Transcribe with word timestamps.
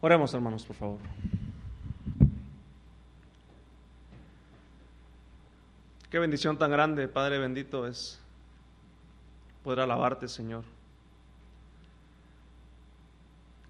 Oremos, 0.00 0.32
hermanos, 0.32 0.64
por 0.64 0.76
favor. 0.76 0.98
Qué 6.10 6.18
bendición 6.18 6.56
tan 6.56 6.70
grande, 6.70 7.08
Padre 7.08 7.38
bendito, 7.38 7.86
es 7.86 8.20
poder 9.64 9.80
alabarte, 9.80 10.28
Señor. 10.28 10.64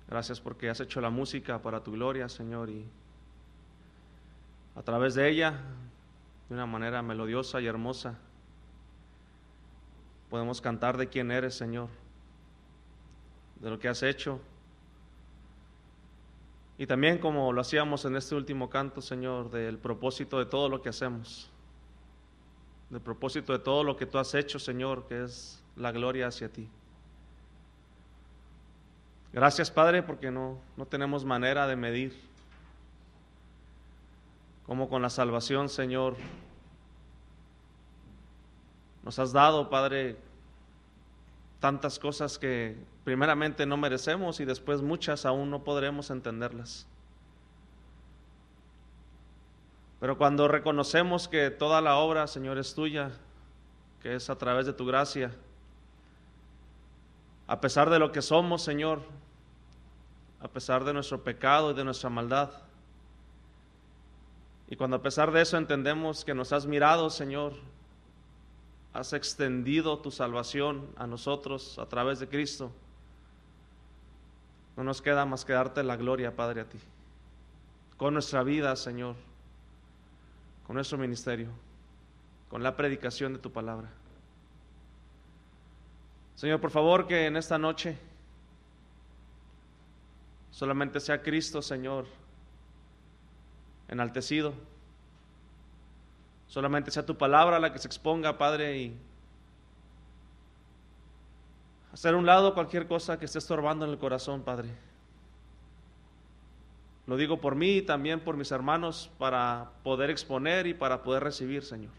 Gracias 0.09 0.41
porque 0.41 0.69
has 0.69 0.81
hecho 0.81 1.01
la 1.01 1.11
música 1.11 1.61
para 1.61 1.83
tu 1.83 1.93
gloria, 1.93 2.29
Señor, 2.29 2.71
y 2.71 2.85
a 4.77 4.83
través 4.83 5.15
de 5.15 5.29
ella, 5.29 5.55
de 6.49 6.55
una 6.55 6.67
manera 6.67 7.03
melodiosa 7.03 7.61
y 7.61 7.67
hermosa, 7.67 8.19
podemos 10.31 10.61
cantar 10.61 10.97
de 10.99 11.09
quién 11.09 11.31
eres, 11.31 11.55
Señor, 11.57 11.89
de 13.61 13.71
lo 13.71 13.79
que 13.79 13.89
has 13.89 14.03
hecho. 14.03 14.41
Y 16.79 16.87
también 16.87 17.19
como 17.19 17.53
lo 17.53 17.61
hacíamos 17.61 18.05
en 18.05 18.17
este 18.17 18.35
último 18.35 18.71
canto, 18.71 19.03
Señor, 19.03 19.51
del 19.51 19.79
propósito 19.79 20.39
de 20.39 20.47
todo 20.47 20.69
lo 20.69 20.81
que 20.81 20.89
hacemos 20.89 21.51
del 22.91 23.01
propósito 23.01 23.53
de 23.53 23.59
todo 23.59 23.85
lo 23.85 23.97
que 23.97 24.07
tú 24.07 24.19
has 24.19 24.35
hecho, 24.35 24.59
Señor, 24.59 25.07
que 25.07 25.25
es 25.25 25.63
la 25.77 25.93
gloria 25.93 26.29
hacia 26.29 26.51
ti. 26.51 26.69
Gracias, 29.33 29.71
Padre, 29.71 30.03
porque 30.03 30.31
no, 30.31 30.59
no 30.77 30.87
tenemos 30.87 31.25
manera 31.25 31.67
de 31.67 31.77
medir 31.77 32.19
cómo 34.67 34.89
con 34.89 35.03
la 35.03 35.11
salvación, 35.11 35.69
Señor, 35.69 36.17
nos 39.03 39.19
has 39.19 39.33
dado, 39.33 39.69
Padre, 39.69 40.17
tantas 41.61 41.99
cosas 41.99 42.39
que 42.39 42.77
primeramente 43.05 43.67
no 43.67 43.77
merecemos 43.77 44.41
y 44.41 44.45
después 44.45 44.83
muchas 44.83 45.27
aún 45.27 45.51
no 45.51 45.65
podremos 45.65 46.11
entenderlas. 46.11 46.87
Pero 50.01 50.17
cuando 50.17 50.47
reconocemos 50.47 51.27
que 51.27 51.51
toda 51.51 51.81
la 51.81 51.97
obra, 51.97 52.27
Señor, 52.29 52.59
es 52.59 52.75
tuya, 52.75 53.11
que 54.01 54.15
es 54.15 54.31
a 54.31 54.39
través 54.39 54.67
de 54.67 54.73
tu 54.73 54.87
gracia, 54.87 55.33
a 57.49 57.61
pesar 57.61 57.91
de 57.91 57.99
lo 57.99 58.13
que 58.13 58.23
somos, 58.23 58.63
Señor, 58.63 59.03
a 60.41 60.49
pesar 60.49 60.85
de 60.85 60.93
nuestro 60.93 61.25
pecado 61.25 61.73
y 61.73 61.75
de 61.75 61.83
nuestra 61.83 62.11
maldad, 62.11 62.51
y 64.69 64.77
cuando 64.77 64.97
a 64.97 65.03
pesar 65.03 65.33
de 65.33 65.41
eso 65.41 65.57
entendemos 65.57 66.25
que 66.25 66.35
nos 66.35 66.53
has 66.53 66.67
mirado, 66.67 67.09
Señor, 67.09 67.55
has 68.99 69.13
extendido 69.13 70.01
tu 70.01 70.11
salvación 70.11 70.89
a 70.97 71.07
nosotros 71.07 71.79
a 71.79 71.87
través 71.87 72.19
de 72.19 72.29
Cristo, 72.29 72.73
no 74.77 74.83
nos 74.83 75.01
queda 75.01 75.25
más 75.25 75.45
que 75.45 75.53
darte 75.53 75.85
la 75.85 75.95
gloria, 75.95 76.35
Padre, 76.35 76.63
a 76.63 76.65
ti. 76.65 76.79
Con 77.97 78.15
nuestra 78.15 78.43
vida, 78.43 78.75
Señor, 78.75 79.15
con 80.67 80.75
nuestro 80.75 80.99
ministerio, 80.99 81.49
con 82.49 82.65
la 82.65 82.77
predicación 82.77 83.35
de 83.35 83.39
tu 83.39 83.53
palabra. 83.53 83.89
Señor, 86.35 86.61
por 86.61 86.73
favor, 86.73 87.07
que 87.07 87.27
en 87.27 87.37
esta 87.37 87.57
noche 87.57 87.97
solamente 90.51 90.99
sea 90.99 91.23
Cristo, 91.23 91.63
Señor, 91.63 92.05
enaltecido. 93.87 94.55
Solamente 96.49 96.91
sea 96.91 97.05
tu 97.05 97.17
palabra 97.17 97.61
la 97.61 97.73
que 97.73 97.79
se 97.79 97.87
exponga, 97.87 98.39
Padre, 98.39 98.79
y 98.79 98.99
hacer 101.93 102.15
un 102.15 102.27
lado 102.27 102.55
cualquier 102.55 102.87
cosa 102.89 103.19
que 103.19 103.27
esté 103.27 103.39
estorbando 103.39 103.85
en 103.85 103.91
el 103.93 103.99
corazón, 103.99 104.43
Padre. 104.43 104.71
Lo 107.07 107.17
digo 107.17 107.41
por 107.41 107.55
mí 107.55 107.77
y 107.79 107.83
también 107.83 108.21
por 108.21 108.37
mis 108.37 108.51
hermanos 108.51 109.11
para 109.19 109.71
poder 109.83 110.11
exponer 110.11 110.67
y 110.67 110.75
para 110.75 111.03
poder 111.03 111.23
recibir, 111.23 111.65
Señor. 111.65 111.93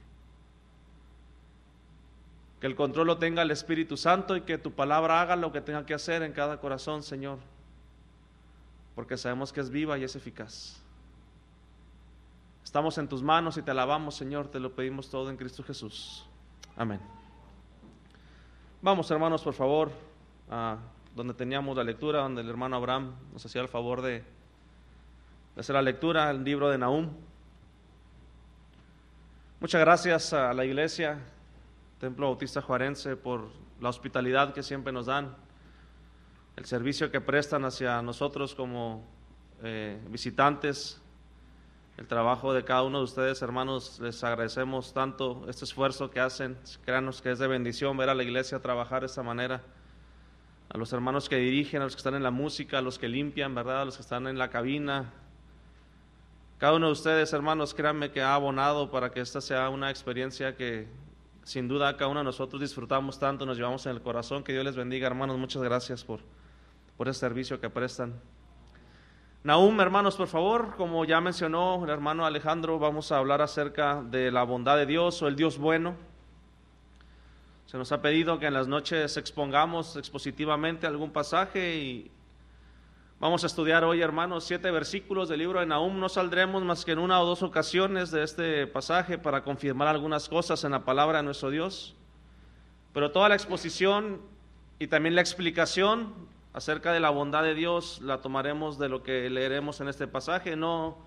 Que 2.59 2.67
el 2.67 2.75
control 2.75 3.07
lo 3.07 3.17
tenga 3.17 3.43
el 3.43 3.51
Espíritu 3.51 3.97
Santo 3.97 4.35
y 4.35 4.41
que 4.41 4.57
tu 4.57 4.71
palabra 4.71 5.21
haga 5.21 5.35
lo 5.35 5.51
que 5.51 5.61
tenga 5.61 5.85
que 5.85 5.93
hacer 5.93 6.23
en 6.23 6.33
cada 6.33 6.59
corazón, 6.59 7.03
Señor. 7.03 7.39
Porque 8.95 9.17
sabemos 9.17 9.53
que 9.53 9.61
es 9.61 9.69
viva 9.69 9.97
y 9.97 10.03
es 10.03 10.15
eficaz. 10.15 10.81
Estamos 12.69 12.99
en 12.99 13.07
tus 13.07 13.23
manos 13.23 13.57
y 13.57 13.63
te 13.63 13.71
alabamos, 13.71 14.13
Señor. 14.13 14.49
Te 14.49 14.59
lo 14.59 14.75
pedimos 14.75 15.09
todo 15.09 15.31
en 15.31 15.37
Cristo 15.37 15.63
Jesús. 15.63 16.23
Amén. 16.77 16.99
Vamos, 18.83 19.09
hermanos, 19.09 19.41
por 19.41 19.55
favor, 19.55 19.91
a 20.51 20.77
donde 21.15 21.33
teníamos 21.33 21.75
la 21.75 21.83
lectura, 21.83 22.19
donde 22.19 22.41
el 22.41 22.47
hermano 22.47 22.75
Abraham 22.75 23.15
nos 23.33 23.43
hacía 23.43 23.63
el 23.63 23.69
favor 23.69 24.03
de 24.03 24.23
hacer 25.57 25.73
la 25.73 25.81
lectura, 25.81 26.29
el 26.29 26.43
libro 26.43 26.69
de 26.69 26.77
Nahum. 26.77 27.09
Muchas 29.59 29.81
gracias 29.81 30.31
a 30.33 30.53
la 30.53 30.63
iglesia, 30.63 31.17
Templo 31.99 32.27
Bautista 32.27 32.61
Juarense, 32.61 33.15
por 33.15 33.49
la 33.81 33.89
hospitalidad 33.89 34.53
que 34.53 34.61
siempre 34.61 34.93
nos 34.93 35.07
dan, 35.07 35.35
el 36.55 36.65
servicio 36.65 37.09
que 37.09 37.19
prestan 37.19 37.65
hacia 37.65 37.99
nosotros 38.03 38.53
como 38.53 39.03
eh, 39.63 39.99
visitantes, 40.11 41.01
el 41.99 42.07
trabajo 42.07 42.53
de 42.53 42.63
cada 42.63 42.83
uno 42.83 42.99
de 42.99 43.03
ustedes, 43.03 43.41
hermanos, 43.41 43.99
les 43.99 44.23
agradecemos 44.23 44.93
tanto 44.93 45.45
este 45.49 45.65
esfuerzo 45.65 46.09
que 46.09 46.21
hacen, 46.21 46.57
créanos 46.85 47.21
que 47.21 47.31
es 47.31 47.39
de 47.39 47.47
bendición 47.47 47.97
ver 47.97 48.07
a 48.07 48.15
la 48.15 48.23
iglesia 48.23 48.61
trabajar 48.61 49.01
de 49.01 49.07
esta 49.07 49.21
manera 49.21 49.61
a 50.69 50.77
los 50.77 50.93
hermanos 50.93 51.27
que 51.27 51.35
dirigen, 51.35 51.81
a 51.81 51.83
los 51.83 51.95
que 51.95 51.99
están 51.99 52.15
en 52.15 52.23
la 52.23 52.31
música, 52.31 52.77
a 52.77 52.81
los 52.81 52.97
que 52.97 53.09
limpian, 53.09 53.53
¿verdad? 53.53 53.81
A 53.81 53.85
los 53.85 53.97
que 53.97 54.03
están 54.03 54.27
en 54.27 54.37
la 54.37 54.49
cabina, 54.49 55.11
cada 56.57 56.73
uno 56.73 56.85
de 56.85 56.91
ustedes, 56.93 57.33
hermanos, 57.33 57.73
créanme 57.73 58.11
que 58.11 58.21
ha 58.21 58.33
abonado 58.33 58.89
para 58.91 59.11
que 59.11 59.19
esta 59.19 59.41
sea 59.41 59.69
una 59.69 59.89
experiencia 59.89 60.55
que 60.55 60.87
sin 61.43 61.67
duda 61.67 61.97
cada 61.97 62.11
uno 62.11 62.21
de 62.21 62.25
nosotros 62.25 62.61
disfrutamos 62.61 63.19
tanto, 63.19 63.45
nos 63.45 63.57
llevamos 63.57 63.85
en 63.85 63.93
el 63.93 64.01
corazón. 64.01 64.43
Que 64.43 64.53
Dios 64.53 64.63
les 64.63 64.75
bendiga, 64.75 65.07
hermanos. 65.07 65.37
Muchas 65.37 65.63
gracias 65.63 66.03
por, 66.03 66.21
por 66.95 67.09
ese 67.09 67.19
servicio 67.19 67.59
que 67.59 67.69
prestan. 67.69 68.13
Nahum, 69.41 69.79
hermanos, 69.79 70.17
por 70.17 70.27
favor, 70.27 70.75
como 70.75 71.05
ya 71.05 71.21
mencionó 71.21 71.81
el 71.83 71.89
hermano 71.89 72.25
Alejandro, 72.25 72.77
vamos 72.77 73.11
a 73.11 73.17
hablar 73.19 73.41
acerca 73.41 74.01
de 74.01 74.31
la 74.31 74.43
bondad 74.43 74.75
de 74.75 74.85
Dios 74.85 75.21
o 75.21 75.27
el 75.29 75.37
Dios 75.37 75.57
bueno. 75.57 75.95
Se 77.65 77.77
nos 77.77 77.91
ha 77.93 78.01
pedido 78.01 78.37
que 78.37 78.47
en 78.47 78.53
las 78.53 78.67
noches 78.67 79.15
expongamos 79.15 79.95
expositivamente 79.95 80.87
algún 80.87 81.11
pasaje 81.11 81.77
y 81.77 82.11
Vamos 83.21 83.43
a 83.43 83.47
estudiar 83.47 83.83
hoy, 83.83 84.01
hermanos, 84.01 84.45
siete 84.45 84.71
versículos 84.71 85.27
del 85.27 85.39
libro 85.39 85.59
de 85.59 85.65
Nahum. 85.65 85.99
No 85.99 86.07
saldremos 86.07 86.63
más 86.63 86.85
que 86.85 86.93
en 86.93 86.99
una 86.99 87.21
o 87.21 87.25
dos 87.25 87.43
ocasiones 87.43 88.11
de 88.11 88.23
este 88.23 88.65
pasaje 88.65 89.17
para 89.17 89.43
confirmar 89.43 89.89
algunas 89.89 90.29
cosas 90.29 90.63
en 90.63 90.71
la 90.71 90.85
palabra 90.85 91.17
de 91.17 91.25
nuestro 91.25 91.49
Dios. 91.49 91.97
Pero 92.93 93.11
toda 93.11 93.27
la 93.27 93.35
exposición 93.35 94.21
y 94.79 94.87
también 94.87 95.15
la 95.15 95.21
explicación 95.21 96.13
acerca 96.53 96.93
de 96.93 96.99
la 96.99 97.09
bondad 97.09 97.43
de 97.43 97.53
Dios 97.53 98.01
la 98.01 98.21
tomaremos 98.21 98.77
de 98.79 98.89
lo 98.89 99.03
que 99.03 99.29
leeremos 99.29 99.81
en 99.81 99.87
este 99.87 100.07
pasaje. 100.07 100.55
No, 100.55 100.97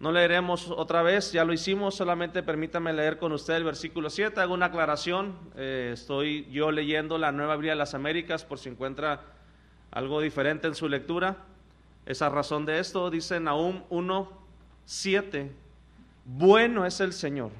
no 0.00 0.12
leeremos 0.12 0.68
otra 0.70 1.02
vez, 1.02 1.32
ya 1.32 1.44
lo 1.44 1.52
hicimos, 1.52 1.94
solamente 1.94 2.42
permítame 2.42 2.92
leer 2.92 3.18
con 3.18 3.32
usted 3.32 3.54
el 3.54 3.64
versículo 3.64 4.10
7. 4.10 4.40
Hago 4.40 4.54
una 4.54 4.66
aclaración. 4.66 5.36
Eh, 5.56 5.90
estoy 5.94 6.48
yo 6.50 6.70
leyendo 6.70 7.18
la 7.18 7.32
Nueva 7.32 7.56
Biblia 7.56 7.72
de 7.72 7.78
las 7.78 7.94
Américas 7.94 8.44
por 8.44 8.58
si 8.58 8.68
encuentra 8.68 9.20
algo 9.90 10.20
diferente 10.20 10.66
en 10.66 10.74
su 10.74 10.88
lectura. 10.88 11.36
Esa 12.06 12.28
razón 12.28 12.66
de 12.66 12.80
esto 12.80 13.10
dice 13.10 13.38
Nahum 13.38 13.82
1, 13.90 14.32
7. 14.86 15.52
Bueno 16.24 16.86
es 16.86 17.00
el 17.00 17.12
Señor, 17.12 17.50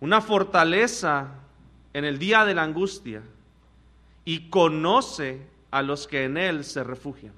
una 0.00 0.20
fortaleza 0.20 1.28
en 1.94 2.04
el 2.04 2.18
día 2.18 2.44
de 2.44 2.54
la 2.54 2.62
angustia 2.62 3.22
y 4.24 4.48
conoce 4.50 5.46
a 5.70 5.82
los 5.82 6.06
que 6.06 6.24
en 6.24 6.36
él 6.36 6.64
se 6.64 6.84
refugian. 6.84 7.34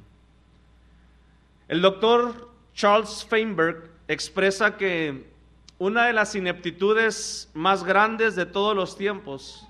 El 1.69 1.81
doctor 1.82 2.50
Charles 2.75 3.26
Feinberg 3.29 3.90
expresa 4.08 4.76
que 4.76 5.31
una 5.79 6.06
de 6.06 6.12
las 6.12 6.34
ineptitudes 6.34 7.50
más 7.55 7.84
grandes 7.84 8.37
de 8.37 8.46
todos 8.46 8.76
los 8.76 8.96
tiempos 8.96 9.67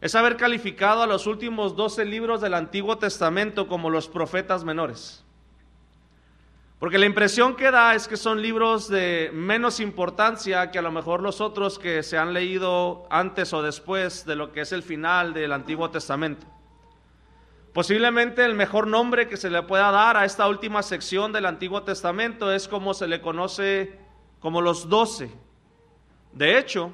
es 0.00 0.14
haber 0.14 0.36
calificado 0.36 1.02
a 1.02 1.06
los 1.06 1.26
últimos 1.26 1.76
12 1.76 2.04
libros 2.04 2.40
del 2.40 2.54
Antiguo 2.54 2.98
Testamento 2.98 3.68
como 3.68 3.88
los 3.88 4.08
profetas 4.08 4.64
menores. 4.64 5.24
Porque 6.84 6.98
la 6.98 7.06
impresión 7.06 7.56
que 7.56 7.70
da 7.70 7.94
es 7.94 8.06
que 8.06 8.18
son 8.18 8.42
libros 8.42 8.90
de 8.90 9.30
menos 9.32 9.80
importancia 9.80 10.70
que 10.70 10.78
a 10.78 10.82
lo 10.82 10.92
mejor 10.92 11.22
los 11.22 11.40
otros 11.40 11.78
que 11.78 12.02
se 12.02 12.18
han 12.18 12.34
leído 12.34 13.06
antes 13.08 13.54
o 13.54 13.62
después 13.62 14.26
de 14.26 14.36
lo 14.36 14.52
que 14.52 14.60
es 14.60 14.70
el 14.70 14.82
final 14.82 15.32
del 15.32 15.52
Antiguo 15.52 15.88
Testamento. 15.88 16.46
Posiblemente 17.72 18.44
el 18.44 18.52
mejor 18.52 18.86
nombre 18.86 19.28
que 19.28 19.38
se 19.38 19.48
le 19.48 19.62
pueda 19.62 19.90
dar 19.92 20.18
a 20.18 20.26
esta 20.26 20.46
última 20.46 20.82
sección 20.82 21.32
del 21.32 21.46
Antiguo 21.46 21.84
Testamento 21.84 22.52
es 22.52 22.68
como 22.68 22.92
se 22.92 23.08
le 23.08 23.22
conoce 23.22 23.98
como 24.38 24.60
los 24.60 24.90
doce. 24.90 25.30
De 26.34 26.58
hecho, 26.58 26.92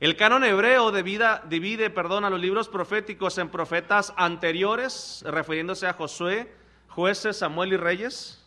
el 0.00 0.16
canon 0.16 0.42
hebreo 0.42 0.90
divide, 0.90 1.90
perdón, 1.90 2.24
a 2.24 2.30
los 2.30 2.40
libros 2.40 2.68
proféticos 2.68 3.38
en 3.38 3.50
profetas 3.50 4.12
anteriores, 4.16 5.22
refiriéndose 5.24 5.86
a 5.86 5.92
Josué, 5.92 6.52
jueces, 6.88 7.36
Samuel 7.36 7.74
y 7.74 7.76
Reyes. 7.76 8.37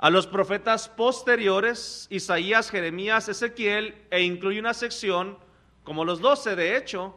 A 0.00 0.08
los 0.08 0.26
profetas 0.26 0.88
posteriores, 0.88 2.06
Isaías, 2.10 2.70
Jeremías, 2.70 3.28
Ezequiel, 3.28 3.94
e 4.10 4.22
incluye 4.22 4.58
una 4.58 4.72
sección 4.72 5.36
como 5.84 6.06
los 6.06 6.20
doce, 6.20 6.56
de 6.56 6.76
hecho, 6.76 7.14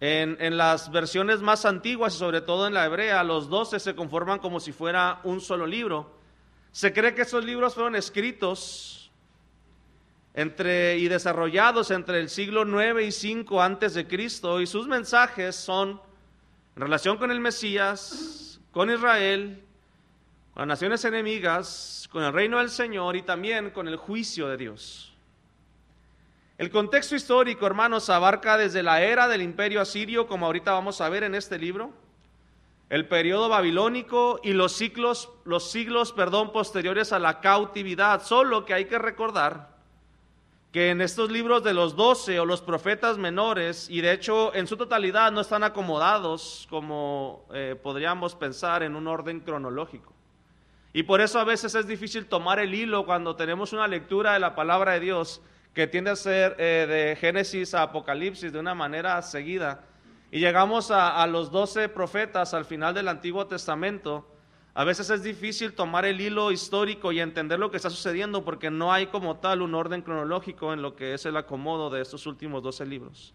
en, 0.00 0.36
en, 0.40 0.56
las 0.56 0.90
versiones 0.90 1.42
más 1.42 1.64
antiguas 1.64 2.14
y 2.14 2.18
sobre 2.18 2.40
todo 2.40 2.66
en 2.66 2.74
la 2.74 2.86
hebrea, 2.86 3.22
los 3.22 3.48
doce 3.48 3.78
se 3.78 3.94
conforman 3.94 4.40
como 4.40 4.58
si 4.58 4.72
fuera 4.72 5.20
un 5.22 5.40
solo 5.40 5.64
libro. 5.64 6.18
Se 6.72 6.92
cree 6.92 7.14
que 7.14 7.22
esos 7.22 7.44
libros 7.44 7.74
fueron 7.74 7.94
escritos 7.94 8.96
entre, 10.36 10.98
y 10.98 11.08
desarrollados 11.08 11.90
entre 11.90 12.20
el 12.20 12.28
siglo 12.28 12.64
9 12.64 13.04
y 13.04 13.12
5 13.12 13.62
antes 13.62 13.94
de 13.94 14.06
Cristo 14.06 14.60
y 14.60 14.66
sus 14.66 14.86
mensajes 14.86 15.56
son 15.56 16.00
en 16.76 16.82
relación 16.82 17.16
con 17.16 17.30
el 17.30 17.40
Mesías, 17.40 18.60
con 18.70 18.90
Israel, 18.90 19.65
las 20.56 20.66
naciones 20.66 21.04
enemigas, 21.04 22.08
con 22.10 22.22
el 22.22 22.32
reino 22.32 22.58
del 22.58 22.70
Señor 22.70 23.14
y 23.14 23.20
también 23.20 23.70
con 23.70 23.88
el 23.88 23.96
juicio 23.96 24.48
de 24.48 24.56
Dios. 24.56 25.12
El 26.56 26.70
contexto 26.70 27.14
histórico, 27.14 27.66
hermanos, 27.66 28.08
abarca 28.08 28.56
desde 28.56 28.82
la 28.82 29.02
era 29.02 29.28
del 29.28 29.42
imperio 29.42 29.82
asirio, 29.82 30.26
como 30.26 30.46
ahorita 30.46 30.72
vamos 30.72 31.02
a 31.02 31.10
ver 31.10 31.24
en 31.24 31.34
este 31.34 31.58
libro, 31.58 31.92
el 32.88 33.06
periodo 33.06 33.50
babilónico 33.50 34.40
y 34.42 34.54
los 34.54 34.72
siglos, 34.72 35.28
los 35.44 35.70
siglos 35.70 36.12
perdón, 36.12 36.50
posteriores 36.52 37.12
a 37.12 37.18
la 37.18 37.40
cautividad. 37.40 38.22
Solo 38.22 38.64
que 38.64 38.72
hay 38.72 38.86
que 38.86 38.98
recordar 38.98 39.76
que 40.72 40.88
en 40.88 41.02
estos 41.02 41.30
libros 41.30 41.64
de 41.64 41.74
los 41.74 41.96
doce 41.96 42.40
o 42.40 42.46
los 42.46 42.62
profetas 42.62 43.18
menores, 43.18 43.90
y 43.90 44.00
de 44.00 44.12
hecho 44.12 44.54
en 44.54 44.66
su 44.66 44.78
totalidad 44.78 45.32
no 45.32 45.42
están 45.42 45.64
acomodados 45.64 46.66
como 46.70 47.44
eh, 47.52 47.78
podríamos 47.82 48.34
pensar 48.34 48.82
en 48.82 48.96
un 48.96 49.06
orden 49.06 49.40
cronológico. 49.40 50.15
Y 50.96 51.02
por 51.02 51.20
eso 51.20 51.38
a 51.38 51.44
veces 51.44 51.74
es 51.74 51.86
difícil 51.86 52.24
tomar 52.24 52.58
el 52.58 52.74
hilo 52.74 53.04
cuando 53.04 53.36
tenemos 53.36 53.74
una 53.74 53.86
lectura 53.86 54.32
de 54.32 54.38
la 54.38 54.54
palabra 54.54 54.92
de 54.92 55.00
Dios 55.00 55.42
que 55.74 55.86
tiende 55.86 56.10
a 56.10 56.16
ser 56.16 56.56
eh, 56.58 56.86
de 56.88 57.16
Génesis 57.16 57.74
a 57.74 57.82
Apocalipsis 57.82 58.50
de 58.50 58.58
una 58.58 58.74
manera 58.74 59.20
seguida. 59.20 59.84
Y 60.30 60.40
llegamos 60.40 60.90
a, 60.90 61.22
a 61.22 61.26
los 61.26 61.50
doce 61.50 61.90
profetas 61.90 62.54
al 62.54 62.64
final 62.64 62.94
del 62.94 63.08
Antiguo 63.08 63.46
Testamento. 63.46 64.26
A 64.72 64.84
veces 64.84 65.10
es 65.10 65.22
difícil 65.22 65.74
tomar 65.74 66.06
el 66.06 66.18
hilo 66.18 66.50
histórico 66.50 67.12
y 67.12 67.20
entender 67.20 67.58
lo 67.58 67.70
que 67.70 67.76
está 67.76 67.90
sucediendo 67.90 68.42
porque 68.42 68.70
no 68.70 68.90
hay 68.90 69.08
como 69.08 69.36
tal 69.36 69.60
un 69.60 69.74
orden 69.74 70.00
cronológico 70.00 70.72
en 70.72 70.80
lo 70.80 70.96
que 70.96 71.12
es 71.12 71.26
el 71.26 71.36
acomodo 71.36 71.90
de 71.90 72.00
estos 72.00 72.26
últimos 72.26 72.62
doce 72.62 72.86
libros. 72.86 73.34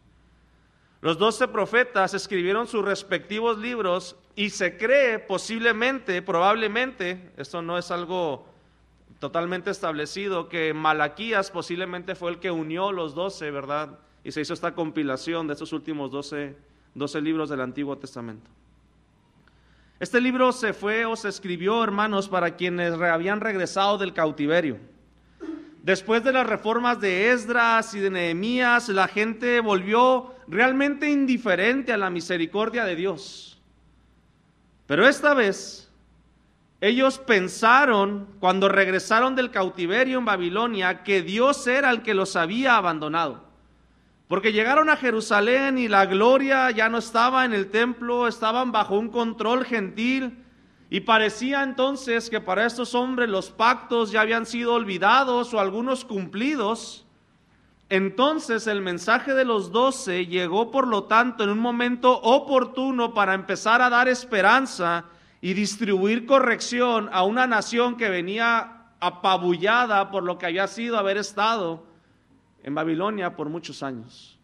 Los 0.99 1.19
doce 1.19 1.47
profetas 1.47 2.15
escribieron 2.15 2.65
sus 2.65 2.83
respectivos 2.83 3.59
libros 3.59 4.15
y 4.35 4.49
se 4.49 4.77
cree 4.77 5.19
posiblemente, 5.19 6.21
probablemente, 6.21 7.31
esto 7.37 7.61
no 7.61 7.77
es 7.77 7.91
algo 7.91 8.45
totalmente 9.19 9.69
establecido 9.69 10.49
que 10.49 10.73
Malaquías 10.73 11.51
posiblemente 11.51 12.15
fue 12.15 12.31
el 12.31 12.39
que 12.39 12.49
unió 12.49 12.91
los 12.91 13.13
doce, 13.13 13.51
¿verdad? 13.51 13.99
Y 14.23 14.31
se 14.31 14.41
hizo 14.41 14.53
esta 14.53 14.73
compilación 14.73 15.47
de 15.47 15.53
estos 15.53 15.73
últimos 15.73 16.11
doce, 16.11 16.55
libros 17.21 17.49
del 17.49 17.61
Antiguo 17.61 17.97
Testamento. 17.97 18.49
Este 19.99 20.19
libro 20.19 20.51
se 20.51 20.73
fue 20.73 21.05
o 21.05 21.15
se 21.15 21.29
escribió, 21.29 21.83
hermanos, 21.83 22.27
para 22.27 22.55
quienes 22.55 22.93
habían 22.93 23.41
regresado 23.41 23.99
del 23.99 24.13
cautiverio. 24.13 24.79
Después 25.83 26.23
de 26.23 26.31
las 26.31 26.47
reformas 26.47 26.99
de 26.99 27.31
Esdras 27.31 27.93
y 27.93 27.99
de 27.99 28.09
Nehemías, 28.09 28.89
la 28.89 29.07
gente 29.07 29.59
volvió 29.59 30.33
realmente 30.47 31.09
indiferente 31.09 31.93
a 31.93 31.97
la 31.97 32.09
misericordia 32.09 32.85
de 32.85 32.95
Dios. 32.95 33.50
Pero 34.91 35.07
esta 35.07 35.33
vez 35.33 35.89
ellos 36.81 37.17
pensaron, 37.17 38.27
cuando 38.41 38.67
regresaron 38.67 39.37
del 39.37 39.49
cautiverio 39.49 40.19
en 40.19 40.25
Babilonia, 40.25 41.03
que 41.03 41.21
Dios 41.21 41.65
era 41.65 41.91
el 41.91 42.01
que 42.01 42.13
los 42.13 42.35
había 42.35 42.75
abandonado. 42.75 43.41
Porque 44.27 44.51
llegaron 44.51 44.89
a 44.89 44.97
Jerusalén 44.97 45.77
y 45.77 45.87
la 45.87 46.05
gloria 46.07 46.71
ya 46.71 46.89
no 46.89 46.97
estaba 46.97 47.45
en 47.45 47.53
el 47.53 47.69
templo, 47.69 48.27
estaban 48.27 48.73
bajo 48.73 48.99
un 48.99 49.07
control 49.07 49.63
gentil. 49.63 50.43
Y 50.89 50.99
parecía 50.99 51.63
entonces 51.63 52.29
que 52.29 52.41
para 52.41 52.65
estos 52.65 52.93
hombres 52.93 53.29
los 53.29 53.49
pactos 53.49 54.11
ya 54.11 54.19
habían 54.19 54.45
sido 54.45 54.73
olvidados 54.73 55.53
o 55.53 55.61
algunos 55.61 56.03
cumplidos. 56.03 57.05
Entonces 57.91 58.67
el 58.67 58.79
mensaje 58.79 59.33
de 59.33 59.43
los 59.43 59.73
doce 59.73 60.25
llegó, 60.25 60.71
por 60.71 60.87
lo 60.87 61.03
tanto, 61.03 61.43
en 61.43 61.49
un 61.49 61.59
momento 61.59 62.21
oportuno 62.21 63.13
para 63.13 63.33
empezar 63.33 63.81
a 63.81 63.89
dar 63.89 64.07
esperanza 64.07 65.03
y 65.41 65.53
distribuir 65.53 66.25
corrección 66.25 67.09
a 67.11 67.23
una 67.23 67.47
nación 67.47 67.97
que 67.97 68.09
venía 68.09 68.93
apabullada 69.01 70.09
por 70.09 70.23
lo 70.23 70.37
que 70.37 70.45
había 70.45 70.67
sido 70.67 70.97
haber 70.97 71.17
estado 71.17 71.85
en 72.63 72.73
Babilonia 72.73 73.35
por 73.35 73.49
muchos 73.49 73.83
años. 73.83 74.39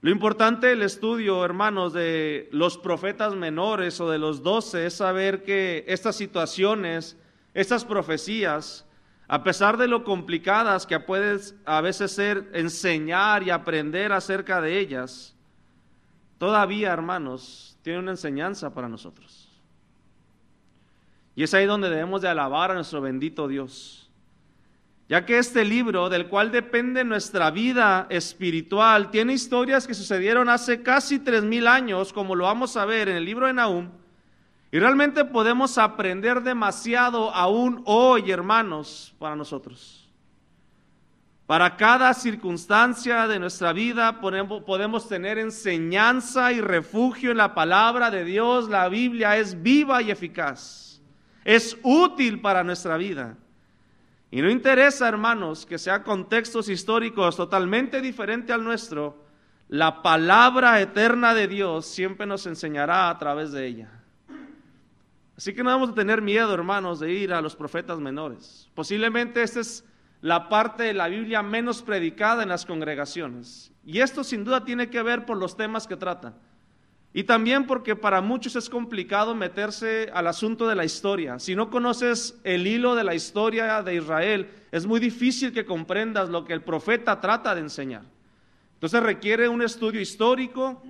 Lo 0.00 0.10
importante 0.10 0.66
del 0.66 0.82
estudio, 0.82 1.44
hermanos, 1.44 1.92
de 1.92 2.48
los 2.50 2.76
profetas 2.76 3.36
menores 3.36 4.00
o 4.00 4.10
de 4.10 4.18
los 4.18 4.42
doce 4.42 4.86
es 4.86 4.94
saber 4.94 5.44
que 5.44 5.84
estas 5.86 6.16
situaciones, 6.16 7.16
estas 7.54 7.84
profecías, 7.84 8.84
a 9.28 9.42
pesar 9.42 9.76
de 9.76 9.88
lo 9.88 10.04
complicadas 10.04 10.86
que 10.86 11.00
puedes 11.00 11.54
a 11.64 11.80
veces 11.80 12.12
ser 12.12 12.50
enseñar 12.52 13.42
y 13.42 13.50
aprender 13.50 14.12
acerca 14.12 14.60
de 14.60 14.78
ellas, 14.78 15.34
todavía, 16.38 16.92
hermanos, 16.92 17.78
tiene 17.82 18.00
una 18.00 18.10
enseñanza 18.10 18.74
para 18.74 18.88
nosotros. 18.88 19.48
Y 21.34 21.44
es 21.44 21.54
ahí 21.54 21.66
donde 21.66 21.88
debemos 21.88 22.20
de 22.20 22.28
alabar 22.28 22.70
a 22.70 22.74
nuestro 22.74 23.00
bendito 23.00 23.48
Dios. 23.48 24.10
Ya 25.08 25.26
que 25.26 25.38
este 25.38 25.64
libro, 25.64 26.08
del 26.08 26.28
cual 26.28 26.50
depende 26.50 27.04
nuestra 27.04 27.50
vida 27.50 28.06
espiritual, 28.10 29.10
tiene 29.10 29.34
historias 29.34 29.86
que 29.86 29.94
sucedieron 29.94 30.48
hace 30.48 30.82
casi 30.82 31.18
tres 31.18 31.42
mil 31.42 31.66
años, 31.66 32.12
como 32.12 32.34
lo 32.34 32.44
vamos 32.44 32.76
a 32.76 32.84
ver 32.84 33.08
en 33.08 33.16
el 33.16 33.24
libro 33.24 33.46
de 33.46 33.52
Nahum, 33.52 33.90
y 34.74 34.78
realmente 34.78 35.26
podemos 35.26 35.76
aprender 35.76 36.42
demasiado 36.42 37.30
aún 37.34 37.82
hoy, 37.84 38.30
hermanos, 38.30 39.14
para 39.18 39.36
nosotros. 39.36 40.10
Para 41.46 41.76
cada 41.76 42.14
circunstancia 42.14 43.28
de 43.28 43.38
nuestra 43.38 43.74
vida 43.74 44.22
podemos 44.22 45.06
tener 45.06 45.38
enseñanza 45.38 46.52
y 46.52 46.62
refugio 46.62 47.32
en 47.32 47.36
la 47.36 47.52
palabra 47.52 48.10
de 48.10 48.24
Dios. 48.24 48.70
La 48.70 48.88
Biblia 48.88 49.36
es 49.36 49.62
viva 49.62 50.00
y 50.00 50.10
eficaz. 50.10 51.02
Es 51.44 51.76
útil 51.82 52.40
para 52.40 52.64
nuestra 52.64 52.96
vida. 52.96 53.36
Y 54.30 54.40
no 54.40 54.48
interesa, 54.48 55.06
hermanos, 55.06 55.66
que 55.66 55.76
sean 55.76 56.02
contextos 56.02 56.70
históricos 56.70 57.36
totalmente 57.36 58.00
diferentes 58.00 58.54
al 58.54 58.64
nuestro. 58.64 59.22
La 59.68 60.00
palabra 60.00 60.80
eterna 60.80 61.34
de 61.34 61.46
Dios 61.46 61.84
siempre 61.84 62.24
nos 62.24 62.46
enseñará 62.46 63.10
a 63.10 63.18
través 63.18 63.52
de 63.52 63.66
ella. 63.66 64.01
Así 65.36 65.54
que 65.54 65.62
no 65.62 65.70
debemos 65.70 65.94
tener 65.94 66.20
miedo, 66.20 66.52
hermanos, 66.52 67.00
de 67.00 67.12
ir 67.12 67.32
a 67.32 67.40
los 67.40 67.56
profetas 67.56 67.98
menores. 67.98 68.68
Posiblemente 68.74 69.42
este 69.42 69.60
es 69.60 69.84
la 70.20 70.48
parte 70.48 70.84
de 70.84 70.94
la 70.94 71.08
Biblia 71.08 71.42
menos 71.42 71.82
predicada 71.82 72.42
en 72.42 72.48
las 72.48 72.64
congregaciones. 72.64 73.72
Y 73.84 74.00
esto 74.00 74.22
sin 74.22 74.44
duda 74.44 74.64
tiene 74.64 74.88
que 74.88 75.02
ver 75.02 75.26
por 75.26 75.36
los 75.36 75.56
temas 75.56 75.86
que 75.86 75.96
trata. 75.96 76.34
Y 77.14 77.24
también 77.24 77.66
porque 77.66 77.94
para 77.94 78.22
muchos 78.22 78.56
es 78.56 78.70
complicado 78.70 79.34
meterse 79.34 80.10
al 80.14 80.26
asunto 80.26 80.66
de 80.66 80.74
la 80.74 80.84
historia. 80.84 81.38
Si 81.38 81.54
no 81.54 81.68
conoces 81.68 82.40
el 82.44 82.66
hilo 82.66 82.94
de 82.94 83.04
la 83.04 83.14
historia 83.14 83.82
de 83.82 83.96
Israel, 83.96 84.48
es 84.70 84.86
muy 84.86 84.98
difícil 84.98 85.52
que 85.52 85.66
comprendas 85.66 86.30
lo 86.30 86.44
que 86.44 86.54
el 86.54 86.62
profeta 86.62 87.20
trata 87.20 87.54
de 87.54 87.60
enseñar. 87.60 88.02
Entonces 88.74 89.02
requiere 89.02 89.48
un 89.48 89.60
estudio 89.60 90.00
histórico, 90.00 90.82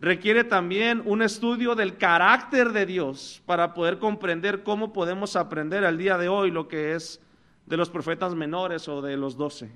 requiere 0.00 0.44
también 0.44 1.02
un 1.04 1.22
estudio 1.22 1.74
del 1.74 1.96
carácter 1.96 2.72
de 2.72 2.86
Dios 2.86 3.42
para 3.46 3.74
poder 3.74 3.98
comprender 3.98 4.62
cómo 4.62 4.92
podemos 4.92 5.36
aprender 5.36 5.84
al 5.84 5.98
día 5.98 6.16
de 6.18 6.28
hoy 6.28 6.50
lo 6.50 6.68
que 6.68 6.94
es 6.94 7.20
de 7.66 7.76
los 7.76 7.90
profetas 7.90 8.34
menores 8.34 8.88
o 8.88 9.02
de 9.02 9.16
los 9.16 9.36
doce. 9.36 9.70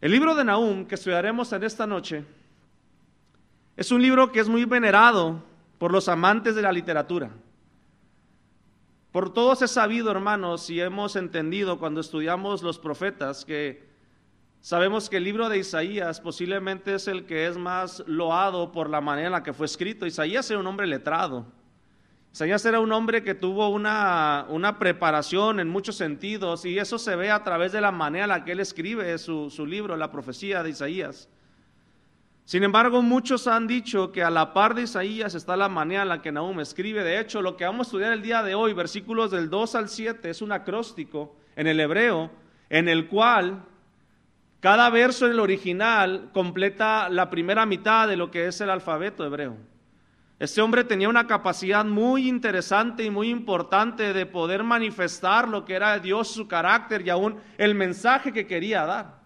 El 0.00 0.10
libro 0.10 0.34
de 0.34 0.44
Nahum 0.44 0.84
que 0.86 0.96
estudiaremos 0.96 1.52
en 1.52 1.62
esta 1.62 1.86
noche 1.86 2.24
es 3.76 3.92
un 3.92 4.02
libro 4.02 4.32
que 4.32 4.40
es 4.40 4.48
muy 4.48 4.64
venerado 4.64 5.42
por 5.78 5.92
los 5.92 6.08
amantes 6.08 6.54
de 6.54 6.62
la 6.62 6.72
literatura. 6.72 7.30
Por 9.12 9.32
todos 9.32 9.62
es 9.62 9.70
sabido, 9.70 10.10
hermanos, 10.10 10.70
y 10.70 10.80
hemos 10.80 11.16
entendido 11.16 11.78
cuando 11.78 12.00
estudiamos 12.00 12.62
los 12.62 12.78
profetas 12.78 13.44
que 13.44 13.91
sabemos 14.62 15.10
que 15.10 15.18
el 15.18 15.24
libro 15.24 15.50
de 15.50 15.58
Isaías 15.58 16.20
posiblemente 16.20 16.94
es 16.94 17.08
el 17.08 17.26
que 17.26 17.46
es 17.46 17.58
más 17.58 18.02
loado 18.06 18.72
por 18.72 18.88
la 18.88 19.02
manera 19.02 19.26
en 19.26 19.32
la 19.32 19.42
que 19.42 19.52
fue 19.52 19.66
escrito. 19.66 20.06
Isaías 20.06 20.50
era 20.50 20.60
un 20.60 20.66
hombre 20.66 20.86
letrado. 20.86 21.44
Isaías 22.32 22.64
era 22.64 22.80
un 22.80 22.90
hombre 22.92 23.22
que 23.22 23.34
tuvo 23.34 23.68
una, 23.68 24.76
preparación 24.78 25.60
en 25.60 25.68
muchos 25.68 25.96
sentidos 25.96 26.64
y 26.64 26.78
eso 26.78 26.98
se 26.98 27.14
ve 27.16 27.30
a 27.30 27.42
través 27.42 27.72
de 27.72 27.82
la 27.82 27.92
manera 27.92 28.24
en 28.24 28.30
la 28.30 28.44
que 28.44 28.52
él 28.52 28.60
escribe 28.60 29.18
su, 29.18 29.50
su 29.50 29.66
libro, 29.66 29.98
la 29.98 30.10
profecía 30.10 30.62
de 30.62 30.70
Isaías. 30.70 31.28
Sin 32.44 32.64
embargo, 32.64 33.02
muchos 33.02 33.46
han 33.46 33.66
dicho 33.66 34.12
que 34.12 34.22
a 34.22 34.30
la 34.30 34.52
par 34.52 34.74
de 34.74 34.82
Isaías 34.82 35.34
está 35.34 35.56
la 35.56 35.68
manera 35.68 36.02
en 36.02 36.08
la 36.08 36.22
que 36.22 36.32
Nahum 36.32 36.60
escribe. 36.60 37.04
De 37.04 37.20
hecho, 37.20 37.42
lo 37.42 37.56
que 37.56 37.64
vamos 37.64 37.86
a 37.86 37.88
estudiar 37.88 38.12
el 38.12 38.22
día 38.22 38.42
de 38.42 38.54
hoy, 38.54 38.72
versículos 38.72 39.30
del 39.30 39.50
2 39.50 39.74
al 39.74 39.88
7, 39.88 40.30
es 40.30 40.42
un 40.42 40.52
acróstico 40.52 41.36
en 41.54 41.66
el 41.66 41.80
hebreo, 41.80 42.30
en 42.68 42.88
el 42.88 43.08
cual 43.08 43.64
cada 44.62 44.90
verso 44.90 45.26
en 45.26 45.32
el 45.32 45.40
original 45.40 46.30
completa 46.32 47.08
la 47.08 47.28
primera 47.30 47.66
mitad 47.66 48.06
de 48.06 48.16
lo 48.16 48.30
que 48.30 48.46
es 48.46 48.60
el 48.60 48.70
alfabeto 48.70 49.26
hebreo. 49.26 49.56
Este 50.38 50.62
hombre 50.62 50.84
tenía 50.84 51.08
una 51.08 51.26
capacidad 51.26 51.84
muy 51.84 52.28
interesante 52.28 53.02
y 53.02 53.10
muy 53.10 53.28
importante 53.28 54.12
de 54.12 54.24
poder 54.24 54.62
manifestar 54.62 55.48
lo 55.48 55.64
que 55.64 55.74
era 55.74 55.98
Dios, 55.98 56.28
su 56.28 56.46
carácter 56.46 57.04
y 57.04 57.10
aún 57.10 57.40
el 57.58 57.74
mensaje 57.74 58.32
que 58.32 58.46
quería 58.46 58.86
dar. 58.86 59.20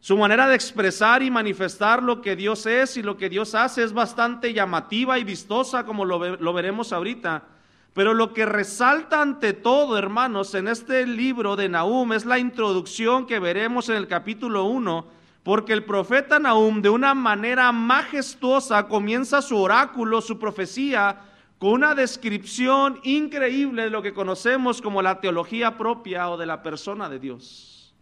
Su 0.00 0.18
manera 0.18 0.46
de 0.46 0.54
expresar 0.54 1.22
y 1.22 1.30
manifestar 1.30 2.02
lo 2.02 2.20
que 2.20 2.36
Dios 2.36 2.66
es 2.66 2.98
y 2.98 3.02
lo 3.02 3.16
que 3.16 3.30
Dios 3.30 3.54
hace 3.54 3.82
es 3.82 3.94
bastante 3.94 4.52
llamativa 4.52 5.18
y 5.18 5.24
vistosa, 5.24 5.86
como 5.86 6.04
lo, 6.04 6.36
lo, 6.36 6.52
veremos 6.52 6.92
ahorita. 6.92 7.44
Pero 7.92 8.14
lo 8.14 8.32
que 8.32 8.46
resalta 8.46 9.20
ante 9.20 9.52
todo, 9.52 9.98
hermanos, 9.98 10.54
en 10.54 10.68
este 10.68 11.06
libro 11.06 11.56
de 11.56 11.68
Nahum 11.68 12.12
es 12.12 12.24
la 12.24 12.38
introducción 12.38 13.26
que 13.26 13.40
veremos 13.40 13.88
en 13.88 13.96
el 13.96 14.06
capítulo 14.06 14.64
1, 14.64 15.06
porque 15.42 15.72
el 15.72 15.84
profeta 15.84 16.38
Nahum 16.38 16.82
de 16.82 16.90
una 16.90 17.14
manera 17.14 17.72
majestuosa 17.72 18.86
comienza 18.86 19.42
su 19.42 19.58
oráculo, 19.58 20.20
su 20.20 20.38
profecía, 20.38 21.22
con 21.58 21.72
una 21.72 21.94
descripción 21.94 23.00
increíble 23.02 23.82
de 23.84 23.90
lo 23.90 24.02
que 24.02 24.14
conocemos 24.14 24.80
como 24.80 25.02
la 25.02 25.20
teología 25.20 25.76
propia 25.76 26.30
o 26.30 26.38
de 26.38 26.46
la 26.46 26.62
persona 26.62 27.08
de 27.08 27.18
Dios. 27.18 27.92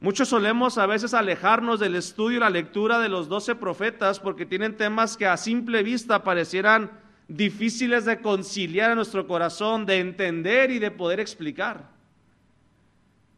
Muchos 0.00 0.28
solemos 0.28 0.76
a 0.76 0.84
veces 0.84 1.14
alejarnos 1.14 1.80
del 1.80 1.96
estudio 1.96 2.36
y 2.36 2.40
la 2.40 2.50
lectura 2.50 2.98
de 2.98 3.08
los 3.08 3.28
doce 3.28 3.54
profetas 3.54 4.20
porque 4.20 4.44
tienen 4.44 4.76
temas 4.76 5.16
que 5.16 5.26
a 5.26 5.38
simple 5.38 5.82
vista 5.82 6.22
parecieran 6.22 7.03
difíciles 7.28 8.04
de 8.04 8.20
conciliar 8.20 8.90
en 8.90 8.96
nuestro 8.96 9.26
corazón, 9.26 9.86
de 9.86 10.00
entender 10.00 10.70
y 10.70 10.78
de 10.78 10.90
poder 10.90 11.20
explicar, 11.20 11.88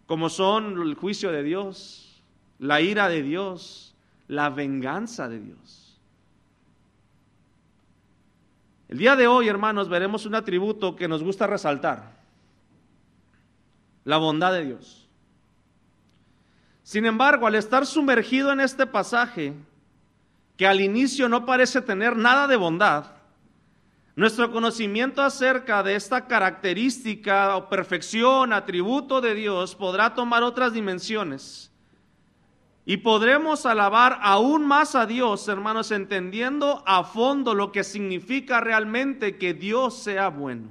como 0.07 0.29
son 0.29 0.81
el 0.83 0.95
juicio 0.95 1.33
de 1.33 1.43
Dios, 1.43 2.23
la 2.59 2.81
ira 2.81 3.09
de 3.09 3.23
Dios, 3.23 3.95
la 4.29 4.51
venganza 4.51 5.29
de 5.29 5.41
Dios. 5.41 5.99
El 8.89 8.99
día 8.99 9.17
de 9.17 9.27
hoy, 9.27 9.49
hermanos, 9.49 9.89
veremos 9.89 10.27
un 10.27 10.35
atributo 10.35 10.95
que 10.95 11.09
nos 11.09 11.23
gusta 11.23 11.47
resaltar, 11.47 12.17
la 14.05 14.17
bondad 14.19 14.53
de 14.53 14.65
Dios. 14.65 15.09
Sin 16.85 17.05
embargo, 17.05 17.49
al 17.49 17.57
estar 17.57 17.85
sumergido 17.85 18.53
en 18.53 18.61
este 18.61 18.87
pasaje, 18.87 19.55
que 20.57 20.69
al 20.69 20.81
inicio 20.81 21.29
no 21.29 21.45
parece 21.45 21.83
tener 21.83 22.17
nada 22.17 22.47
de 22.47 22.55
bondad, 22.55 23.16
nuestro 24.17 24.51
conocimiento 24.51 25.21
acerca 25.23 25.83
de 25.83 25.95
esta 25.95 26.27
característica 26.27 27.55
o 27.55 27.69
perfección, 27.69 28.55
atributo 28.55 29.21
de 29.21 29.35
Dios, 29.35 29.75
podrá 29.75 30.15
tomar 30.15 30.43
otras 30.43 30.73
dimensiones. 30.73 31.71
Y 32.87 32.99
podremos 32.99 33.67
alabar 33.67 34.19
aún 34.23 34.65
más 34.65 34.95
a 34.95 35.05
Dios, 35.05 35.47
hermanos, 35.49 35.91
entendiendo 35.91 36.83
a 36.87 37.05
fondo 37.05 37.53
lo 37.53 37.73
que 37.73 37.85
significa 37.85 38.61
realmente 38.61 39.37
que 39.37 39.53
Dios 39.53 40.03
sea 40.03 40.29
bueno. 40.29 40.69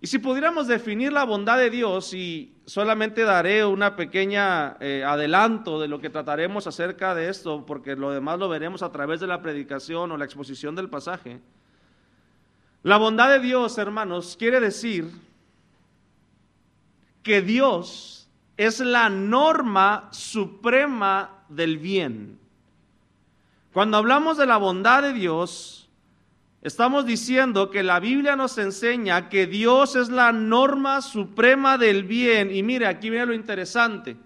Y 0.00 0.06
si 0.06 0.18
pudiéramos 0.18 0.68
definir 0.68 1.12
la 1.12 1.24
bondad 1.24 1.58
de 1.58 1.70
Dios, 1.70 2.14
y 2.14 2.54
solamente 2.66 3.22
daré 3.22 3.64
una 3.64 3.96
pequeña 3.96 4.76
eh, 4.78 5.02
adelanto 5.04 5.80
de 5.80 5.88
lo 5.88 6.00
que 6.00 6.08
trataremos 6.08 6.68
acerca 6.68 7.14
de 7.14 7.28
esto, 7.28 7.66
porque 7.66 7.96
lo 7.96 8.12
demás 8.12 8.38
lo 8.38 8.48
veremos 8.48 8.82
a 8.82 8.92
través 8.92 9.18
de 9.18 9.26
la 9.26 9.42
predicación 9.42 10.12
o 10.12 10.16
la 10.16 10.24
exposición 10.24 10.76
del 10.76 10.88
pasaje. 10.88 11.40
La 12.84 12.96
bondad 12.96 13.28
de 13.28 13.40
Dios, 13.40 13.76
hermanos, 13.76 14.36
quiere 14.38 14.60
decir 14.60 15.10
que 17.24 17.42
Dios 17.42 18.28
es 18.56 18.78
la 18.78 19.08
norma 19.08 20.08
suprema 20.12 21.42
del 21.48 21.78
bien. 21.78 22.38
Cuando 23.72 23.96
hablamos 23.96 24.36
de 24.36 24.46
la 24.46 24.58
bondad 24.58 25.02
de 25.02 25.12
Dios, 25.12 25.87
Estamos 26.60 27.06
diciendo 27.06 27.70
que 27.70 27.84
la 27.84 28.00
Biblia 28.00 28.34
nos 28.34 28.58
enseña 28.58 29.28
que 29.28 29.46
Dios 29.46 29.94
es 29.94 30.08
la 30.08 30.32
norma 30.32 31.00
suprema 31.02 31.78
del 31.78 32.02
bien. 32.02 32.54
Y 32.54 32.62
mire, 32.62 32.86
aquí 32.86 33.10
viene 33.10 33.26
lo 33.26 33.34
interesante. 33.34 34.16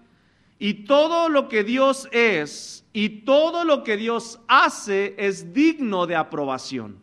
Y 0.57 0.85
todo 0.85 1.29
lo 1.29 1.47
que 1.47 1.63
Dios 1.63 2.07
es 2.11 2.85
y 2.91 3.09
todo 3.21 3.65
lo 3.65 3.83
que 3.83 3.97
Dios 3.97 4.39
hace 4.47 5.13
es 5.17 5.53
digno 5.53 6.07
de 6.07 6.15
aprobación. 6.15 6.97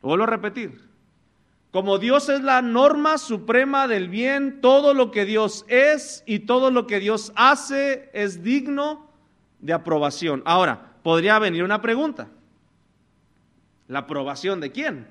Vuelvo 0.00 0.24
a 0.24 0.28
repetir. 0.28 0.80
Como 1.72 1.98
Dios 1.98 2.28
es 2.28 2.42
la 2.42 2.60
norma 2.60 3.16
suprema 3.16 3.88
del 3.88 4.08
bien, 4.08 4.60
todo 4.60 4.92
lo 4.92 5.10
que 5.10 5.24
Dios 5.24 5.64
es 5.68 6.22
y 6.26 6.40
todo 6.40 6.70
lo 6.70 6.86
que 6.86 7.00
Dios 7.00 7.32
hace 7.34 8.10
es 8.12 8.42
digno 8.42 9.10
de 9.60 9.72
aprobación. 9.72 10.42
Ahora, 10.44 10.96
podría 11.02 11.38
venir 11.38 11.64
una 11.64 11.80
pregunta. 11.80 12.28
¿La 13.92 13.98
aprobación 13.98 14.58
de 14.58 14.72
quién? 14.72 15.06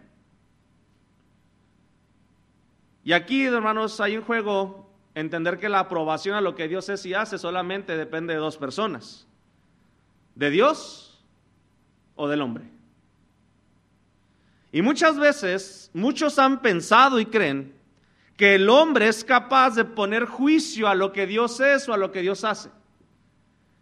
Y 3.04 3.14
aquí, 3.14 3.46
hermanos, 3.46 4.02
hay 4.02 4.18
un 4.18 4.24
juego, 4.24 4.90
entender 5.14 5.60
que 5.60 5.70
la 5.70 5.82
aprobación 5.82 6.34
a 6.34 6.42
lo 6.42 6.56
que 6.56 6.68
Dios 6.68 6.90
es 6.90 7.06
y 7.06 7.14
hace 7.14 7.38
solamente 7.38 7.96
depende 7.96 8.34
de 8.34 8.40
dos 8.40 8.58
personas, 8.58 9.28
de 10.34 10.50
Dios 10.50 11.24
o 12.16 12.28
del 12.28 12.42
hombre. 12.42 12.64
Y 14.72 14.82
muchas 14.82 15.20
veces, 15.20 15.92
muchos 15.94 16.40
han 16.40 16.64
pensado 16.64 17.20
y 17.20 17.28
creen 17.28 17.76
que 18.36 18.56
el 18.56 18.68
hombre 18.68 19.10
es 19.10 19.24
capaz 19.24 19.76
de 19.76 19.86
poner 19.86 20.26
juicio 20.26 20.88
a 20.88 20.96
lo 20.96 21.14
que 21.14 21.28
Dios 21.28 21.60
es 21.60 21.88
o 21.88 21.94
a 21.94 21.98
lo 21.98 22.12
que 22.12 22.22
Dios 22.22 22.44
hace 22.44 22.72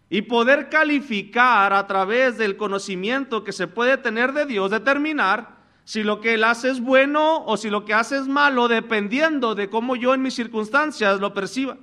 y 0.10 0.24
poder 0.24 0.70
calificar 0.70 1.74
a 1.74 1.86
través 1.86 2.38
del 2.38 2.58
conocimiento 2.58 3.44
que 3.44 3.52
se 3.52 3.68
puede 3.68 3.98
tener 3.98 4.34
de 4.34 4.46
Dios, 4.46 4.72
determinar 4.72 5.60
si 5.84 6.04
lo 6.04 6.22
que 6.22 6.36
Él 6.36 6.44
hace 6.44 6.70
es 6.70 6.80
bueno 6.80 7.44
o 7.46 7.58
si 7.58 7.70
lo 7.70 7.86
que 7.86 7.94
hace 7.94 8.18
es 8.18 8.28
malo, 8.28 8.68
dependiendo 8.68 9.56
de 9.56 9.70
cómo 9.70 9.96
yo 9.96 10.14
en 10.14 10.22
mis 10.22 10.36
circunstancias 10.36 11.20
lo 11.20 11.34
perciba. 11.34 11.78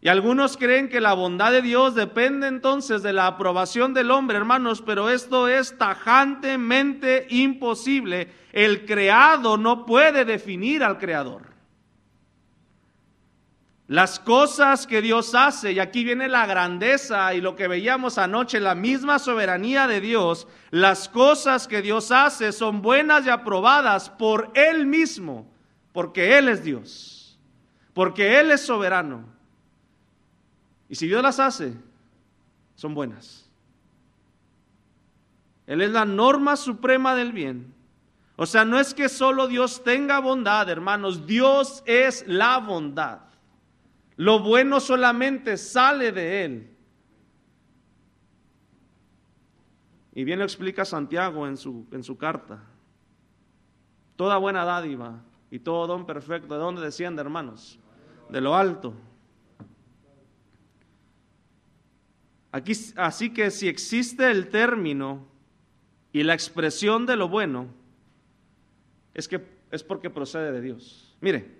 Y 0.00 0.08
algunos 0.08 0.56
creen 0.56 0.88
que 0.88 1.00
la 1.00 1.12
bondad 1.12 1.50
de 1.50 1.60
Dios 1.60 1.96
depende 1.96 2.46
entonces 2.46 3.02
de 3.02 3.12
la 3.12 3.26
aprobación 3.26 3.94
del 3.94 4.12
hombre, 4.12 4.36
hermanos, 4.36 4.80
pero 4.80 5.10
esto 5.10 5.48
es 5.48 5.76
tajantemente 5.76 7.26
imposible. 7.30 8.28
El 8.52 8.86
creado 8.86 9.56
no 9.56 9.86
puede 9.86 10.24
definir 10.24 10.84
al 10.84 10.98
creador. 10.98 11.57
Las 13.88 14.20
cosas 14.20 14.86
que 14.86 15.00
Dios 15.00 15.34
hace, 15.34 15.72
y 15.72 15.78
aquí 15.78 16.04
viene 16.04 16.28
la 16.28 16.44
grandeza 16.44 17.32
y 17.32 17.40
lo 17.40 17.56
que 17.56 17.68
veíamos 17.68 18.18
anoche, 18.18 18.60
la 18.60 18.74
misma 18.74 19.18
soberanía 19.18 19.86
de 19.86 20.02
Dios, 20.02 20.46
las 20.70 21.08
cosas 21.08 21.66
que 21.66 21.80
Dios 21.80 22.12
hace 22.12 22.52
son 22.52 22.82
buenas 22.82 23.24
y 23.24 23.30
aprobadas 23.30 24.10
por 24.10 24.50
Él 24.54 24.84
mismo, 24.84 25.50
porque 25.94 26.36
Él 26.36 26.48
es 26.48 26.62
Dios, 26.62 27.38
porque 27.94 28.38
Él 28.38 28.50
es 28.50 28.60
soberano. 28.60 29.24
Y 30.90 30.94
si 30.94 31.06
Dios 31.06 31.22
las 31.22 31.40
hace, 31.40 31.72
son 32.74 32.92
buenas. 32.92 33.48
Él 35.66 35.80
es 35.80 35.90
la 35.90 36.04
norma 36.04 36.56
suprema 36.56 37.14
del 37.14 37.32
bien. 37.32 37.72
O 38.36 38.44
sea, 38.44 38.66
no 38.66 38.78
es 38.78 38.92
que 38.92 39.08
solo 39.08 39.48
Dios 39.48 39.82
tenga 39.82 40.18
bondad, 40.18 40.68
hermanos, 40.68 41.26
Dios 41.26 41.82
es 41.86 42.22
la 42.26 42.58
bondad. 42.58 43.27
Lo 44.18 44.40
bueno 44.40 44.80
solamente 44.80 45.56
sale 45.56 46.10
de 46.10 46.44
Él. 46.44 46.70
Y 50.12 50.24
bien 50.24 50.40
lo 50.40 50.44
explica 50.44 50.84
Santiago 50.84 51.46
en 51.46 51.56
su, 51.56 51.86
en 51.92 52.02
su 52.02 52.18
carta. 52.18 52.60
Toda 54.16 54.36
buena 54.38 54.64
dádiva 54.64 55.22
y 55.52 55.60
todo 55.60 55.86
don 55.86 56.04
perfecto, 56.04 56.52
¿de 56.52 56.60
dónde 56.60 56.82
desciende, 56.82 57.22
hermanos? 57.22 57.78
De 58.28 58.40
lo 58.40 58.56
alto. 58.56 58.92
Aquí, 62.50 62.72
así 62.96 63.32
que 63.32 63.52
si 63.52 63.68
existe 63.68 64.28
el 64.28 64.48
término 64.48 65.28
y 66.12 66.24
la 66.24 66.34
expresión 66.34 67.06
de 67.06 67.14
lo 67.14 67.28
bueno, 67.28 67.68
es 69.14 69.28
que 69.28 69.46
es 69.70 69.84
porque 69.84 70.10
procede 70.10 70.50
de 70.50 70.60
Dios. 70.60 71.16
Mire, 71.20 71.57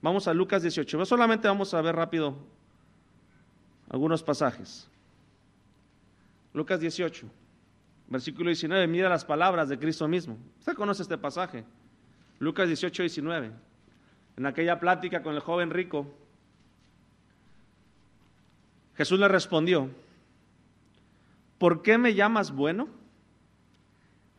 Vamos 0.00 0.28
a 0.28 0.34
Lucas 0.34 0.62
18. 0.62 1.04
Solamente 1.04 1.48
vamos 1.48 1.74
a 1.74 1.82
ver 1.82 1.96
rápido 1.96 2.36
algunos 3.88 4.22
pasajes. 4.22 4.88
Lucas 6.52 6.80
18, 6.80 7.26
versículo 8.08 8.48
19. 8.48 8.86
Mira 8.86 9.08
las 9.08 9.24
palabras 9.24 9.68
de 9.68 9.78
Cristo 9.78 10.06
mismo. 10.06 10.38
Usted 10.58 10.74
conoce 10.74 11.02
este 11.02 11.18
pasaje. 11.18 11.64
Lucas 12.38 12.68
18, 12.68 13.02
19. 13.02 13.52
en 14.36 14.46
aquella 14.46 14.78
plática 14.78 15.22
con 15.22 15.34
el 15.34 15.40
joven 15.40 15.70
rico, 15.70 16.06
Jesús 18.96 19.18
le 19.18 19.26
respondió, 19.26 19.90
¿por 21.58 21.82
qué 21.82 21.98
me 21.98 22.14
llamas 22.14 22.52
bueno? 22.52 22.88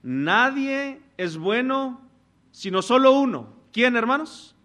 Nadie 0.02 1.02
es 1.18 1.38
bueno 1.38 2.02
sino 2.52 2.82
solo 2.82 3.12
uno. 3.12 3.54
¿Quién, 3.72 3.96
hermanos? 3.96 4.56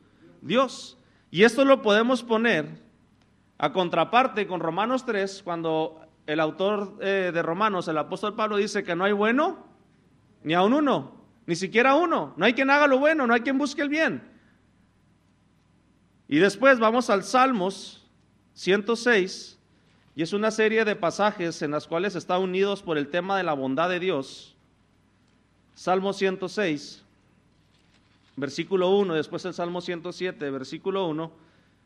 Dios. 0.45 0.99
Y 1.31 1.43
esto 1.43 1.65
lo 1.65 1.83
podemos 1.83 2.23
poner 2.23 2.83
a 3.59 3.73
contraparte 3.73 4.47
con 4.47 4.61
Romanos 4.61 5.05
3, 5.05 5.43
cuando 5.43 6.01
el 6.27 6.41
autor 6.41 6.97
eh, 7.01 7.31
de 7.33 7.43
Romanos, 7.43 7.89
el 7.89 7.99
apóstol 7.99 8.35
Pablo, 8.35 8.57
dice 8.57 8.85
que 8.85 8.95
no 8.95 9.05
hay 9.05 9.13
bueno 9.13 9.67
ni 10.43 10.55
a 10.55 10.63
un 10.63 10.75
uno, 10.75 11.13
ni 11.47 11.57
siquiera 11.57 11.95
uno. 11.95 12.35
No 12.37 12.45
hay 12.45 12.53
quien 12.53 12.71
haga 12.71 12.87
lo 12.87 12.99
bueno, 12.99 13.27
no 13.27 13.35
hay 13.35 13.41
quien 13.41 13.59
busque 13.59 13.83
el 13.83 13.89
bien. 13.89 14.23
Y 16.29 16.39
después 16.39 16.79
vamos 16.79 17.11
al 17.11 17.25
Salmos 17.25 18.07
106, 18.55 19.59
y 20.17 20.23
es 20.23 20.33
una 20.33 20.51
serie 20.51 20.85
de 20.85 20.95
pasajes 20.95 21.61
en 21.63 21.73
las 21.73 21.87
cuales 21.87 22.15
están 22.15 22.41
unidos 22.41 22.83
por 22.83 22.99
el 22.99 23.09
tema 23.09 23.37
de 23.37 23.43
la 23.43 23.53
bondad 23.53 23.89
de 23.89 23.99
Dios. 23.99 24.57
Salmo 25.75 26.13
106, 26.13 27.04
versículo 28.37 28.91
1, 28.97 29.15
después 29.15 29.45
el 29.45 29.55
Salmo 29.55 29.81
107, 29.81 30.51
versículo 30.51 31.07
1, 31.07 31.33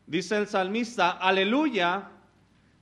dice 0.07 0.37
el 0.37 0.47
salmista, 0.47 1.11
aleluya, 1.11 2.09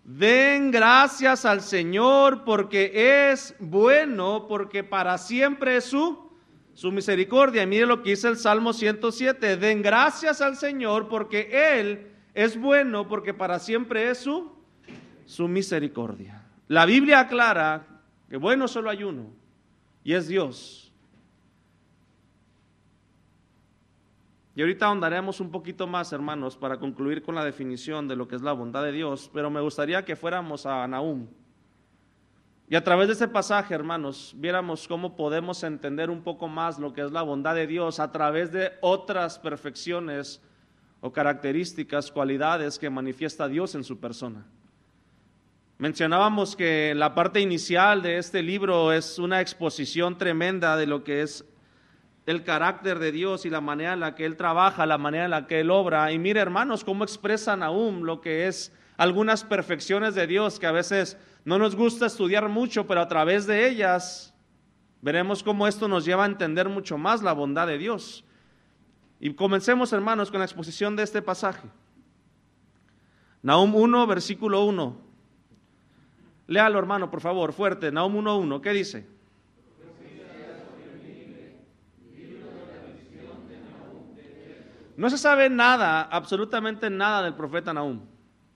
den 0.04 0.72
gracias 0.72 1.46
al 1.46 1.62
Señor 1.62 2.44
porque 2.44 3.30
es 3.30 3.56
bueno, 3.60 4.46
porque 4.48 4.84
para 4.84 5.18
siempre 5.18 5.78
es 5.78 5.86
su, 5.86 6.30
su 6.74 6.92
misericordia. 6.92 7.64
Y 7.64 7.68
mire 7.68 7.86
lo 7.86 8.04
que 8.04 8.12
dice 8.12 8.28
el 8.30 8.38
Salmo 8.38 8.74
107, 8.74 9.58
den 9.58 9.82
gracias 9.82 10.42
al 10.42 10.56
Señor 10.56 11.10
porque 11.10 11.80
Él 11.80 12.08
es 12.34 12.60
bueno, 12.60 13.08
porque 13.08 13.34
para 13.34 13.60
siempre 13.60 14.10
es 14.10 14.20
su 14.20 14.58
su 15.28 15.48
misericordia. 15.48 16.42
La 16.70 16.86
Biblia 16.86 17.20
aclara 17.20 17.86
que 18.30 18.38
bueno 18.38 18.68
solo 18.68 18.90
hay 18.90 19.04
uno, 19.04 19.28
y 20.04 20.14
es 20.14 20.28
Dios. 20.28 20.87
Y 24.58 24.62
ahorita 24.62 24.88
ahondaremos 24.88 25.40
un 25.40 25.52
poquito 25.52 25.86
más, 25.86 26.12
hermanos, 26.12 26.58
para 26.58 26.80
concluir 26.80 27.22
con 27.22 27.36
la 27.36 27.46
definición 27.46 28.08
de 28.08 28.16
lo 28.16 28.28
que 28.28 28.36
es 28.36 28.42
la 28.42 28.54
bondad 28.54 28.82
de 28.82 28.92
Dios, 28.92 29.30
pero 29.32 29.52
me 29.52 29.62
gustaría 29.62 30.04
que 30.04 30.16
fuéramos 30.16 30.66
a 30.66 30.88
Nahum. 30.88 31.28
Y 32.68 32.76
a 32.76 32.84
través 32.84 33.06
de 33.06 33.14
este 33.14 33.28
pasaje, 33.28 33.76
hermanos, 33.76 34.34
viéramos 34.36 34.88
cómo 34.88 35.16
podemos 35.16 35.62
entender 35.62 36.10
un 36.10 36.24
poco 36.24 36.48
más 36.48 36.80
lo 36.80 36.92
que 36.92 37.02
es 37.02 37.12
la 37.12 37.22
bondad 37.22 37.54
de 37.54 37.68
Dios 37.68 38.00
a 38.00 38.12
través 38.12 38.52
de 38.52 38.72
otras 38.82 39.38
perfecciones 39.38 40.42
o 41.02 41.14
características, 41.14 42.12
cualidades 42.12 42.80
que 42.80 42.90
manifiesta 42.90 43.48
Dios 43.48 43.76
en 43.76 43.84
su 43.84 44.00
persona. 44.00 44.44
Mencionábamos 45.78 46.56
que 46.56 46.96
la 46.96 47.14
parte 47.14 47.42
inicial 47.42 48.02
de 48.02 48.18
este 48.18 48.42
libro 48.42 48.92
es 48.92 49.20
una 49.20 49.40
exposición 49.40 50.18
tremenda 50.18 50.76
de 50.78 50.88
lo 50.88 51.04
que 51.04 51.22
es 51.22 51.46
el 52.28 52.44
carácter 52.44 53.00
de 53.00 53.14
Dios 53.14 53.46
y 53.46 53.50
la 53.50 53.62
manera 53.62 53.94
en 53.94 54.02
la 54.02 54.14
que 54.14 54.26
Él 54.26 54.36
trabaja, 54.36 54.86
la 54.86 54.98
manera 54.98 55.26
en 55.26 55.32
la 55.32 55.48
que 55.48 55.62
Él 55.62 55.72
obra. 55.72 56.12
Y 56.12 56.20
mire, 56.20 56.42
hermanos, 56.42 56.84
cómo 56.84 57.06
expresan 57.06 57.64
aún 57.64 58.06
lo 58.06 58.20
que 58.20 58.48
es 58.48 58.74
algunas 58.98 59.46
perfecciones 59.46 60.14
de 60.14 60.28
Dios 60.28 60.60
que 60.60 60.68
a 60.68 60.74
veces 60.74 61.18
no 61.46 61.58
nos 61.58 61.78
gusta 61.78 62.06
estudiar 62.06 62.50
mucho, 62.50 62.86
pero 62.86 63.00
a 63.00 63.08
través 63.08 63.48
de 63.48 63.70
ellas 63.70 64.36
veremos 65.02 65.42
cómo 65.42 65.68
esto 65.68 65.88
nos 65.88 66.04
lleva 66.04 66.26
a 66.26 66.28
entender 66.28 66.68
mucho 66.68 66.98
más 66.98 67.24
la 67.24 67.32
bondad 67.32 67.66
de 67.66 67.78
Dios. 67.78 68.26
Y 69.22 69.34
comencemos, 69.34 69.94
hermanos, 69.94 70.30
con 70.30 70.40
la 70.40 70.46
exposición 70.46 70.98
de 70.98 71.04
este 71.04 71.22
pasaje. 71.22 71.70
Nahum 73.42 73.74
1, 73.74 74.06
versículo 74.06 74.66
1. 74.66 74.98
Léalo, 76.48 76.78
hermano, 76.78 77.10
por 77.10 77.22
favor, 77.22 77.54
fuerte. 77.54 77.90
Nahum 77.90 78.18
1.1, 78.18 78.60
¿qué 78.60 78.74
dice? 78.74 79.17
No 84.98 85.12
se 85.12 85.20
sabe 85.20 85.48
nada, 85.48 86.02
absolutamente 86.02 86.90
nada 86.90 87.22
del 87.22 87.36
profeta 87.36 87.72
Nahum. 87.72 88.02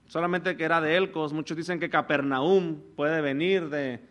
Solamente 0.07 0.57
que 0.57 0.63
era 0.63 0.81
de 0.81 0.97
Elcos. 0.97 1.33
Muchos 1.33 1.55
dicen 1.55 1.79
que 1.79 1.87
Capernaum 1.87 2.81
puede 2.95 3.21
venir 3.21 3.69
de 3.69 4.03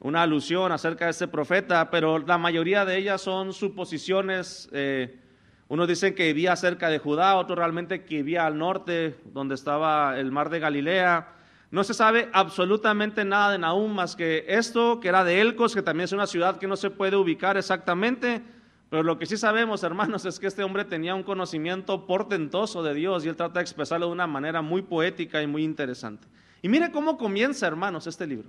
una 0.00 0.22
alusión 0.22 0.72
acerca 0.72 1.04
de 1.04 1.10
ese 1.10 1.28
profeta, 1.28 1.90
pero 1.90 2.18
la 2.18 2.38
mayoría 2.38 2.86
de 2.86 2.96
ellas 2.96 3.20
son 3.20 3.52
suposiciones. 3.52 4.70
Eh, 4.72 5.20
unos 5.68 5.86
dicen 5.86 6.14
que 6.14 6.32
vivía 6.32 6.56
cerca 6.56 6.88
de 6.88 6.98
Judá, 6.98 7.36
otros 7.36 7.58
realmente 7.58 8.06
que 8.06 8.16
vivía 8.22 8.46
al 8.46 8.56
norte, 8.56 9.20
donde 9.26 9.54
estaba 9.54 10.18
el 10.18 10.32
mar 10.32 10.48
de 10.48 10.60
Galilea. 10.60 11.28
No 11.70 11.84
se 11.84 11.92
sabe 11.92 12.30
absolutamente 12.32 13.22
nada 13.26 13.52
de 13.52 13.58
Nahum 13.58 13.92
más 13.92 14.16
que 14.16 14.46
esto, 14.48 14.98
que 14.98 15.08
era 15.08 15.24
de 15.24 15.42
Elcos, 15.42 15.74
que 15.74 15.82
también 15.82 16.06
es 16.06 16.12
una 16.12 16.26
ciudad 16.26 16.56
que 16.56 16.68
no 16.68 16.76
se 16.76 16.88
puede 16.88 17.16
ubicar 17.16 17.58
exactamente. 17.58 18.42
Pero 18.88 19.02
lo 19.02 19.18
que 19.18 19.26
sí 19.26 19.36
sabemos, 19.36 19.82
hermanos, 19.82 20.24
es 20.24 20.38
que 20.38 20.46
este 20.46 20.62
hombre 20.62 20.84
tenía 20.84 21.14
un 21.14 21.24
conocimiento 21.24 22.06
portentoso 22.06 22.82
de 22.82 22.94
Dios 22.94 23.24
y 23.24 23.28
él 23.28 23.36
trata 23.36 23.58
de 23.58 23.62
expresarlo 23.62 24.06
de 24.06 24.12
una 24.12 24.26
manera 24.26 24.62
muy 24.62 24.82
poética 24.82 25.42
y 25.42 25.46
muy 25.46 25.64
interesante. 25.64 26.28
Y 26.62 26.68
mire 26.68 26.92
cómo 26.92 27.16
comienza, 27.18 27.66
hermanos, 27.66 28.06
este 28.06 28.26
libro. 28.26 28.48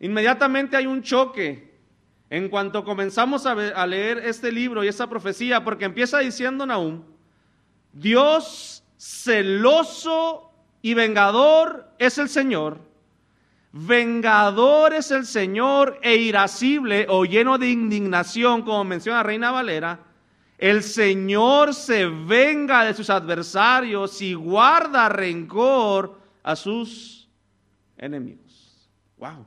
Inmediatamente 0.00 0.76
hay 0.76 0.86
un 0.86 1.02
choque 1.02 1.74
en 2.30 2.48
cuanto 2.48 2.84
comenzamos 2.84 3.46
a, 3.46 3.86
leer 3.86 4.18
este 4.18 4.50
libro 4.50 4.82
y 4.82 4.88
esta 4.88 5.08
profecía, 5.08 5.62
porque 5.62 5.84
empieza 5.84 6.18
diciendo 6.18 6.66
Nahum, 6.66 7.02
Dios 7.92 8.82
celoso 8.98 10.50
y 10.82 10.94
vengador 10.94 11.88
es 11.98 12.18
el 12.18 12.28
Señor. 12.28 12.80
Vengador 13.76 14.94
es 14.94 15.10
el 15.10 15.26
Señor 15.26 15.98
e 16.00 16.14
irascible 16.14 17.06
o 17.08 17.24
lleno 17.24 17.58
de 17.58 17.70
indignación, 17.70 18.62
como 18.62 18.84
menciona 18.84 19.24
Reina 19.24 19.50
Valera. 19.50 19.98
El 20.56 20.84
Señor 20.84 21.74
se 21.74 22.06
venga 22.06 22.84
de 22.84 22.94
sus 22.94 23.10
adversarios 23.10 24.22
y 24.22 24.34
guarda 24.34 25.08
rencor 25.08 26.20
a 26.44 26.54
sus 26.54 27.28
enemigos. 27.96 28.88
Wow. 29.16 29.44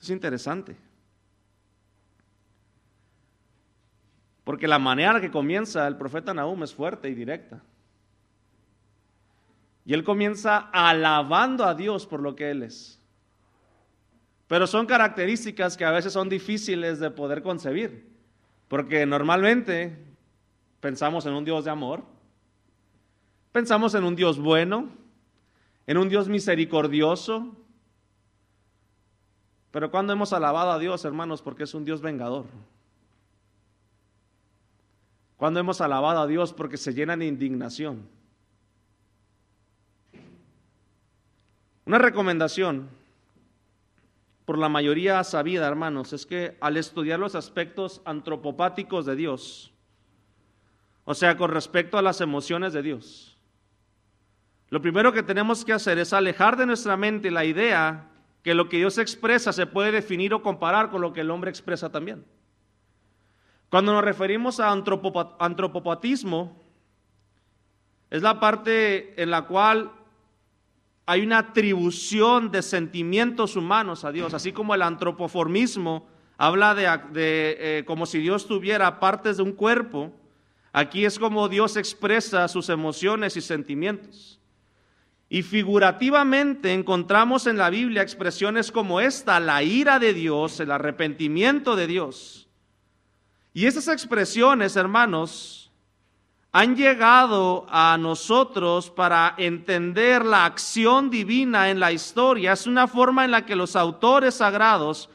Es 0.00 0.08
interesante. 0.08 0.74
Porque 4.42 4.66
la 4.66 4.78
manera 4.78 5.20
que 5.20 5.30
comienza 5.30 5.86
el 5.86 5.98
profeta 5.98 6.32
Nahum 6.32 6.62
es 6.62 6.74
fuerte 6.74 7.10
y 7.10 7.14
directa. 7.14 7.62
Y 9.88 9.94
él 9.94 10.04
comienza 10.04 10.68
alabando 10.70 11.64
a 11.64 11.74
Dios 11.74 12.06
por 12.06 12.20
lo 12.20 12.36
que 12.36 12.50
Él 12.50 12.62
es. 12.62 13.00
Pero 14.46 14.66
son 14.66 14.84
características 14.84 15.78
que 15.78 15.84
a 15.86 15.90
veces 15.90 16.12
son 16.12 16.28
difíciles 16.28 17.00
de 17.00 17.10
poder 17.10 17.42
concebir, 17.42 18.06
porque 18.68 19.06
normalmente 19.06 19.96
pensamos 20.80 21.24
en 21.24 21.32
un 21.32 21.42
Dios 21.46 21.64
de 21.64 21.70
amor, 21.70 22.04
pensamos 23.50 23.94
en 23.94 24.04
un 24.04 24.14
Dios 24.14 24.38
bueno, 24.38 24.90
en 25.86 25.96
un 25.96 26.10
Dios 26.10 26.28
misericordioso, 26.28 27.56
pero 29.70 29.90
cuando 29.90 30.12
hemos 30.12 30.34
alabado 30.34 30.70
a 30.70 30.78
Dios, 30.78 31.02
hermanos, 31.06 31.40
porque 31.40 31.62
es 31.62 31.72
un 31.72 31.86
Dios 31.86 32.02
vengador. 32.02 32.44
Cuando 35.38 35.60
hemos 35.60 35.80
alabado 35.80 36.20
a 36.20 36.26
Dios 36.26 36.52
porque 36.52 36.76
se 36.76 36.92
llena 36.92 37.16
de 37.16 37.24
indignación. 37.24 38.17
Una 41.88 41.96
recomendación 41.96 42.90
por 44.44 44.58
la 44.58 44.68
mayoría 44.68 45.24
sabida, 45.24 45.66
hermanos, 45.66 46.12
es 46.12 46.26
que 46.26 46.58
al 46.60 46.76
estudiar 46.76 47.18
los 47.18 47.34
aspectos 47.34 48.02
antropopáticos 48.04 49.06
de 49.06 49.16
Dios, 49.16 49.72
o 51.06 51.14
sea, 51.14 51.38
con 51.38 51.50
respecto 51.50 51.96
a 51.96 52.02
las 52.02 52.20
emociones 52.20 52.74
de 52.74 52.82
Dios, 52.82 53.38
lo 54.68 54.82
primero 54.82 55.14
que 55.14 55.22
tenemos 55.22 55.64
que 55.64 55.72
hacer 55.72 55.98
es 55.98 56.12
alejar 56.12 56.58
de 56.58 56.66
nuestra 56.66 56.98
mente 56.98 57.30
la 57.30 57.46
idea 57.46 58.10
que 58.42 58.52
lo 58.52 58.68
que 58.68 58.76
Dios 58.76 58.98
expresa 58.98 59.54
se 59.54 59.64
puede 59.64 59.90
definir 59.90 60.34
o 60.34 60.42
comparar 60.42 60.90
con 60.90 61.00
lo 61.00 61.14
que 61.14 61.22
el 61.22 61.30
hombre 61.30 61.48
expresa 61.48 61.90
también. 61.90 62.22
Cuando 63.70 63.94
nos 63.94 64.04
referimos 64.04 64.60
a 64.60 64.70
antropopatismo, 64.72 66.54
es 68.10 68.20
la 68.20 68.38
parte 68.40 69.22
en 69.22 69.30
la 69.30 69.46
cual 69.46 69.92
hay 71.08 71.22
una 71.22 71.38
atribución 71.38 72.50
de 72.50 72.60
sentimientos 72.60 73.56
humanos 73.56 74.04
a 74.04 74.12
Dios, 74.12 74.34
así 74.34 74.52
como 74.52 74.74
el 74.74 74.82
antropoformismo 74.82 76.06
habla 76.36 76.74
de, 76.74 76.86
eh, 77.14 77.84
como 77.86 78.04
si 78.04 78.18
Dios 78.18 78.46
tuviera 78.46 79.00
partes 79.00 79.38
de 79.38 79.42
un 79.42 79.52
cuerpo, 79.52 80.12
aquí 80.70 81.06
es 81.06 81.18
como 81.18 81.48
Dios 81.48 81.78
expresa 81.78 82.46
sus 82.46 82.68
emociones 82.68 83.38
y 83.38 83.40
sentimientos. 83.40 84.38
Y 85.30 85.42
figurativamente 85.42 86.74
encontramos 86.74 87.46
en 87.46 87.56
la 87.56 87.70
Biblia 87.70 88.02
expresiones 88.02 88.70
como 88.70 89.00
esta, 89.00 89.40
la 89.40 89.62
ira 89.62 89.98
de 89.98 90.12
Dios, 90.12 90.60
el 90.60 90.70
arrepentimiento 90.70 91.74
de 91.74 91.86
Dios. 91.86 92.50
Y 93.54 93.64
esas 93.64 93.88
expresiones, 93.88 94.76
hermanos, 94.76 95.67
han 96.52 96.76
llegado 96.76 97.66
a 97.68 97.96
nosotros 97.98 98.90
para 98.90 99.34
entender 99.36 100.24
la 100.24 100.46
acción 100.46 101.10
divina 101.10 101.70
en 101.70 101.78
la 101.78 101.92
historia. 101.92 102.52
Es 102.52 102.66
una 102.66 102.88
forma 102.88 103.24
en 103.24 103.32
la 103.32 103.44
que 103.44 103.56
los 103.56 103.76
autores 103.76 104.36
sagrados 104.36 105.10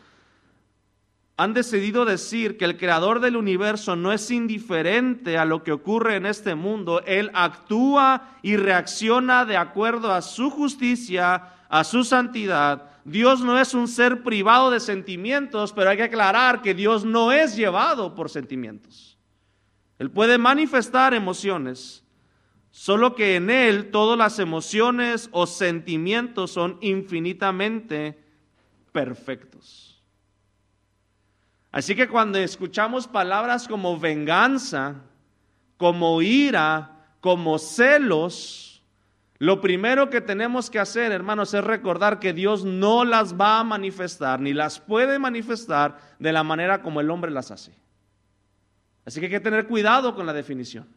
han 1.36 1.54
decidido 1.56 2.06
decir 2.06 2.58
que 2.58 2.66
el 2.66 2.78
creador 2.78 3.20
del 3.20 3.36
universo 3.36 3.96
no 3.96 4.12
es 4.12 4.30
indiferente 4.30 5.38
a 5.38 5.46
lo 5.46 5.64
que 5.64 5.72
ocurre 5.72 6.16
en 6.16 6.28
este 6.28 6.54
mundo. 6.54 7.02
Él 7.06 7.32
actúa 7.34 8.38
y 8.44 8.56
reacciona 8.56 9.44
de 9.44 9.58
acuerdo 9.58 10.14
a 10.14 10.22
su 10.22 10.52
justicia, 10.52 11.56
a 11.68 11.84
su 11.84 12.04
santidad. 12.04 12.92
Dios 13.04 13.42
no 13.42 13.60
es 13.60 13.74
un 13.74 13.88
ser 13.88 14.22
privado 14.22 14.70
de 14.70 14.80
sentimientos, 14.80 15.74
pero 15.74 15.90
hay 15.90 15.98
que 15.98 16.04
aclarar 16.04 16.62
que 16.62 16.76
Dios 16.76 17.04
no 17.04 17.32
es 17.32 17.56
llevado 17.56 18.14
por 18.14 18.30
sentimientos. 18.30 19.13
Él 20.00 20.12
puede 20.12 20.38
manifestar 20.38 21.14
emociones, 21.14 22.04
solo 22.72 23.16
que 23.16 23.36
en 23.36 23.50
Él 23.50 23.92
todas 23.92 24.18
las 24.18 24.40
emociones 24.40 25.30
o 25.32 25.46
sentimientos 25.46 26.52
son 26.52 26.78
infinitamente 26.82 28.20
perfectos. 28.92 30.02
Así 31.72 31.96
que 31.96 32.08
cuando 32.08 32.38
escuchamos 32.38 33.08
palabras 33.08 33.68
como 33.68 34.00
venganza, 34.00 34.96
como 35.78 36.22
ira, 36.22 37.08
como 37.20 37.58
celos, 37.58 38.84
lo 39.40 39.60
primero 39.60 40.10
que 40.10 40.22
tenemos 40.22 40.70
que 40.70 40.80
hacer, 40.80 41.12
hermanos, 41.12 41.54
es 41.54 41.64
recordar 41.64 42.20
que 42.20 42.32
Dios 42.32 42.64
no 42.64 43.04
las 43.04 43.40
va 43.40 43.60
a 43.60 43.64
manifestar, 43.64 44.40
ni 44.40 44.54
las 44.54 44.80
puede 44.80 45.20
manifestar 45.20 45.98
de 46.20 46.32
la 46.32 46.44
manera 46.44 46.82
como 46.82 47.02
el 47.02 47.10
hombre 47.10 47.32
las 47.32 47.52
hace. 47.52 47.83
Así 49.06 49.20
que 49.20 49.26
hay 49.26 49.32
que 49.32 49.40
tener 49.40 49.68
cuidado 49.68 50.16
con 50.16 50.26
la 50.26 50.34
definición. 50.34 50.88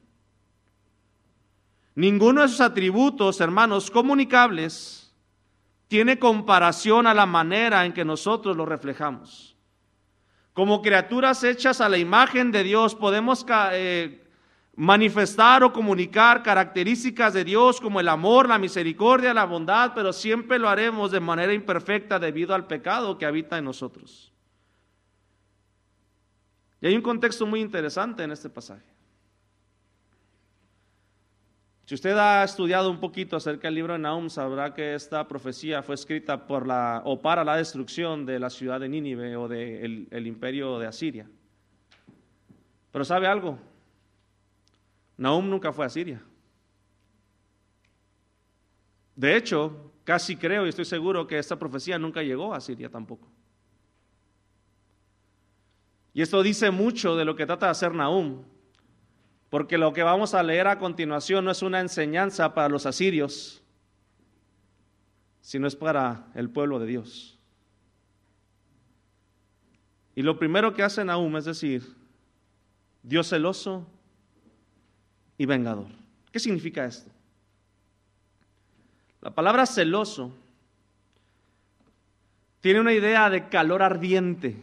Ninguno 1.95 2.43
de 2.43 2.49
sus 2.49 2.61
atributos, 2.61 3.41
hermanos, 3.41 3.91
comunicables, 3.91 5.15
tiene 5.89 6.19
comparación 6.19 7.07
a 7.07 7.15
la 7.15 7.27
manera 7.27 7.85
en 7.85 7.93
que 7.93 8.05
nosotros 8.05 8.57
lo 8.57 8.67
reflejamos. 8.67 9.57
Como 10.53 10.83
criaturas 10.83 11.43
hechas 11.45 11.81
a 11.81 11.89
la 11.89 11.99
imagen 11.99 12.51
de 12.51 12.65
Dios, 12.65 12.95
podemos 12.95 13.45
eh, 13.73 14.27
manifestar 14.75 15.65
o 15.65 15.73
comunicar 15.73 16.43
características 16.43 17.33
de 17.33 17.45
Dios 17.45 17.81
como 17.81 18.01
el 18.01 18.09
amor, 18.09 18.49
la 18.49 18.59
misericordia, 18.59 19.35
la 19.35 19.45
bondad, 19.45 19.93
pero 19.95 20.13
siempre 20.13 20.59
lo 20.59 20.69
haremos 20.69 21.11
de 21.11 21.21
manera 21.21 21.53
imperfecta 21.53 22.19
debido 22.19 22.55
al 22.55 22.67
pecado 22.67 23.17
que 23.17 23.27
habita 23.27 23.59
en 23.59 23.65
nosotros. 23.65 24.33
Y 26.81 26.87
hay 26.87 26.97
un 26.97 27.03
contexto 27.03 27.47
muy 27.47 27.61
interesante 27.61 28.23
en 28.23 28.33
este 28.33 28.51
pasaje. 28.51 28.85
Si 31.87 31.95
usted 31.95 32.17
ha 32.19 32.43
estudiado 32.43 32.91
un 32.91 32.99
poquito 32.99 33.37
acerca 33.37 33.69
del 33.69 33.77
libro 33.77 33.93
de 33.93 34.01
Nahum, 34.01 34.29
sabrá 34.29 34.75
que 34.75 34.95
esta 34.95 35.29
profecía 35.29 35.85
fue 35.85 35.95
escrita 35.95 36.47
por 36.47 36.67
la, 36.67 37.01
o 37.05 37.21
para 37.23 37.45
la 37.45 37.57
destrucción 37.57 38.27
de 38.27 38.41
la 38.41 38.51
ciudad 38.51 38.81
de 38.81 38.89
Nínive 38.89 39.37
o 39.37 39.47
del 39.47 40.09
el 40.11 40.27
imperio 40.27 40.81
de 40.81 40.89
Asiria. 40.89 41.29
Pero 42.91 43.05
¿sabe 43.05 43.29
algo? 43.29 43.57
Nahum 45.17 45.49
nunca 45.49 45.73
fue 45.73 45.87
a 45.87 45.89
Siria. 45.89 46.21
De 49.15 49.37
hecho, 49.37 49.93
casi 50.03 50.37
creo 50.37 50.67
y 50.67 50.71
estoy 50.71 50.85
seguro 50.85 51.27
que 51.27 51.39
esta 51.39 51.59
profecía 51.59 51.99
nunca 51.99 52.23
llegó 52.23 52.53
a 52.53 52.61
Siria 52.61 52.91
tampoco. 52.91 53.29
Y 56.17 56.23
esto 56.23 56.43
dice 56.43 56.71
mucho 56.71 57.15
de 57.15 57.27
lo 57.27 57.37
que 57.37 57.45
trata 57.45 57.67
de 57.67 57.73
hacer 57.73 57.93
Nahum. 57.93 58.43
Porque 59.51 59.77
lo 59.77 59.93
que 59.93 60.03
vamos 60.03 60.33
a 60.33 60.43
leer 60.43 60.67
a 60.67 60.79
continuación 60.79 61.45
no 61.45 61.51
es 61.51 61.61
una 61.61 61.79
enseñanza 61.79 62.55
para 62.55 62.71
los 62.71 62.87
asirios, 62.87 63.63
sino 65.43 65.67
es 65.67 65.77
para 65.77 66.29
el 66.35 66.49
pueblo 66.49 66.79
de 66.79 66.87
Dios. 66.87 67.39
Y 70.15 70.23
lo 70.23 70.39
primero 70.39 70.73
que 70.73 70.83
hace 70.83 71.05
Nahum 71.05 71.37
es 71.37 71.45
decir, 71.45 71.83
Dios 73.03 73.29
celoso 73.29 73.87
y 75.37 75.45
vengador. 75.45 75.89
¿Qué 76.33 76.39
significa 76.39 76.87
esto? 76.87 77.11
La 79.21 79.35
palabra 79.35 79.67
celoso 79.67 80.33
tiene 82.63 82.81
una 82.81 82.95
idea 82.95 83.29
de 83.29 83.51
calor 83.51 83.83
ardiente 83.83 84.57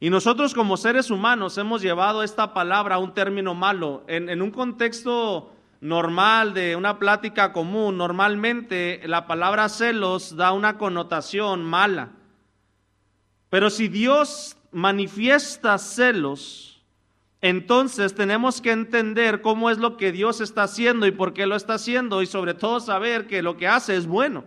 y 0.00 0.10
nosotros 0.10 0.54
como 0.54 0.76
seres 0.76 1.10
humanos 1.10 1.56
hemos 1.56 1.80
llevado 1.80 2.22
esta 2.22 2.52
palabra 2.52 2.96
a 2.96 2.98
un 2.98 3.14
término 3.14 3.54
malo. 3.54 4.04
En, 4.06 4.42
un 4.42 4.50
contexto 4.50 5.52
normal 5.80 6.52
de 6.52 6.76
una 6.76 6.98
plática 6.98 7.52
común, 7.52 7.96
normalmente 7.96 9.00
la 9.06 9.26
palabra 9.26 9.68
celos 9.68 10.36
da 10.36 10.52
una 10.52 10.78
connotación 10.78 11.64
mala. 11.64 12.10
Pero 13.50 13.70
si 13.70 13.88
Dios 13.88 14.56
manifiesta 14.72 15.78
celos, 15.78 16.82
entonces 17.40 18.14
tenemos 18.14 18.60
que 18.60 18.72
entender 18.72 19.42
cómo 19.42 19.70
es 19.70 19.78
lo 19.78 19.96
que 19.96 20.10
Dios 20.10 20.40
está 20.40 20.64
haciendo 20.64 21.06
y 21.06 21.12
por 21.12 21.34
qué 21.34 21.46
lo 21.46 21.54
está 21.54 21.74
haciendo 21.74 22.20
y 22.20 22.26
sobre 22.26 22.54
todo 22.54 22.80
saber 22.80 23.26
que 23.26 23.42
lo 23.42 23.56
que 23.56 23.68
hace 23.68 23.96
es 23.96 24.06
bueno. 24.06 24.44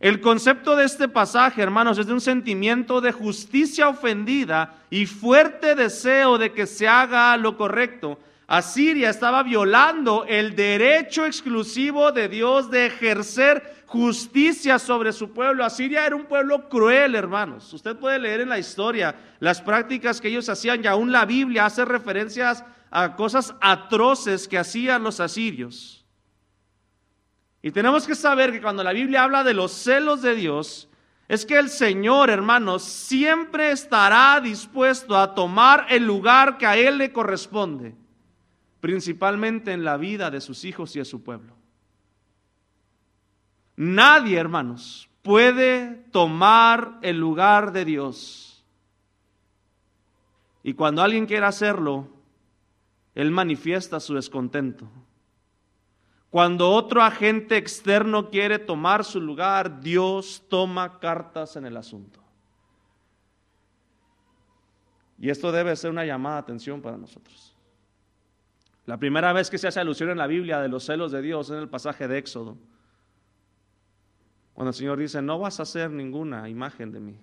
El 0.00 0.20
concepto 0.20 0.76
de 0.76 0.84
este 0.84 1.08
pasaje, 1.08 1.60
hermanos, 1.60 1.98
es 1.98 2.06
de 2.06 2.12
un 2.12 2.20
sentimiento 2.20 3.00
de 3.00 3.10
justicia 3.10 3.88
ofendida 3.88 4.74
y 4.90 5.06
fuerte 5.06 5.74
deseo 5.74 6.38
de 6.38 6.52
que 6.52 6.66
se 6.66 6.86
haga 6.86 7.36
lo 7.36 7.56
correcto. 7.56 8.18
Asiria 8.46 9.10
estaba 9.10 9.42
violando 9.42 10.24
el 10.26 10.54
derecho 10.54 11.26
exclusivo 11.26 12.12
de 12.12 12.28
Dios 12.28 12.70
de 12.70 12.86
ejercer 12.86 13.82
justicia 13.86 14.78
sobre 14.78 15.12
su 15.12 15.32
pueblo. 15.32 15.64
Asiria 15.64 16.06
era 16.06 16.14
un 16.14 16.26
pueblo 16.26 16.68
cruel, 16.68 17.16
hermanos. 17.16 17.72
Usted 17.74 17.96
puede 17.96 18.20
leer 18.20 18.40
en 18.40 18.48
la 18.48 18.58
historia 18.58 19.16
las 19.40 19.60
prácticas 19.60 20.20
que 20.20 20.28
ellos 20.28 20.48
hacían 20.48 20.82
y 20.82 20.86
aún 20.86 21.10
la 21.10 21.24
Biblia 21.24 21.66
hace 21.66 21.84
referencias 21.84 22.64
a 22.90 23.16
cosas 23.16 23.54
atroces 23.60 24.46
que 24.46 24.58
hacían 24.58 25.02
los 25.02 25.18
asirios. 25.18 25.97
Y 27.68 27.70
tenemos 27.70 28.06
que 28.06 28.14
saber 28.14 28.50
que 28.50 28.62
cuando 28.62 28.82
la 28.82 28.94
Biblia 28.94 29.24
habla 29.24 29.44
de 29.44 29.52
los 29.52 29.72
celos 29.72 30.22
de 30.22 30.34
Dios, 30.34 30.88
es 31.28 31.44
que 31.44 31.58
el 31.58 31.68
Señor, 31.68 32.30
hermanos, 32.30 32.82
siempre 32.82 33.72
estará 33.72 34.40
dispuesto 34.40 35.14
a 35.14 35.34
tomar 35.34 35.84
el 35.90 36.06
lugar 36.06 36.56
que 36.56 36.64
a 36.64 36.78
Él 36.78 36.96
le 36.96 37.12
corresponde, 37.12 37.94
principalmente 38.80 39.72
en 39.72 39.84
la 39.84 39.98
vida 39.98 40.30
de 40.30 40.40
sus 40.40 40.64
hijos 40.64 40.96
y 40.96 41.00
de 41.00 41.04
su 41.04 41.22
pueblo. 41.22 41.56
Nadie, 43.76 44.38
hermanos, 44.38 45.10
puede 45.20 45.88
tomar 46.10 46.98
el 47.02 47.20
lugar 47.20 47.72
de 47.72 47.84
Dios. 47.84 48.64
Y 50.62 50.72
cuando 50.72 51.02
alguien 51.02 51.26
quiera 51.26 51.48
hacerlo, 51.48 52.08
Él 53.14 53.30
manifiesta 53.30 54.00
su 54.00 54.14
descontento. 54.14 54.90
Cuando 56.30 56.70
otro 56.70 57.02
agente 57.02 57.56
externo 57.56 58.28
quiere 58.28 58.58
tomar 58.58 59.04
su 59.04 59.20
lugar, 59.20 59.80
Dios 59.80 60.44
toma 60.48 60.98
cartas 60.98 61.56
en 61.56 61.64
el 61.64 61.76
asunto. 61.76 62.20
Y 65.18 65.30
esto 65.30 65.50
debe 65.50 65.74
ser 65.74 65.90
una 65.90 66.04
llamada 66.04 66.36
de 66.36 66.42
atención 66.42 66.82
para 66.82 66.96
nosotros. 66.96 67.54
La 68.84 68.98
primera 68.98 69.32
vez 69.32 69.50
que 69.50 69.58
se 69.58 69.68
hace 69.68 69.80
alusión 69.80 70.10
en 70.10 70.18
la 70.18 70.26
Biblia 70.26 70.60
de 70.60 70.68
los 70.68 70.84
celos 70.84 71.12
de 71.12 71.22
Dios 71.22 71.48
es 71.48 71.52
en 71.52 71.58
el 71.58 71.68
pasaje 71.68 72.06
de 72.06 72.18
Éxodo. 72.18 72.56
Cuando 74.54 74.70
el 74.70 74.74
Señor 74.74 74.98
dice, 74.98 75.22
no 75.22 75.38
vas 75.38 75.60
a 75.60 75.64
hacer 75.64 75.90
ninguna 75.90 76.48
imagen 76.48 76.92
de 76.92 77.00
mí. 77.00 77.18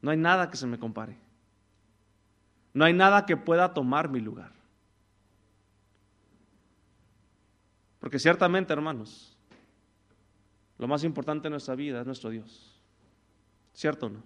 No 0.00 0.10
hay 0.10 0.16
nada 0.16 0.50
que 0.50 0.56
se 0.56 0.66
me 0.66 0.78
compare. 0.78 1.16
No 2.72 2.84
hay 2.84 2.92
nada 2.92 3.24
que 3.24 3.36
pueda 3.36 3.72
tomar 3.72 4.08
mi 4.08 4.20
lugar. 4.20 4.52
Porque 8.04 8.18
ciertamente, 8.18 8.70
hermanos, 8.70 9.34
lo 10.76 10.86
más 10.86 11.04
importante 11.04 11.48
en 11.48 11.52
nuestra 11.52 11.74
vida 11.74 12.00
es 12.02 12.06
nuestro 12.06 12.28
Dios. 12.28 12.78
¿Cierto 13.72 14.04
o 14.04 14.10
no? 14.10 14.22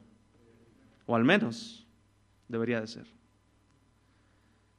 O 1.07 1.15
al 1.15 1.23
menos 1.23 1.87
debería 2.49 2.81
de 2.81 2.89
ser. 2.89 3.07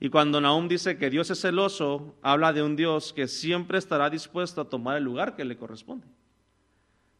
Y 0.01 0.09
cuando 0.09 0.41
Nahum 0.41 0.67
dice 0.67 0.97
que 0.97 1.09
Dios 1.09 1.29
es 1.29 1.39
celoso, 1.39 2.17
habla 2.21 2.51
de 2.51 2.62
un 2.62 2.75
Dios 2.75 3.13
que 3.13 3.29
siempre 3.29 3.77
estará 3.77 4.09
dispuesto 4.09 4.59
a 4.59 4.69
tomar 4.69 4.97
el 4.97 5.05
lugar 5.05 5.38
que 5.38 5.45
le 5.45 5.55
corresponde. 5.55 6.05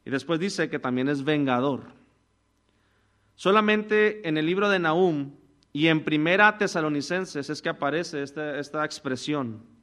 Y 0.03 0.09
después 0.09 0.37
dice 0.37 0.69
que 0.69 0.79
también 0.79 1.07
es 1.07 1.23
vengador. 1.23 1.93
Solamente 3.35 4.27
en 4.27 4.37
el 4.37 4.45
libro 4.45 4.67
de 4.67 4.79
Nahum 4.79 5.31
y 5.71 5.87
en 5.87 6.03
Primera 6.03 6.57
Tesalonicenses 6.57 7.49
es 7.49 7.61
que 7.61 7.69
aparece 7.69 8.21
esta, 8.21 8.59
esta 8.59 8.83
expresión 8.83 9.78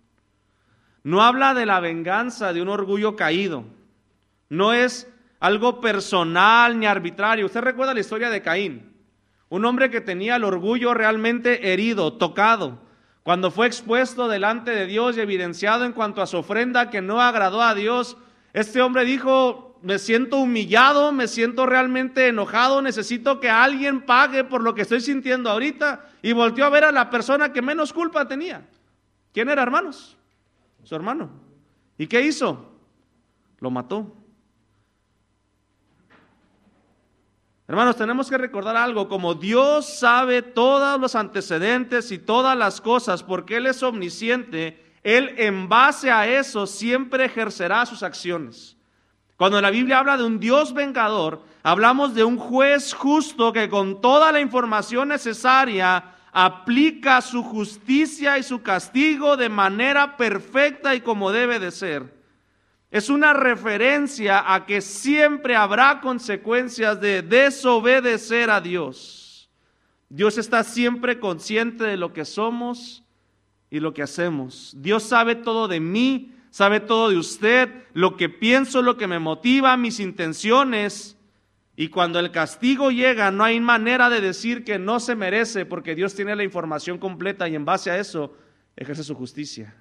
no 1.07 1.23
habla 1.23 1.55
de 1.55 1.67
la 1.67 1.79
venganza 1.79 2.53
de 2.53 2.61
un 2.61 2.69
orgullo 2.69 3.15
caído. 3.15 3.63
No 4.49 4.73
es 4.73 5.09
algo 5.39 5.81
personal 5.81 6.81
ni 6.81 6.87
arbitrario. 6.87 7.47
Usted 7.47 7.61
recuerda 7.61 7.95
la 7.95 8.01
historia 8.01 8.29
de 8.29 8.43
Caín. 8.43 8.93
Un 9.49 9.65
hombre 9.67 9.89
que 9.89 10.01
tenía 10.01 10.35
el 10.35 10.43
orgullo 10.43 10.95
realmente 10.95 11.73
herido, 11.73 12.15
tocado, 12.15 12.81
cuando 13.23 13.53
fue 13.53 13.69
expuesto 13.69 14.27
delante 14.27 14.73
de 14.73 14.87
Dios 14.87 15.17
y 15.17 15.21
evidenciado 15.21 15.85
en 15.85 15.93
cuanto 15.93 16.23
a 16.23 16.27
su 16.27 16.39
ofrenda 16.39 16.91
que 16.91 17.01
no 17.01 17.21
agradó 17.21 17.63
a 17.63 17.77
Dios, 17.77 18.17
este 18.53 18.83
hombre 18.83 19.05
dijo, 19.05 19.79
me 19.83 20.01
siento 20.01 20.39
humillado, 20.39 21.13
me 21.13 21.29
siento 21.29 21.67
realmente 21.67 22.27
enojado, 22.27 22.83
necesito 22.83 23.39
que 23.39 23.49
alguien 23.49 24.01
pague 24.01 24.43
por 24.43 24.61
lo 24.61 24.75
que 24.75 24.83
estoy 24.83 25.01
sintiendo 25.01 25.51
ahorita. 25.51 26.05
Y 26.21 26.33
volteó 26.33 26.65
a 26.65 26.71
ver 26.71 26.83
a 26.83 26.91
la 26.91 27.11
persona 27.11 27.53
que 27.53 27.63
menos 27.63 27.93
culpa 27.93 28.27
tenía. 28.27 28.67
¿Quién 29.33 29.49
era, 29.49 29.63
hermanos? 29.63 30.17
Su 30.87 30.95
hermano. 30.95 31.29
¿Y 31.99 32.07
qué 32.07 32.23
hizo? 32.23 32.71
Lo 33.59 33.73
mató. 33.73 34.15
Hermanos, 37.67 37.97
tenemos 37.97 38.31
que 38.31 38.39
recordar 38.39 38.77
algo, 38.77 39.09
como 39.09 39.35
Dios 39.35 39.99
sabe 39.99 40.43
todos 40.43 41.01
los 41.01 41.17
antecedentes 41.17 42.13
y 42.13 42.19
todas 42.19 42.57
las 42.57 42.81
cosas, 42.81 43.25
porque 43.25 43.57
Él 43.57 43.67
es 43.67 43.83
omnisciente, 43.83 44.95
Él 45.03 45.35
en 45.39 45.69
base 45.69 46.13
a 46.13 46.29
eso 46.29 46.69
siempre 46.69 47.25
ejercerá 47.25 47.85
sus 47.85 48.05
acciones. 48.05 48.77
Cuando 49.37 49.61
la 49.61 49.71
Biblia 49.71 49.99
habla 49.99 50.17
de 50.17 50.23
un 50.23 50.39
Dios 50.39 50.73
vengador, 50.73 51.43
hablamos 51.65 52.15
de 52.15 52.23
un 52.23 52.39
juez 52.39 52.95
justo 52.95 53.53
que 53.53 53.69
con 53.69 54.01
toda 54.01 54.31
la 54.31 54.39
información 54.39 55.09
necesaria 55.09 56.16
aplica 56.39 57.23
su 57.23 57.43
justicia 57.43 58.37
y 58.37 58.43
su 58.43 58.61
castigo 58.61 59.39
de 59.39 59.49
manera 59.49 60.19
perfecta 60.19 60.95
y 60.95 61.01
como 61.01 61.33
debe 61.33 61.59
de 61.59 61.71
ser. 61.71 62.15
Es 62.91 63.09
una 63.09 63.33
referencia 63.33 64.53
a 64.53 64.67
que 64.67 64.83
siempre 64.83 65.57
habrá 65.57 66.03
consecuencias 66.03 67.01
de 67.01 67.23
desobedecer 67.23 68.51
a 68.51 68.61
Dios. 68.61 69.49
Dios 70.11 70.37
está 70.37 70.63
siempre 70.63 71.19
consciente 71.21 71.85
de 71.85 71.97
lo 71.97 72.13
que 72.13 72.27
somos 72.27 73.03
y 73.71 73.81
lo 73.81 73.95
que 73.95 74.03
hacemos. 74.03 74.75
Dios 74.77 75.05
sabe 75.05 75.37
todo 75.37 75.69
de 75.69 75.81
mí, 75.81 76.35
sabe 76.51 76.81
todo 76.81 77.09
de 77.09 77.17
usted, 77.17 77.71
lo 77.95 78.19
que 78.19 78.29
pienso, 78.29 78.83
lo 78.83 78.99
que 78.99 79.07
me 79.07 79.19
motiva, 79.19 79.79
mis 79.79 80.01
intenciones. 80.01 81.16
Y 81.79 81.89
cuando 81.89 82.19
el 82.19 82.31
castigo 82.31 82.91
llega, 82.91 83.31
no 83.31 83.45
hay 83.45 83.61
manera 83.61 84.09
de 84.09 84.23
decir 84.23 84.65
que 84.65 84.79
no 84.79 84.99
se 84.99 85.15
merece, 85.15 85.67
porque 85.67 85.95
Dios 85.95 86.15
tiene 86.15 86.35
la 86.35 86.43
información 86.43 86.97
completa 86.99 87.47
y 87.49 87.55
en 87.55 87.67
base 87.67 87.91
a 87.91 87.99
eso 87.99 88.35
ejerce 88.75 89.05
su 89.05 89.15
justicia. 89.15 89.77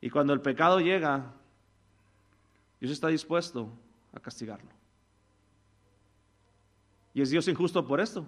Y 0.00 0.10
cuando 0.10 0.32
el 0.32 0.40
pecado 0.40 0.78
llega, 0.78 1.34
Dios 2.78 2.92
está 2.92 3.08
dispuesto 3.08 3.68
a 4.12 4.20
castigarlo. 4.20 4.70
¿Y 7.12 7.20
es 7.20 7.30
Dios 7.30 7.48
injusto 7.48 7.84
por 7.84 8.00
esto? 8.00 8.24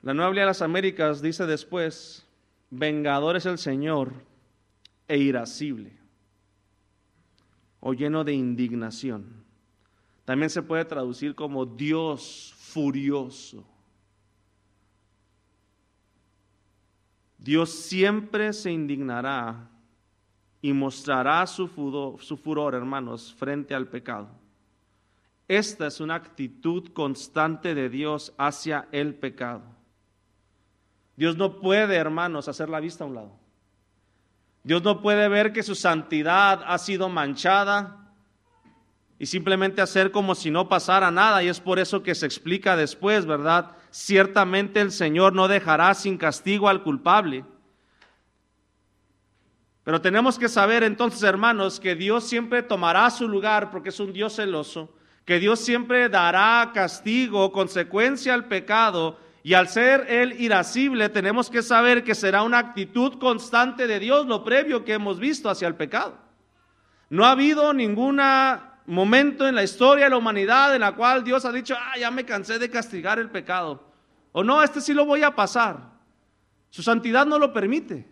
La 0.00 0.14
Nueva 0.14 0.30
Biblia 0.30 0.44
de 0.44 0.46
las 0.46 0.62
Américas 0.62 1.20
dice 1.20 1.44
después, 1.44 2.26
vengador 2.70 3.36
es 3.36 3.44
el 3.44 3.58
Señor 3.58 4.14
e 5.06 5.18
irascible 5.18 5.97
o 7.80 7.92
lleno 7.92 8.24
de 8.24 8.32
indignación. 8.32 9.44
También 10.24 10.50
se 10.50 10.62
puede 10.62 10.84
traducir 10.84 11.34
como 11.34 11.64
Dios 11.64 12.54
furioso. 12.58 13.64
Dios 17.38 17.70
siempre 17.70 18.52
se 18.52 18.70
indignará 18.70 19.70
y 20.60 20.72
mostrará 20.72 21.46
su 21.46 21.68
furor, 21.68 22.74
hermanos, 22.74 23.32
frente 23.32 23.74
al 23.74 23.88
pecado. 23.88 24.28
Esta 25.46 25.86
es 25.86 26.00
una 26.00 26.16
actitud 26.16 26.88
constante 26.92 27.74
de 27.74 27.88
Dios 27.88 28.34
hacia 28.36 28.88
el 28.92 29.14
pecado. 29.14 29.62
Dios 31.16 31.36
no 31.36 31.58
puede, 31.58 31.96
hermanos, 31.96 32.48
hacer 32.48 32.68
la 32.68 32.80
vista 32.80 33.04
a 33.04 33.06
un 33.06 33.14
lado. 33.14 33.47
Dios 34.62 34.82
no 34.82 35.00
puede 35.00 35.28
ver 35.28 35.52
que 35.52 35.62
su 35.62 35.74
santidad 35.74 36.62
ha 36.66 36.78
sido 36.78 37.08
manchada 37.08 38.12
y 39.18 39.26
simplemente 39.26 39.80
hacer 39.80 40.10
como 40.10 40.34
si 40.34 40.50
no 40.50 40.68
pasara 40.68 41.10
nada. 41.10 41.42
Y 41.42 41.48
es 41.48 41.60
por 41.60 41.78
eso 41.78 42.02
que 42.02 42.14
se 42.14 42.26
explica 42.26 42.76
después, 42.76 43.26
¿verdad? 43.26 43.72
Ciertamente 43.90 44.80
el 44.80 44.92
Señor 44.92 45.32
no 45.32 45.48
dejará 45.48 45.94
sin 45.94 46.18
castigo 46.18 46.68
al 46.68 46.82
culpable. 46.82 47.44
Pero 49.88 50.02
tenemos 50.02 50.38
que 50.38 50.50
saber 50.50 50.82
entonces, 50.82 51.22
hermanos, 51.22 51.80
que 51.80 51.94
Dios 51.94 52.24
siempre 52.24 52.62
tomará 52.62 53.08
su 53.10 53.26
lugar 53.26 53.70
porque 53.70 53.88
es 53.88 53.98
un 53.98 54.12
Dios 54.12 54.36
celoso, 54.36 54.94
que 55.24 55.38
Dios 55.38 55.60
siempre 55.60 56.10
dará 56.10 56.72
castigo, 56.74 57.50
consecuencia 57.52 58.34
al 58.34 58.48
pecado, 58.48 59.18
y 59.42 59.54
al 59.54 59.68
ser 59.68 60.06
Él 60.08 60.40
irascible, 60.40 61.08
tenemos 61.08 61.50
que 61.50 61.62
saber 61.62 62.04
que 62.04 62.14
será 62.14 62.42
una 62.42 62.58
actitud 62.58 63.18
constante 63.18 63.86
de 63.86 63.98
Dios, 64.00 64.26
lo 64.26 64.44
previo 64.44 64.84
que 64.84 64.94
hemos 64.94 65.18
visto 65.18 65.48
hacia 65.48 65.68
el 65.68 65.74
pecado. 65.74 66.18
No 67.10 67.24
ha 67.24 67.30
habido 67.30 67.72
ninguna 67.72 68.68
momento 68.86 69.46
en 69.46 69.54
la 69.54 69.62
historia 69.62 70.06
de 70.06 70.10
la 70.10 70.16
humanidad 70.16 70.74
en 70.74 70.80
la 70.80 70.92
cual 70.92 71.22
Dios 71.22 71.44
ha 71.44 71.52
dicho, 71.52 71.76
ah, 71.78 71.98
ya 71.98 72.10
me 72.10 72.24
cansé 72.24 72.58
de 72.58 72.70
castigar 72.70 73.18
el 73.18 73.30
pecado. 73.30 73.84
O 74.32 74.42
no, 74.42 74.62
este 74.62 74.80
sí 74.80 74.94
lo 74.94 75.04
voy 75.04 75.22
a 75.22 75.34
pasar. 75.34 75.92
Su 76.70 76.82
santidad 76.82 77.26
no 77.26 77.38
lo 77.38 77.52
permite. 77.52 78.06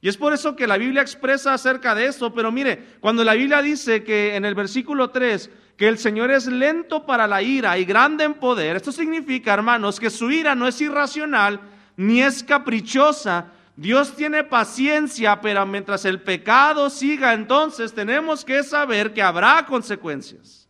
Y 0.00 0.08
es 0.08 0.16
por 0.16 0.32
eso 0.32 0.56
que 0.56 0.66
la 0.66 0.78
Biblia 0.78 1.02
expresa 1.02 1.54
acerca 1.54 1.94
de 1.94 2.06
eso. 2.06 2.34
Pero 2.34 2.50
mire, 2.50 2.96
cuando 3.00 3.22
la 3.22 3.34
Biblia 3.34 3.62
dice 3.62 4.02
que 4.02 4.34
en 4.34 4.44
el 4.44 4.54
versículo 4.54 5.10
3, 5.10 5.50
que 5.82 5.88
el 5.88 5.98
Señor 5.98 6.30
es 6.30 6.46
lento 6.46 7.04
para 7.04 7.26
la 7.26 7.42
ira 7.42 7.76
y 7.76 7.84
grande 7.84 8.22
en 8.22 8.34
poder, 8.34 8.76
esto 8.76 8.92
significa, 8.92 9.52
hermanos, 9.52 9.98
que 9.98 10.10
su 10.10 10.30
ira 10.30 10.54
no 10.54 10.68
es 10.68 10.80
irracional 10.80 11.60
ni 11.96 12.22
es 12.22 12.44
caprichosa, 12.44 13.46
Dios 13.74 14.14
tiene 14.14 14.44
paciencia, 14.44 15.40
pero 15.40 15.66
mientras 15.66 16.04
el 16.04 16.20
pecado 16.20 16.88
siga, 16.88 17.34
entonces 17.34 17.92
tenemos 17.92 18.44
que 18.44 18.62
saber 18.62 19.12
que 19.12 19.22
habrá 19.22 19.66
consecuencias. 19.66 20.68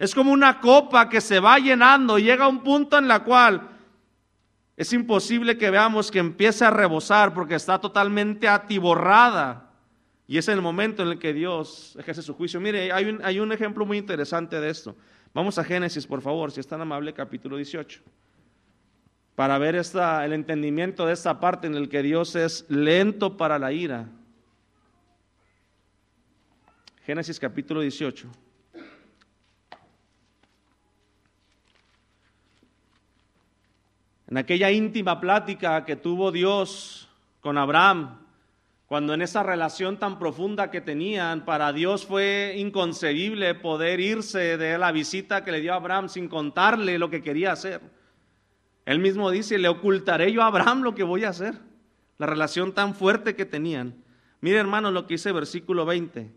Es 0.00 0.12
como 0.12 0.32
una 0.32 0.58
copa 0.58 1.08
que 1.08 1.20
se 1.20 1.38
va 1.38 1.60
llenando 1.60 2.18
y 2.18 2.24
llega 2.24 2.46
a 2.46 2.48
un 2.48 2.64
punto 2.64 2.98
en 2.98 3.06
la 3.06 3.22
cual 3.22 3.70
es 4.76 4.92
imposible 4.92 5.56
que 5.56 5.70
veamos 5.70 6.10
que 6.10 6.18
empiece 6.18 6.64
a 6.64 6.70
rebosar 6.70 7.32
porque 7.32 7.54
está 7.54 7.80
totalmente 7.80 8.48
atiborrada. 8.48 9.70
Y 10.26 10.38
es 10.38 10.48
el 10.48 10.62
momento 10.62 11.02
en 11.02 11.08
el 11.08 11.18
que 11.18 11.32
Dios 11.32 11.96
ejerce 11.98 12.22
su 12.22 12.34
juicio. 12.34 12.60
Mire, 12.60 12.92
hay 12.92 13.06
un, 13.06 13.24
hay 13.24 13.40
un 13.40 13.52
ejemplo 13.52 13.84
muy 13.84 13.98
interesante 13.98 14.60
de 14.60 14.70
esto. 14.70 14.96
Vamos 15.34 15.58
a 15.58 15.64
Génesis, 15.64 16.06
por 16.06 16.22
favor, 16.22 16.52
si 16.52 16.60
es 16.60 16.66
tan 16.66 16.80
amable, 16.80 17.12
capítulo 17.12 17.56
18 17.56 18.02
para 19.34 19.58
ver 19.58 19.76
esta, 19.76 20.24
el 20.24 20.32
entendimiento 20.32 21.06
de 21.06 21.14
esta 21.14 21.40
parte 21.40 21.66
en 21.66 21.74
el 21.74 21.88
que 21.88 22.02
Dios 22.02 22.36
es 22.36 22.66
lento 22.68 23.36
para 23.36 23.58
la 23.58 23.72
ira. 23.72 24.08
Génesis 27.04 27.40
capítulo 27.40 27.80
18. 27.80 28.28
En 34.28 34.38
aquella 34.38 34.70
íntima 34.70 35.20
plática 35.20 35.84
que 35.84 35.96
tuvo 35.96 36.30
Dios 36.30 37.08
con 37.40 37.58
Abraham, 37.58 38.21
cuando 38.92 39.14
en 39.14 39.22
esa 39.22 39.42
relación 39.42 39.96
tan 39.96 40.18
profunda 40.18 40.70
que 40.70 40.82
tenían, 40.82 41.46
para 41.46 41.72
Dios 41.72 42.04
fue 42.04 42.56
inconcebible 42.58 43.54
poder 43.54 44.00
irse 44.00 44.58
de 44.58 44.76
la 44.76 44.92
visita 44.92 45.44
que 45.44 45.50
le 45.50 45.62
dio 45.62 45.72
a 45.72 45.76
Abraham 45.76 46.10
sin 46.10 46.28
contarle 46.28 46.98
lo 46.98 47.08
que 47.08 47.22
quería 47.22 47.52
hacer. 47.52 47.80
Él 48.84 48.98
mismo 48.98 49.30
dice, 49.30 49.56
le 49.56 49.68
ocultaré 49.68 50.30
yo 50.30 50.42
a 50.42 50.48
Abraham 50.48 50.82
lo 50.82 50.94
que 50.94 51.04
voy 51.04 51.24
a 51.24 51.30
hacer. 51.30 51.54
La 52.18 52.26
relación 52.26 52.72
tan 52.74 52.94
fuerte 52.94 53.34
que 53.34 53.46
tenían. 53.46 53.94
Mire 54.42 54.58
hermano 54.58 54.90
lo 54.90 55.06
que 55.06 55.14
dice 55.14 55.32
versículo 55.32 55.86
20. 55.86 56.30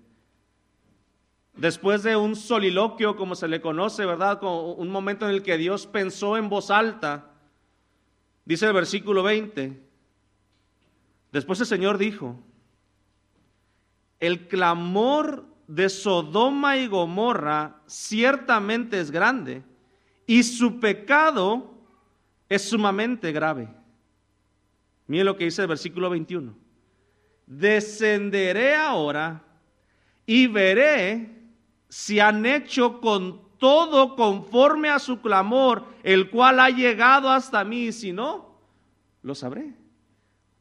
Después 1.57 2.03
de 2.03 2.15
un 2.15 2.37
soliloquio, 2.37 3.17
como 3.17 3.35
se 3.35 3.49
le 3.49 3.59
conoce, 3.59 4.05
¿verdad? 4.05 4.41
un 4.41 4.89
momento 4.91 5.27
en 5.27 5.35
el 5.35 5.43
que 5.43 5.57
Dios 5.57 5.87
pensó 5.87 6.37
en 6.37 6.47
voz 6.47 6.71
alta, 6.71 7.33
dice 8.45 8.67
el 8.67 8.71
versículo 8.71 9.23
20. 9.23 9.84
Después 11.35 11.59
el 11.59 11.65
Señor 11.65 11.97
dijo, 11.97 12.39
el 14.21 14.47
clamor 14.47 15.45
de 15.67 15.89
Sodoma 15.89 16.77
y 16.77 16.87
Gomorra 16.87 17.81
ciertamente 17.87 19.01
es 19.01 19.11
grande 19.11 19.61
y 20.25 20.43
su 20.43 20.79
pecado 20.79 21.73
es 22.47 22.69
sumamente 22.69 23.33
grave. 23.33 23.67
Mire 25.07 25.25
lo 25.25 25.35
que 25.35 25.43
dice 25.43 25.63
el 25.63 25.67
versículo 25.67 26.09
21. 26.09 26.55
Descenderé 27.45 28.73
ahora 28.77 29.43
y 30.25 30.47
veré 30.47 31.35
si 31.89 32.21
han 32.21 32.45
hecho 32.45 33.01
con 33.01 33.41
todo 33.57 34.15
conforme 34.15 34.87
a 34.87 34.99
su 34.99 35.19
clamor, 35.19 35.83
el 36.01 36.29
cual 36.29 36.61
ha 36.61 36.69
llegado 36.69 37.29
hasta 37.29 37.65
mí, 37.65 37.87
y 37.87 37.91
si 37.91 38.13
no, 38.13 38.57
lo 39.21 39.35
sabré. 39.35 39.83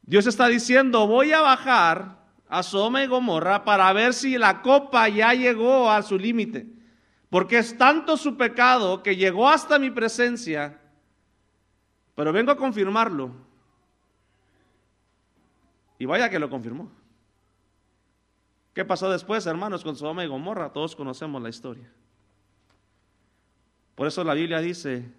Dios 0.05 0.27
está 0.27 0.47
diciendo, 0.47 1.07
voy 1.07 1.31
a 1.31 1.41
bajar 1.41 2.19
a 2.47 2.63
Soma 2.63 3.03
y 3.03 3.07
Gomorra 3.07 3.63
para 3.63 3.91
ver 3.93 4.13
si 4.13 4.37
la 4.37 4.61
copa 4.61 5.09
ya 5.09 5.33
llegó 5.33 5.89
a 5.89 6.03
su 6.03 6.17
límite 6.17 6.67
Porque 7.29 7.57
es 7.57 7.77
tanto 7.77 8.17
su 8.17 8.37
pecado 8.37 9.01
que 9.01 9.15
llegó 9.15 9.49
hasta 9.49 9.79
mi 9.79 9.89
presencia, 9.89 10.79
pero 12.13 12.31
vengo 12.31 12.51
a 12.51 12.57
confirmarlo. 12.57 13.31
Y 15.97 16.05
vaya 16.05 16.29
que 16.29 16.39
lo 16.39 16.49
confirmó. 16.49 16.91
¿Qué 18.73 18.83
pasó 18.83 19.09
después, 19.09 19.45
hermanos, 19.45 19.83
con 19.83 19.95
Sodoma 19.95 20.23
y 20.23 20.27
Gomorra? 20.27 20.73
Todos 20.73 20.95
conocemos 20.95 21.41
la 21.41 21.49
historia. 21.49 21.89
Por 23.95 24.07
eso 24.07 24.23
la 24.25 24.33
Biblia 24.33 24.59
dice, 24.59 25.09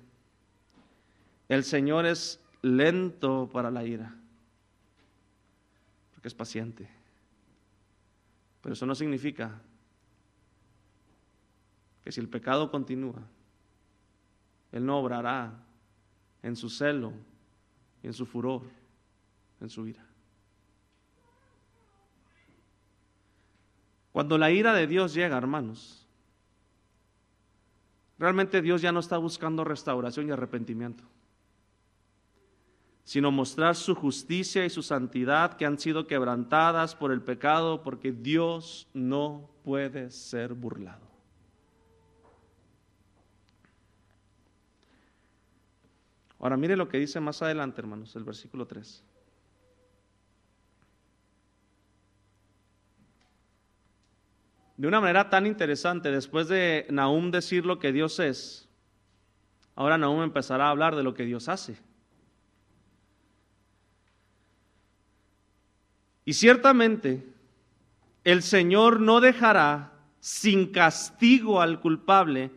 el 1.48 1.64
Señor 1.64 2.04
es 2.04 2.40
lento 2.60 3.48
para 3.50 3.70
la 3.70 3.84
ira, 3.84 4.14
es 6.28 6.34
paciente. 6.34 6.88
Pero 8.62 8.72
eso 8.72 8.86
no 8.86 8.94
significa 8.94 9.60
que 12.02 12.12
si 12.12 12.20
el 12.20 12.28
pecado 12.28 12.70
continúa, 12.70 13.22
Él 14.72 14.84
no 14.84 14.98
obrará 14.98 15.52
en 16.42 16.56
su 16.56 16.68
celo 16.68 17.12
en 18.06 18.12
su 18.12 18.24
furor, 18.24 18.62
en 19.60 19.68
su 19.68 19.86
ira. 19.86 20.04
Cuando 24.12 24.38
la 24.38 24.50
ira 24.50 24.72
de 24.72 24.86
Dios 24.86 25.12
llega, 25.12 25.36
hermanos, 25.36 26.06
realmente 28.18 28.62
Dios 28.62 28.80
ya 28.80 28.92
no 28.92 29.00
está 29.00 29.18
buscando 29.18 29.64
restauración 29.64 30.28
y 30.28 30.30
arrepentimiento, 30.30 31.04
sino 33.06 33.30
mostrar 33.30 33.76
su 33.76 33.94
justicia 33.94 34.66
y 34.66 34.68
su 34.68 34.82
santidad 34.82 35.54
que 35.56 35.64
han 35.64 35.78
sido 35.78 36.08
quebrantadas 36.08 36.96
por 36.96 37.12
el 37.12 37.22
pecado, 37.22 37.84
porque 37.84 38.10
Dios 38.10 38.88
no 38.94 39.48
puede 39.62 40.10
ser 40.10 40.54
burlado. 40.54 41.06
Ahora 46.40 46.56
mire 46.56 46.76
lo 46.76 46.88
que 46.88 46.98
dice 46.98 47.20
más 47.20 47.40
adelante, 47.42 47.80
hermanos, 47.80 48.16
el 48.16 48.24
versículo 48.24 48.66
3. 48.66 49.04
de 54.76 54.86
una 54.86 55.00
manera 55.00 55.30
tan 55.30 55.46
interesante, 55.46 56.10
después 56.10 56.48
de 56.48 56.86
Nahum 56.90 57.30
decir 57.30 57.64
lo 57.64 57.78
que 57.78 57.92
Dios 57.92 58.18
es, 58.18 58.68
ahora 59.74 59.96
Nahum 59.96 60.22
empezará 60.22 60.66
a 60.66 60.70
hablar 60.70 60.96
de 60.96 61.02
lo 61.02 61.14
que 61.14 61.24
Dios 61.24 61.48
hace. 61.48 61.78
Y 66.26 66.34
ciertamente 66.34 67.24
el 68.24 68.42
Señor 68.42 69.00
no 69.00 69.20
dejará 69.20 69.92
sin 70.18 70.72
castigo 70.72 71.62
al 71.62 71.80
culpable. 71.80 72.50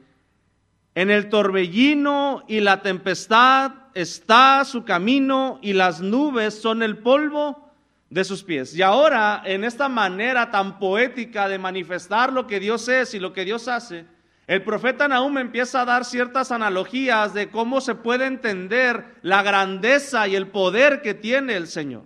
En 0.95 1.11
el 1.11 1.29
torbellino 1.29 2.43
y 2.47 2.61
la 2.61 2.81
tempestad 2.81 3.71
está 3.93 4.65
su 4.65 4.83
camino 4.83 5.59
y 5.61 5.73
las 5.73 6.01
nubes 6.01 6.59
son 6.59 6.81
el 6.81 6.97
polvo 6.97 7.71
de 8.09 8.23
sus 8.23 8.43
pies. 8.43 8.75
Y 8.75 8.81
ahora, 8.81 9.43
en 9.45 9.63
esta 9.63 9.87
manera 9.87 10.49
tan 10.49 10.79
poética 10.79 11.47
de 11.47 11.59
manifestar 11.59 12.33
lo 12.33 12.47
que 12.47 12.59
Dios 12.59 12.87
es 12.89 13.13
y 13.13 13.19
lo 13.19 13.33
que 13.33 13.45
Dios 13.45 13.67
hace, 13.67 14.07
el 14.47 14.63
profeta 14.63 15.07
Nahum 15.07 15.37
empieza 15.37 15.81
a 15.81 15.85
dar 15.85 16.05
ciertas 16.05 16.51
analogías 16.51 17.35
de 17.35 17.51
cómo 17.51 17.81
se 17.81 17.93
puede 17.93 18.25
entender 18.25 19.05
la 19.21 19.43
grandeza 19.43 20.27
y 20.27 20.35
el 20.35 20.47
poder 20.47 21.03
que 21.03 21.13
tiene 21.13 21.55
el 21.55 21.67
Señor. 21.67 22.05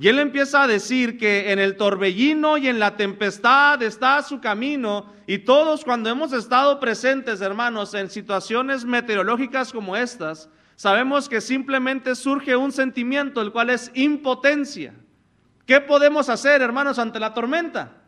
Y 0.00 0.08
él 0.08 0.18
empieza 0.18 0.62
a 0.62 0.66
decir 0.66 1.18
que 1.18 1.52
en 1.52 1.58
el 1.58 1.76
torbellino 1.76 2.56
y 2.56 2.68
en 2.68 2.78
la 2.78 2.96
tempestad 2.96 3.82
está 3.82 4.22
su 4.22 4.40
camino 4.40 5.12
y 5.26 5.40
todos 5.40 5.84
cuando 5.84 6.08
hemos 6.08 6.32
estado 6.32 6.80
presentes, 6.80 7.42
hermanos, 7.42 7.92
en 7.92 8.08
situaciones 8.08 8.86
meteorológicas 8.86 9.74
como 9.74 9.94
estas, 9.96 10.48
sabemos 10.74 11.28
que 11.28 11.42
simplemente 11.42 12.14
surge 12.14 12.56
un 12.56 12.72
sentimiento, 12.72 13.42
el 13.42 13.52
cual 13.52 13.68
es 13.68 13.90
impotencia. 13.92 14.94
¿Qué 15.66 15.82
podemos 15.82 16.30
hacer, 16.30 16.62
hermanos, 16.62 16.98
ante 16.98 17.20
la 17.20 17.34
tormenta? 17.34 17.98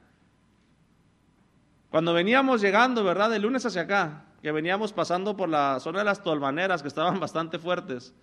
Cuando 1.90 2.14
veníamos 2.14 2.62
llegando, 2.62 3.04
¿verdad? 3.04 3.28
De 3.28 3.38
lunes 3.38 3.66
hacia 3.66 3.82
acá, 3.82 4.24
que 4.40 4.50
veníamos 4.50 4.94
pasando 4.94 5.36
por 5.36 5.50
la 5.50 5.78
zona 5.78 5.98
de 5.98 6.06
las 6.06 6.22
tolvaneras 6.22 6.80
que 6.80 6.88
estaban 6.88 7.20
bastante 7.20 7.58
fuertes. 7.58 8.14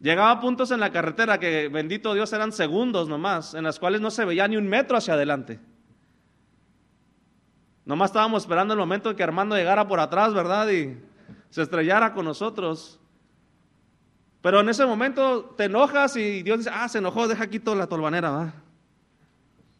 Llegaba 0.00 0.30
a 0.30 0.40
puntos 0.40 0.70
en 0.70 0.80
la 0.80 0.90
carretera 0.90 1.38
que, 1.38 1.68
bendito 1.68 2.14
Dios, 2.14 2.32
eran 2.32 2.52
segundos 2.52 3.06
nomás, 3.08 3.52
en 3.52 3.64
las 3.64 3.78
cuales 3.78 4.00
no 4.00 4.10
se 4.10 4.24
veía 4.24 4.48
ni 4.48 4.56
un 4.56 4.66
metro 4.66 4.96
hacia 4.96 5.12
adelante. 5.12 5.60
Nomás 7.84 8.10
estábamos 8.10 8.42
esperando 8.42 8.72
el 8.72 8.80
momento 8.80 9.10
en 9.10 9.16
que 9.16 9.22
Armando 9.22 9.56
llegara 9.56 9.86
por 9.86 10.00
atrás, 10.00 10.32
¿verdad? 10.32 10.68
Y 10.70 10.96
se 11.50 11.60
estrellara 11.60 12.14
con 12.14 12.24
nosotros. 12.24 12.98
Pero 14.40 14.60
en 14.60 14.70
ese 14.70 14.86
momento 14.86 15.54
te 15.56 15.64
enojas 15.64 16.16
y 16.16 16.42
Dios 16.42 16.58
dice, 16.58 16.70
ah, 16.72 16.88
se 16.88 16.98
enojó, 16.98 17.28
deja 17.28 17.44
aquí 17.44 17.60
toda 17.60 17.76
la 17.76 17.86
tolvanera, 17.86 18.30
va. 18.30 18.54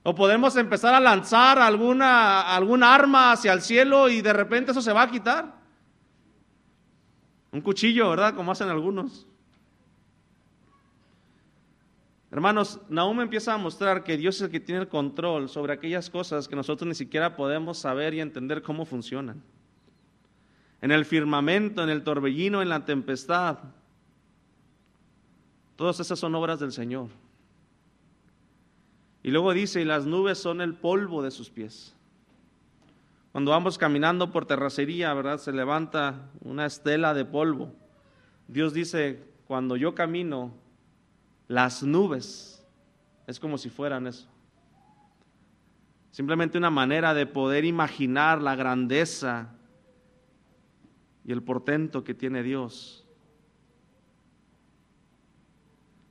O 0.03 0.15
podemos 0.15 0.55
empezar 0.57 0.93
a 0.93 1.01
lanzar 1.01 1.59
alguna, 1.59 2.43
alguna 2.43 2.95
arma 2.95 3.33
hacia 3.33 3.55
el 3.55 3.63
cielo 3.63 4.11
y 4.11 4.21
de 4.21 4.35
repente 4.35 4.73
eso 4.73 4.83
se 4.83 4.93
va 4.93 5.03
a 5.03 5.11
quitar. 5.11 5.55
Un 7.53 7.63
cuchillo, 7.63 8.11
¿verdad? 8.11 8.35
Como 8.35 8.53
hacen 8.53 8.69
algunos. 8.69 9.27
Hermanos, 12.31 12.81
Nahum 12.89 13.21
empieza 13.21 13.55
a 13.55 13.59
mostrar 13.59 14.05
que 14.05 14.17
Dios 14.17 14.37
es 14.37 14.43
el 14.43 14.51
que 14.51 14.61
tiene 14.61 14.83
el 14.83 14.89
control 14.89 15.49
sobre 15.49 15.73
aquellas 15.73 16.11
cosas 16.11 16.47
que 16.47 16.57
nosotros 16.57 16.87
ni 16.87 16.95
siquiera 16.95 17.37
podemos 17.37 17.79
saber 17.79 18.15
y 18.15 18.21
entender 18.21 18.63
cómo 18.63 18.85
funcionan. 18.85 19.43
En 20.81 20.93
el 20.93 21.05
firmamento, 21.05 21.83
en 21.83 21.91
el 21.91 22.05
torbellino, 22.05 22.63
en 22.63 22.69
la 22.69 22.85
tempestad, 22.85 23.59
Todas 25.81 25.99
esas 25.99 26.19
son 26.19 26.35
obras 26.35 26.61
del 26.61 26.73
Señor. 26.73 27.09
Y 29.23 29.31
luego 29.31 29.55
dice, 29.55 29.81
y 29.81 29.87
las 29.87 30.05
nubes 30.05 30.37
son 30.37 30.61
el 30.61 30.75
polvo 30.75 31.23
de 31.23 31.31
sus 31.31 31.49
pies. 31.49 31.97
Cuando 33.33 33.53
vamos 33.53 33.79
caminando 33.79 34.31
por 34.31 34.45
terracería, 34.45 35.15
¿verdad? 35.15 35.39
Se 35.39 35.53
levanta 35.53 36.29
una 36.43 36.67
estela 36.67 37.15
de 37.15 37.25
polvo. 37.25 37.73
Dios 38.47 38.75
dice, 38.75 39.25
cuando 39.47 39.75
yo 39.75 39.95
camino, 39.95 40.53
las 41.51 41.83
nubes, 41.83 42.65
es 43.27 43.41
como 43.41 43.59
si 43.59 43.71
fueran 43.71 44.07
eso. 44.07 44.29
Simplemente 46.13 46.57
una 46.57 46.71
manera 46.71 47.13
de 47.13 47.27
poder 47.27 47.65
imaginar 47.65 48.41
la 48.41 48.55
grandeza 48.55 49.49
y 51.25 51.33
el 51.33 51.43
portento 51.43 52.05
que 52.05 52.15
tiene 52.15 52.45
Dios. 52.45 53.05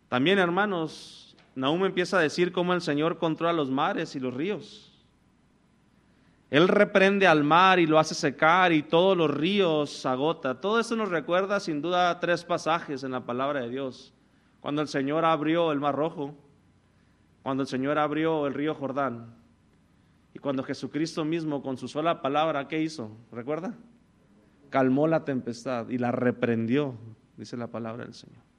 También, 0.10 0.40
hermanos, 0.40 1.38
Nahum 1.56 1.86
empieza 1.86 2.18
a 2.18 2.22
decir 2.22 2.52
cómo 2.52 2.74
el 2.74 2.82
Señor 2.82 3.18
controla 3.18 3.54
los 3.54 3.72
mares 3.72 4.18
y 4.18 4.20
los 4.20 4.34
ríos. 4.34 4.92
Él 6.50 6.68
reprende 6.68 7.28
al 7.28 7.46
mar 7.46 7.80
y 7.80 7.88
lo 7.88 7.98
hace 7.98 8.14
secar 8.14 8.74
y 8.74 8.84
todos 8.84 9.16
los 9.16 9.32
ríos 9.32 10.06
agota. 10.06 10.60
Todo 10.60 10.82
eso 10.82 10.98
nos 10.98 11.08
recuerda 11.08 11.62
sin 11.62 11.82
duda 11.82 12.20
tres 12.20 12.44
pasajes 12.44 13.06
en 13.06 13.12
la 13.12 13.22
palabra 13.22 13.62
de 13.62 13.70
Dios. 13.70 14.14
Cuando 14.62 14.82
el 14.82 14.88
Señor 14.88 15.26
abrió 15.26 15.72
el 15.72 15.80
mar 15.80 15.96
rojo, 15.96 16.36
cuando 17.44 17.64
el 17.64 17.68
Señor 17.68 17.98
abrió 17.98 18.46
el 18.48 18.54
río 18.54 18.76
Jordán 18.76 19.34
y 20.34 20.40
cuando 20.40 20.64
Jesucristo 20.64 21.26
mismo 21.26 21.64
con 21.64 21.78
su 21.78 21.88
sola 21.88 22.22
palabra, 22.22 22.68
¿qué 22.68 22.82
hizo? 22.82 23.12
¿Recuerda? 23.32 23.74
Calmó 24.70 25.08
la 25.08 25.26
tempestad 25.26 25.90
y 25.90 25.98
la 25.98 26.12
reprendió, 26.12 26.96
dice 27.38 27.58
la 27.58 27.68
palabra 27.68 28.04
del 28.04 28.14
Señor. 28.14 28.50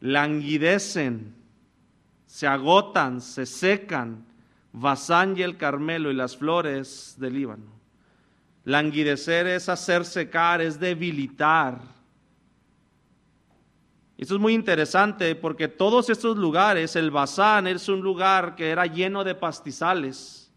languidecen, 0.00 1.34
se 2.26 2.46
agotan, 2.46 3.20
se 3.20 3.46
secan, 3.46 4.26
Basán 4.72 5.36
y 5.36 5.42
el 5.42 5.56
Carmelo 5.56 6.10
y 6.10 6.14
las 6.14 6.36
flores 6.36 7.16
del 7.18 7.34
Líbano. 7.34 7.77
Languidecer 8.68 9.46
es 9.46 9.70
hacer 9.70 10.04
secar, 10.04 10.60
es 10.60 10.78
debilitar. 10.78 11.78
Esto 14.18 14.34
es 14.34 14.40
muy 14.42 14.52
interesante 14.52 15.34
porque 15.34 15.68
todos 15.68 16.10
estos 16.10 16.36
lugares, 16.36 16.94
el 16.94 17.10
Basán 17.10 17.66
es 17.66 17.88
un 17.88 18.02
lugar 18.02 18.56
que 18.56 18.68
era 18.68 18.84
lleno 18.84 19.24
de 19.24 19.34
pastizales. 19.34 20.52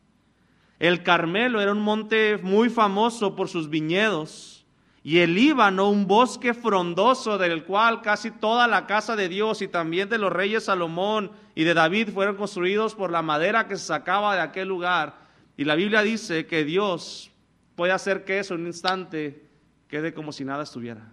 El 0.78 1.04
Carmelo 1.04 1.62
era 1.62 1.72
un 1.72 1.80
monte 1.80 2.38
muy 2.44 2.70
famoso 2.70 3.34
por 3.34 3.48
sus 3.48 3.70
viñedos 3.70 4.66
y 5.04 5.20
el 5.20 5.34
Líbano, 5.34 5.90
un 5.90 6.06
bosque 6.06 6.54
frondoso 6.54 7.38
del 7.38 7.64
cual 7.64 8.02
casi 8.02 8.30
toda 8.30 8.68
la 8.68 8.88
casa 8.88 9.16
de 9.16 9.30
Dios 9.30 9.62
y 9.62 9.70
también 9.70 10.10
de 10.10 10.18
los 10.18 10.34
reyes 10.34 10.66
Salomón 10.66 11.32
y 11.56 11.64
de 11.64 11.74
David 11.74 12.10
fueron 12.10 12.36
construidos 12.36 12.94
por 12.94 13.10
la 13.10 13.22
madera 13.22 13.70
que 13.70 13.78
se 13.78 13.86
sacaba 13.86 14.36
de 14.36 14.42
aquel 14.42 14.68
lugar. 14.68 15.16
Y 15.56 15.64
la 15.64 15.76
Biblia 15.76 16.02
dice 16.02 16.46
que 16.46 16.66
Dios 16.66 17.31
puede 17.76 17.92
hacer 17.92 18.26
que 18.26 18.40
eso 18.40 18.54
en 18.56 18.62
un 18.62 18.68
instante 18.68 19.46
quede 19.88 20.14
como 20.14 20.32
si 20.32 20.46
nada 20.46 20.64
estuviera. 20.64 21.12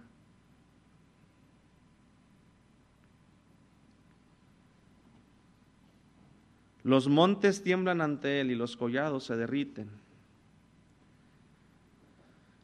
Los 6.83 7.07
montes 7.07 7.61
tiemblan 7.61 8.01
ante 8.01 8.41
él 8.41 8.51
y 8.51 8.55
los 8.55 8.75
collados 8.75 9.25
se 9.25 9.35
derriten. 9.35 9.89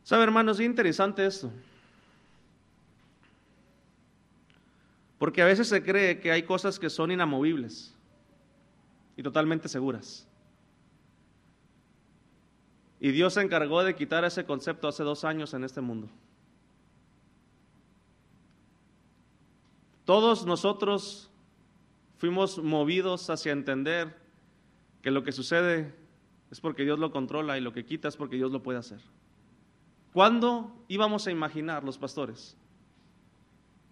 ¿Sabe, 0.04 0.24
hermanos? 0.24 0.60
Es 0.60 0.66
interesante 0.66 1.26
esto. 1.26 1.52
Porque 5.18 5.42
a 5.42 5.46
veces 5.46 5.68
se 5.68 5.84
cree 5.84 6.20
que 6.20 6.32
hay 6.32 6.44
cosas 6.44 6.80
que 6.80 6.90
son 6.90 7.12
inamovibles 7.12 7.94
y 9.18 9.24
totalmente 9.24 9.68
seguras. 9.68 10.28
Y 13.00 13.12
Dios 13.12 13.34
se 13.34 13.42
encargó 13.42 13.84
de 13.84 13.96
quitar 13.96 14.24
ese 14.26 14.46
concepto 14.46 14.88
hace 14.88 15.04
dos 15.04 15.24
años 15.24 15.54
en 15.54 15.64
este 15.64 15.82
mundo. 15.82 16.10
Todos 20.06 20.46
nosotros 20.46 21.32
fuimos 22.18 22.60
movidos 22.60 23.30
hacia 23.30 23.52
entender 23.52 24.16
que 25.02 25.12
lo 25.12 25.24
que 25.24 25.32
sucede 25.32 25.94
es 26.52 26.62
porque 26.62 26.84
Dios 26.84 27.00
lo 27.00 27.12
controla 27.12 27.58
y 27.58 27.62
lo 27.62 27.74
que 27.74 27.86
quita 27.86 28.08
es 28.08 28.16
porque 28.16 28.36
Dios 28.36 28.52
lo 28.52 28.64
puede 28.64 28.80
hacer. 28.80 29.02
¿Cuándo 30.14 30.72
íbamos 30.88 31.28
a 31.28 31.32
imaginar 31.32 31.84
los 31.84 31.98
pastores 31.98 32.56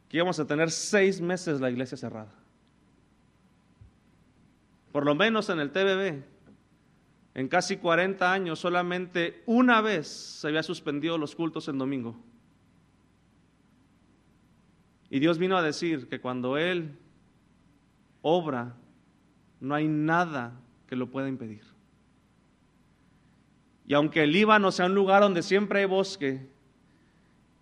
que 0.08 0.18
íbamos 0.18 0.40
a 0.40 0.48
tener 0.48 0.72
seis 0.72 1.20
meses 1.20 1.60
la 1.60 1.70
iglesia 1.70 1.98
cerrada? 1.98 2.34
Por 4.92 5.06
lo 5.06 5.16
menos 5.16 5.50
en 5.50 5.60
el 5.60 5.72
TBB, 5.72 6.24
en 7.36 7.48
casi 7.48 7.78
40 7.78 8.32
años, 8.32 8.60
solamente 8.60 9.44
una 9.46 9.82
vez 9.82 10.08
se 10.08 10.48
había 10.48 10.64
suspendido 10.64 11.18
los 11.18 11.36
cultos 11.36 11.68
en 11.68 11.78
domingo. 11.78 12.16
Y 15.10 15.20
Dios 15.20 15.38
vino 15.38 15.58
a 15.58 15.62
decir 15.62 16.08
que 16.08 16.20
cuando 16.20 16.58
Él 16.58 16.98
obra, 18.22 18.76
no 19.60 19.76
hay 19.76 19.88
nada 19.88 20.60
que 20.88 20.96
lo 20.96 21.10
pueda 21.10 21.28
impedir. 21.28 21.64
Y 23.86 23.94
aunque 23.94 24.24
el 24.24 24.32
Líbano 24.32 24.72
sea 24.72 24.86
un 24.86 24.96
lugar 24.96 25.22
donde 25.22 25.44
siempre 25.44 25.80
hay 25.80 25.86
bosque, 25.86 26.50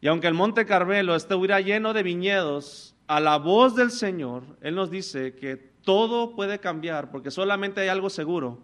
y 0.02 0.08
aunque 0.08 0.28
el 0.28 0.34
Monte 0.34 0.66
Carmelo 0.66 1.16
estuviera 1.16 1.62
lleno 1.62 1.94
de 1.94 2.04
viñedos, 2.04 2.96
a 3.08 3.20
la 3.20 3.38
voz 3.38 3.76
del 3.76 3.92
Señor, 3.92 4.44
Él 4.62 4.76
nos 4.76 4.90
dice 4.90 5.36
que 5.36 5.58
todo 5.58 6.36
puede 6.36 6.60
cambiar, 6.60 7.12
porque 7.12 7.32
solamente 7.32 7.82
hay 7.82 7.90
algo 7.90 8.10
seguro, 8.10 8.60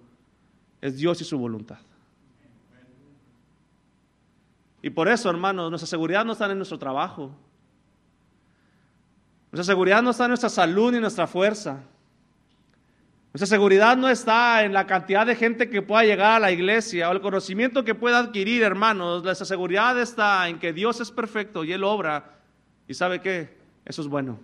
es 0.82 0.98
Dios 0.98 1.22
y 1.22 1.26
su 1.26 1.38
voluntad. 1.38 1.80
Y 4.82 4.90
por 4.90 5.08
eso, 5.08 5.30
hermanos, 5.30 5.70
nuestra 5.70 5.88
seguridad 5.88 6.24
no 6.24 6.34
está 6.34 6.50
en 6.50 6.58
nuestro 6.58 6.78
trabajo, 6.78 7.32
nuestra 9.52 9.74
seguridad 9.74 10.04
no 10.04 10.12
está 10.12 10.26
en 10.26 10.30
nuestra 10.30 10.50
salud 10.50 10.92
ni 10.92 11.00
nuestra 11.00 11.26
fuerza. 11.26 11.82
Nuestra 13.34 13.48
seguridad 13.56 13.96
no 13.96 14.10
está 14.10 14.64
en 14.64 14.74
la 14.74 14.88
cantidad 14.88 15.26
de 15.26 15.36
gente 15.36 15.70
que 15.70 15.82
pueda 15.82 16.04
llegar 16.04 16.34
a 16.34 16.40
la 16.40 16.52
iglesia 16.52 17.10
o 17.10 17.12
el 17.12 17.22
conocimiento 17.22 17.84
que 17.84 17.94
pueda 17.94 18.20
adquirir, 18.20 18.64
hermanos. 18.64 19.24
Nuestra 19.24 19.46
seguridad 19.46 20.00
está 20.00 20.48
en 20.50 20.60
que 20.60 20.74
Dios 20.74 21.00
es 21.02 21.12
perfecto 21.12 21.64
y 21.64 21.72
Él 21.72 21.84
obra. 21.84 22.40
¿Y 22.88 22.94
sabe 22.94 23.22
qué? 23.22 23.56
Eso 23.86 24.02
es 24.02 24.08
bueno. 24.08 24.40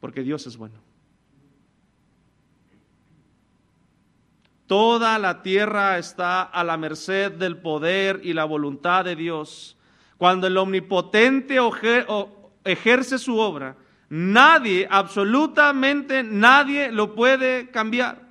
Porque 0.00 0.22
Dios 0.22 0.46
es 0.46 0.56
bueno. 0.56 0.74
Toda 4.70 5.18
la 5.18 5.42
tierra 5.42 5.98
está 5.98 6.42
a 6.42 6.62
la 6.62 6.76
merced 6.76 7.32
del 7.32 7.56
poder 7.56 8.20
y 8.22 8.34
la 8.34 8.44
voluntad 8.44 9.04
de 9.04 9.16
Dios. 9.16 9.76
Cuando 10.16 10.46
el 10.46 10.56
omnipotente 10.56 11.58
ejerce 12.62 13.18
su 13.18 13.36
obra, 13.36 13.74
nadie, 14.08 14.86
absolutamente 14.88 16.22
nadie 16.22 16.92
lo 16.92 17.16
puede 17.16 17.72
cambiar. 17.72 18.22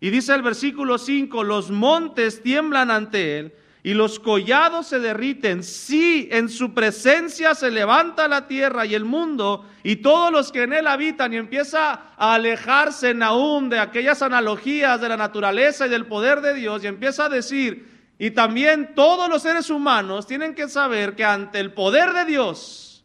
Y 0.00 0.10
dice 0.10 0.34
el 0.34 0.42
versículo 0.42 0.98
5, 0.98 1.44
los 1.44 1.70
montes 1.70 2.42
tiemblan 2.42 2.90
ante 2.90 3.38
él 3.38 3.54
y 3.82 3.94
los 3.94 4.18
collados 4.18 4.86
se 4.86 4.98
derriten. 4.98 5.62
Sí, 5.62 6.28
en 6.30 6.48
su 6.48 6.74
presencia 6.74 7.54
se 7.54 7.70
levanta 7.70 8.28
la 8.28 8.46
tierra 8.46 8.84
y 8.84 8.94
el 8.94 9.04
mundo 9.04 9.66
y 9.82 9.96
todos 9.96 10.30
los 10.30 10.52
que 10.52 10.64
en 10.64 10.72
él 10.72 10.86
habitan 10.86 11.32
y 11.32 11.36
empieza 11.36 11.92
a 12.16 12.34
alejarse 12.34 13.16
aún 13.22 13.70
de 13.70 13.78
aquellas 13.78 14.20
analogías 14.22 15.00
de 15.00 15.08
la 15.08 15.16
naturaleza 15.16 15.86
y 15.86 15.90
del 15.90 16.06
poder 16.06 16.40
de 16.40 16.54
Dios 16.54 16.84
y 16.84 16.88
empieza 16.88 17.26
a 17.26 17.28
decir, 17.30 17.88
y 18.18 18.32
también 18.32 18.94
todos 18.94 19.30
los 19.30 19.40
seres 19.42 19.70
humanos 19.70 20.26
tienen 20.26 20.54
que 20.54 20.68
saber 20.68 21.16
que 21.16 21.24
ante 21.24 21.58
el 21.58 21.72
poder 21.72 22.12
de 22.12 22.26
Dios, 22.26 23.02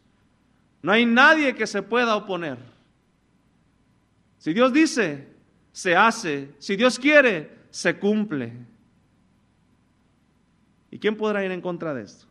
no 0.82 0.92
hay 0.92 1.06
nadie 1.06 1.54
que 1.54 1.66
se 1.66 1.82
pueda 1.82 2.16
oponer. 2.16 2.58
Si 4.36 4.52
Dios 4.52 4.72
dice, 4.72 5.26
se 5.72 5.96
hace. 5.96 6.50
Si 6.58 6.76
Dios 6.76 6.98
quiere, 6.98 7.50
se 7.70 7.98
cumple. 7.98 8.52
¿Y 10.96 10.98
quién 10.98 11.14
podrá 11.14 11.44
ir 11.44 11.50
en 11.50 11.60
contra 11.60 11.92
de 11.92 12.04
esto? 12.04 12.24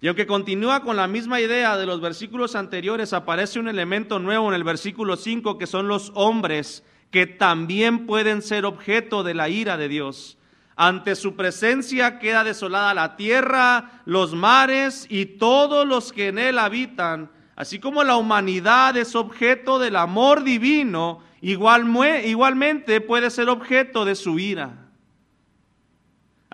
Y 0.00 0.08
aunque 0.08 0.26
continúa 0.26 0.80
con 0.82 0.96
la 0.96 1.06
misma 1.06 1.42
idea 1.42 1.76
de 1.76 1.84
los 1.84 2.00
versículos 2.00 2.54
anteriores, 2.54 3.12
aparece 3.12 3.58
un 3.60 3.68
elemento 3.68 4.18
nuevo 4.18 4.48
en 4.48 4.54
el 4.54 4.64
versículo 4.64 5.18
5 5.18 5.58
que 5.58 5.66
son 5.66 5.86
los 5.86 6.10
hombres 6.14 6.84
que 7.10 7.26
también 7.26 8.06
pueden 8.06 8.40
ser 8.40 8.64
objeto 8.64 9.22
de 9.24 9.34
la 9.34 9.50
ira 9.50 9.76
de 9.76 9.88
Dios. 9.88 10.38
Ante 10.74 11.16
su 11.16 11.36
presencia 11.36 12.18
queda 12.18 12.44
desolada 12.44 12.94
la 12.94 13.16
tierra, 13.16 14.00
los 14.06 14.34
mares 14.34 15.06
y 15.10 15.26
todos 15.26 15.86
los 15.86 16.14
que 16.14 16.28
en 16.28 16.38
él 16.38 16.58
habitan. 16.58 17.30
Así 17.56 17.78
como 17.78 18.04
la 18.04 18.16
humanidad 18.16 18.96
es 18.96 19.14
objeto 19.14 19.78
del 19.78 19.96
amor 19.96 20.44
divino, 20.44 21.20
igualmente 21.42 23.02
puede 23.02 23.28
ser 23.28 23.50
objeto 23.50 24.06
de 24.06 24.14
su 24.14 24.38
ira. 24.38 24.83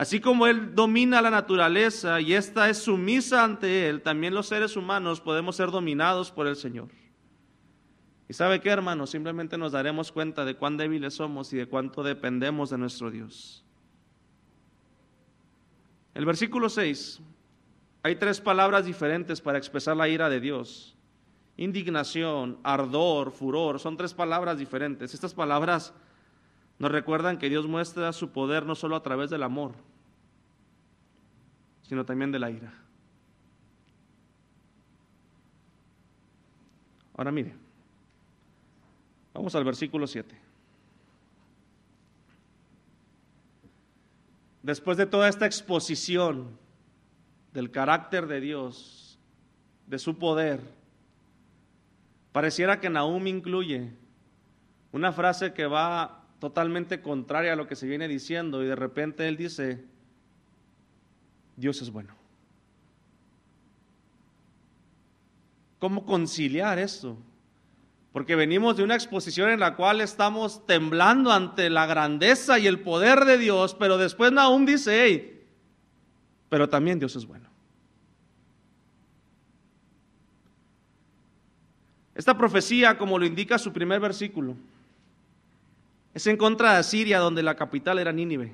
Así 0.00 0.18
como 0.18 0.46
Él 0.46 0.74
domina 0.74 1.20
la 1.20 1.28
naturaleza 1.28 2.22
y 2.22 2.32
ésta 2.32 2.70
es 2.70 2.78
sumisa 2.78 3.44
ante 3.44 3.86
Él, 3.86 4.00
también 4.00 4.32
los 4.32 4.46
seres 4.46 4.74
humanos 4.74 5.20
podemos 5.20 5.56
ser 5.56 5.70
dominados 5.70 6.30
por 6.30 6.46
el 6.46 6.56
Señor. 6.56 6.88
¿Y 8.26 8.32
sabe 8.32 8.62
qué, 8.62 8.70
hermanos? 8.70 9.10
Simplemente 9.10 9.58
nos 9.58 9.72
daremos 9.72 10.10
cuenta 10.10 10.46
de 10.46 10.54
cuán 10.54 10.78
débiles 10.78 11.12
somos 11.12 11.52
y 11.52 11.58
de 11.58 11.66
cuánto 11.66 12.02
dependemos 12.02 12.70
de 12.70 12.78
nuestro 12.78 13.10
Dios. 13.10 13.62
El 16.14 16.24
versículo 16.24 16.70
6, 16.70 17.20
hay 18.02 18.16
tres 18.16 18.40
palabras 18.40 18.86
diferentes 18.86 19.42
para 19.42 19.58
expresar 19.58 19.98
la 19.98 20.08
ira 20.08 20.30
de 20.30 20.40
Dios. 20.40 20.96
Indignación, 21.58 22.58
ardor, 22.62 23.32
furor, 23.32 23.78
son 23.78 23.98
tres 23.98 24.14
palabras 24.14 24.56
diferentes. 24.56 25.12
Estas 25.12 25.34
palabras 25.34 25.92
nos 26.80 26.90
recuerdan 26.90 27.38
que 27.38 27.48
Dios 27.48 27.68
muestra 27.68 28.12
su 28.12 28.30
poder 28.30 28.66
no 28.66 28.74
solo 28.74 28.96
a 28.96 29.02
través 29.04 29.30
del 29.30 29.44
amor, 29.44 29.74
sino 31.82 32.04
también 32.04 32.32
de 32.32 32.40
la 32.40 32.50
ira. 32.50 32.74
Ahora 37.16 37.30
mire, 37.30 37.54
vamos 39.32 39.54
al 39.54 39.62
versículo 39.62 40.08
7. 40.08 40.50
después 44.62 44.96
de 44.96 45.06
toda 45.06 45.28
esta 45.28 45.46
exposición 45.46 46.58
del 47.52 47.70
carácter 47.70 48.26
de 48.26 48.40
Dios, 48.40 49.18
de 49.86 49.98
su 49.98 50.18
poder, 50.18 50.60
pareciera 52.32 52.80
que 52.80 52.90
Nahum 52.90 53.26
incluye 53.26 53.92
una 54.92 55.12
frase 55.12 55.52
que 55.52 55.66
va 55.66 56.19
totalmente 56.40 57.02
contraria 57.02 57.52
a 57.52 57.56
lo 57.56 57.68
que 57.68 57.76
se 57.76 57.86
viene 57.86 58.08
diciendo 58.08 58.64
y 58.64 58.66
de 58.66 58.74
repente 58.74 59.28
él 59.28 59.36
dice, 59.36 59.84
Dios 61.56 61.80
es 61.82 61.90
bueno. 61.90 62.14
¿Cómo 65.78 66.04
conciliar 66.04 66.78
esto? 66.78 67.16
Porque 68.12 68.34
venimos 68.34 68.76
de 68.76 68.82
una 68.82 68.94
exposición 68.94 69.50
en 69.50 69.60
la 69.60 69.76
cual 69.76 70.00
estamos 70.00 70.66
temblando 70.66 71.30
ante 71.30 71.70
la 71.70 71.86
grandeza 71.86 72.58
y 72.58 72.66
el 72.66 72.80
poder 72.80 73.24
de 73.24 73.38
Dios, 73.38 73.74
pero 73.78 73.98
después 73.98 74.32
Nahum 74.32 74.66
dice, 74.66 75.04
hey, 75.04 75.44
pero 76.48 76.68
también 76.68 76.98
Dios 76.98 77.14
es 77.16 77.26
bueno. 77.26 77.48
Esta 82.14 82.36
profecía, 82.36 82.98
como 82.98 83.18
lo 83.18 83.24
indica 83.24 83.58
su 83.58 83.72
primer 83.72 84.00
versículo, 84.00 84.56
es 86.14 86.26
en 86.26 86.36
contra 86.36 86.72
de 86.72 86.78
Asiria, 86.78 87.18
donde 87.18 87.42
la 87.42 87.54
capital 87.54 87.98
era 87.98 88.12
Nínive. 88.12 88.52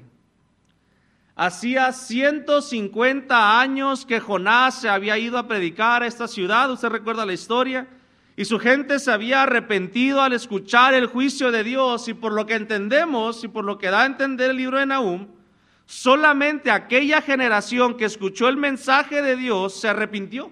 Hacía 1.34 1.92
150 1.92 3.60
años 3.60 4.06
que 4.06 4.20
Jonás 4.20 4.80
se 4.80 4.88
había 4.88 5.18
ido 5.18 5.36
a 5.36 5.46
predicar 5.46 6.02
a 6.02 6.06
esta 6.06 6.28
ciudad, 6.28 6.70
usted 6.70 6.88
recuerda 6.88 7.26
la 7.26 7.34
historia, 7.34 7.86
y 8.36 8.44
su 8.44 8.58
gente 8.58 8.98
se 8.98 9.10
había 9.10 9.42
arrepentido 9.42 10.22
al 10.22 10.34
escuchar 10.34 10.94
el 10.94 11.06
juicio 11.06 11.50
de 11.50 11.64
Dios 11.64 12.08
y 12.08 12.14
por 12.14 12.32
lo 12.32 12.46
que 12.46 12.54
entendemos 12.54 13.44
y 13.44 13.48
por 13.48 13.64
lo 13.64 13.78
que 13.78 13.90
da 13.90 14.02
a 14.02 14.06
entender 14.06 14.50
el 14.50 14.58
libro 14.58 14.78
de 14.78 14.86
Nahum, 14.86 15.28
solamente 15.86 16.70
aquella 16.70 17.22
generación 17.22 17.96
que 17.96 18.04
escuchó 18.04 18.48
el 18.48 18.56
mensaje 18.56 19.22
de 19.22 19.36
Dios 19.36 19.78
se 19.80 19.88
arrepintió. 19.88 20.50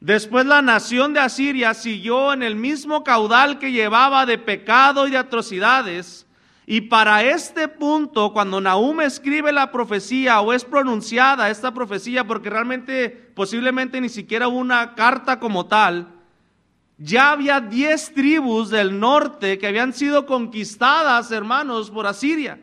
Después 0.00 0.46
la 0.46 0.62
nación 0.62 1.12
de 1.12 1.20
Asiria 1.20 1.74
siguió 1.74 2.32
en 2.32 2.42
el 2.42 2.54
mismo 2.54 3.02
caudal 3.02 3.58
que 3.58 3.72
llevaba 3.72 4.26
de 4.26 4.38
pecado 4.38 5.08
y 5.08 5.10
de 5.10 5.18
atrocidades. 5.18 6.26
Y 6.66 6.82
para 6.82 7.24
este 7.24 7.66
punto, 7.66 8.32
cuando 8.32 8.60
Nahum 8.60 9.00
escribe 9.00 9.50
la 9.50 9.72
profecía 9.72 10.40
o 10.40 10.52
es 10.52 10.64
pronunciada 10.64 11.50
esta 11.50 11.72
profecía, 11.72 12.24
porque 12.24 12.50
realmente 12.50 13.08
posiblemente 13.34 14.00
ni 14.00 14.08
siquiera 14.08 14.48
hubo 14.48 14.58
una 14.58 14.94
carta 14.94 15.40
como 15.40 15.66
tal, 15.66 16.08
ya 16.98 17.30
había 17.30 17.60
diez 17.60 18.12
tribus 18.12 18.70
del 18.70 19.00
norte 19.00 19.58
que 19.58 19.66
habían 19.66 19.92
sido 19.92 20.26
conquistadas, 20.26 21.30
hermanos, 21.32 21.90
por 21.90 22.06
Asiria. 22.06 22.60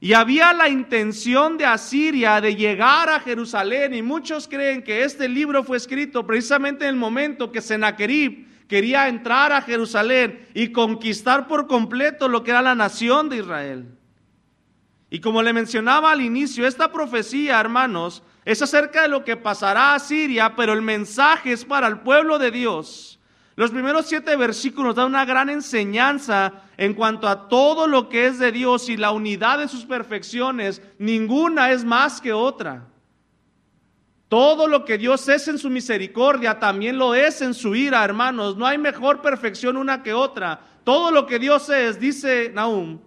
Y 0.00 0.12
había 0.12 0.52
la 0.52 0.68
intención 0.68 1.58
de 1.58 1.66
Asiria 1.66 2.40
de 2.40 2.54
llegar 2.54 3.08
a 3.08 3.18
Jerusalén 3.18 3.94
y 3.94 4.02
muchos 4.02 4.46
creen 4.46 4.82
que 4.82 5.02
este 5.02 5.28
libro 5.28 5.64
fue 5.64 5.76
escrito 5.76 6.24
precisamente 6.24 6.84
en 6.84 6.90
el 6.90 6.96
momento 6.96 7.50
que 7.50 7.60
Sennacherib 7.60 8.46
quería 8.68 9.08
entrar 9.08 9.50
a 9.50 9.62
Jerusalén 9.62 10.46
y 10.54 10.70
conquistar 10.70 11.48
por 11.48 11.66
completo 11.66 12.28
lo 12.28 12.44
que 12.44 12.52
era 12.52 12.62
la 12.62 12.76
nación 12.76 13.28
de 13.28 13.38
Israel. 13.38 13.86
Y 15.10 15.20
como 15.20 15.42
le 15.42 15.52
mencionaba 15.52 16.12
al 16.12 16.20
inicio, 16.20 16.66
esta 16.66 16.92
profecía, 16.92 17.58
hermanos, 17.58 18.22
es 18.44 18.62
acerca 18.62 19.02
de 19.02 19.08
lo 19.08 19.24
que 19.24 19.36
pasará 19.36 19.94
a 19.94 19.98
Siria, 19.98 20.54
pero 20.54 20.74
el 20.74 20.82
mensaje 20.82 21.52
es 21.52 21.64
para 21.64 21.88
el 21.88 22.00
pueblo 22.00 22.38
de 22.38 22.50
Dios. 22.50 23.17
Los 23.58 23.72
primeros 23.72 24.06
siete 24.06 24.36
versículos 24.36 24.94
dan 24.94 25.08
una 25.08 25.24
gran 25.24 25.50
enseñanza 25.50 26.62
en 26.76 26.94
cuanto 26.94 27.26
a 27.26 27.48
todo 27.48 27.88
lo 27.88 28.08
que 28.08 28.28
es 28.28 28.38
de 28.38 28.52
Dios 28.52 28.88
y 28.88 28.96
la 28.96 29.10
unidad 29.10 29.58
de 29.58 29.66
sus 29.66 29.84
perfecciones. 29.84 30.80
Ninguna 31.00 31.72
es 31.72 31.84
más 31.84 32.20
que 32.20 32.32
otra. 32.32 32.86
Todo 34.28 34.68
lo 34.68 34.84
que 34.84 34.96
Dios 34.96 35.28
es 35.28 35.48
en 35.48 35.58
su 35.58 35.70
misericordia 35.70 36.60
también 36.60 36.98
lo 36.98 37.16
es 37.16 37.42
en 37.42 37.52
su 37.52 37.74
ira, 37.74 38.04
hermanos. 38.04 38.56
No 38.56 38.64
hay 38.64 38.78
mejor 38.78 39.22
perfección 39.22 39.76
una 39.76 40.04
que 40.04 40.14
otra. 40.14 40.60
Todo 40.84 41.10
lo 41.10 41.26
que 41.26 41.40
Dios 41.40 41.68
es, 41.68 41.98
dice 41.98 42.52
Nahum, 42.54 43.00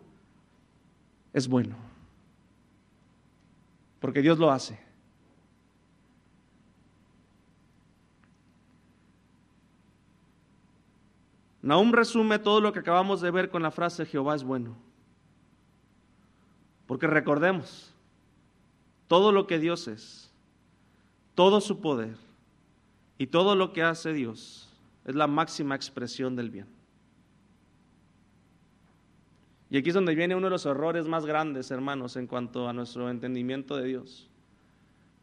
es 1.31 1.47
bueno. 1.47 1.77
Porque 4.01 4.21
Dios 4.21 4.37
lo 4.37 4.51
hace. 4.51 4.77
Nahum 11.61 11.91
resume 11.91 12.39
todo 12.39 12.59
lo 12.59 12.73
que 12.73 12.79
acabamos 12.79 13.21
de 13.21 13.31
ver 13.31 13.49
con 13.49 13.61
la 13.61 13.71
frase 13.71 14.05
Jehová 14.05 14.35
es 14.35 14.43
bueno. 14.43 14.75
Porque 16.87 17.07
recordemos, 17.07 17.93
todo 19.07 19.31
lo 19.31 19.47
que 19.47 19.59
Dios 19.59 19.87
es, 19.87 20.31
todo 21.35 21.61
su 21.61 21.79
poder 21.79 22.15
y 23.17 23.27
todo 23.27 23.55
lo 23.55 23.73
que 23.73 23.83
hace 23.83 24.13
Dios 24.13 24.69
es 25.05 25.15
la 25.15 25.27
máxima 25.27 25.75
expresión 25.75 26.35
del 26.35 26.49
bien. 26.49 26.67
Y 29.69 29.77
aquí 29.77 29.89
es 29.89 29.95
donde 29.95 30.15
viene 30.15 30.35
uno 30.35 30.47
de 30.47 30.51
los 30.51 30.65
errores 30.65 31.07
más 31.07 31.25
grandes, 31.25 31.71
hermanos, 31.71 32.17
en 32.17 32.27
cuanto 32.27 32.67
a 32.67 32.73
nuestro 32.73 33.09
entendimiento 33.09 33.77
de 33.77 33.87
Dios. 33.87 34.27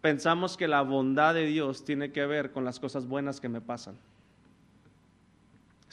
Pensamos 0.01 0.57
que 0.57 0.68
la 0.68 0.80
bondad 0.80 1.34
de 1.34 1.45
Dios 1.45 1.84
tiene 1.84 2.12
que 2.12 2.24
ver 2.24 2.51
con 2.51 2.64
las 2.64 2.80
cosas 2.80 3.07
buenas 3.07 3.41
que 3.41 3.51
me 3.51 3.61
pasan. 3.61 3.99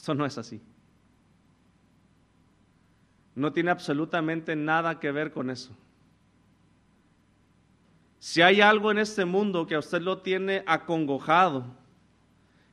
Eso 0.06 0.14
no 0.14 0.24
es 0.24 0.38
así. 0.38 0.62
No 3.34 3.52
tiene 3.52 3.72
absolutamente 3.72 4.56
nada 4.56 5.00
que 5.00 5.12
ver 5.12 5.32
con 5.32 5.50
eso. 5.50 5.76
Si 8.20 8.44
hay 8.44 8.62
algo 8.62 8.92
en 8.92 9.00
este 9.00 9.26
mundo 9.26 9.66
que 9.66 9.74
a 9.74 9.80
usted 9.80 10.04
lo 10.04 10.20
tiene 10.20 10.64
acongojado, 10.68 11.66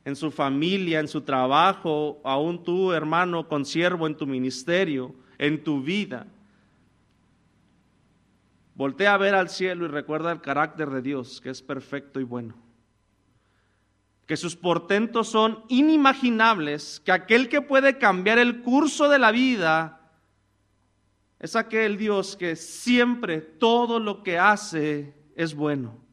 en 0.05 0.15
su 0.15 0.29
familia, 0.29 0.99
en 0.99 1.07
su 1.07 1.21
trabajo, 1.21 2.21
aún 2.23 2.63
tú, 2.63 2.91
hermano, 2.91 3.47
consiervo 3.47 4.05
en 4.05 4.15
tu 4.15 4.27
ministerio, 4.27 5.15
en 5.39 5.63
tu 5.63 5.81
vida, 5.81 6.27
voltea 8.75 9.15
a 9.15 9.17
ver 9.17 9.33
al 9.33 9.49
cielo 9.49 9.85
y 9.85 9.87
recuerda 9.87 10.31
el 10.31 10.41
carácter 10.41 10.91
de 10.91 11.01
Dios, 11.01 11.41
que 11.41 11.49
es 11.49 11.63
perfecto 11.63 12.19
y 12.19 12.25
bueno 12.25 12.53
que 14.25 14.37
sus 14.37 14.55
portentos 14.55 15.27
son 15.27 15.63
inimaginables, 15.67 17.01
que 17.05 17.11
aquel 17.11 17.49
que 17.49 17.61
puede 17.61 17.97
cambiar 17.97 18.39
el 18.39 18.61
curso 18.61 19.09
de 19.09 19.19
la 19.19 19.31
vida 19.31 19.99
es 21.39 21.57
aquel 21.57 21.97
Dios 21.97 22.37
que 22.37 22.55
siempre 22.55 23.41
todo 23.41 23.99
lo 23.99 24.23
que 24.23 24.39
hace 24.39 25.13
es 25.35 25.53
bueno. 25.53 26.03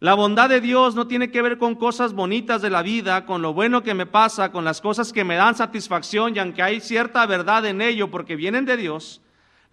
La 0.00 0.14
bondad 0.14 0.48
de 0.48 0.60
Dios 0.60 0.96
no 0.96 1.06
tiene 1.06 1.30
que 1.30 1.40
ver 1.40 1.56
con 1.56 1.76
cosas 1.76 2.12
bonitas 2.12 2.60
de 2.60 2.68
la 2.68 2.82
vida, 2.82 3.24
con 3.24 3.40
lo 3.40 3.54
bueno 3.54 3.82
que 3.82 3.94
me 3.94 4.06
pasa, 4.06 4.50
con 4.50 4.64
las 4.64 4.80
cosas 4.80 5.12
que 5.12 5.24
me 5.24 5.36
dan 5.36 5.54
satisfacción 5.54 6.34
y 6.34 6.40
aunque 6.40 6.62
hay 6.62 6.80
cierta 6.80 7.24
verdad 7.26 7.64
en 7.64 7.80
ello 7.80 8.10
porque 8.10 8.36
vienen 8.36 8.64
de 8.64 8.76
Dios, 8.76 9.22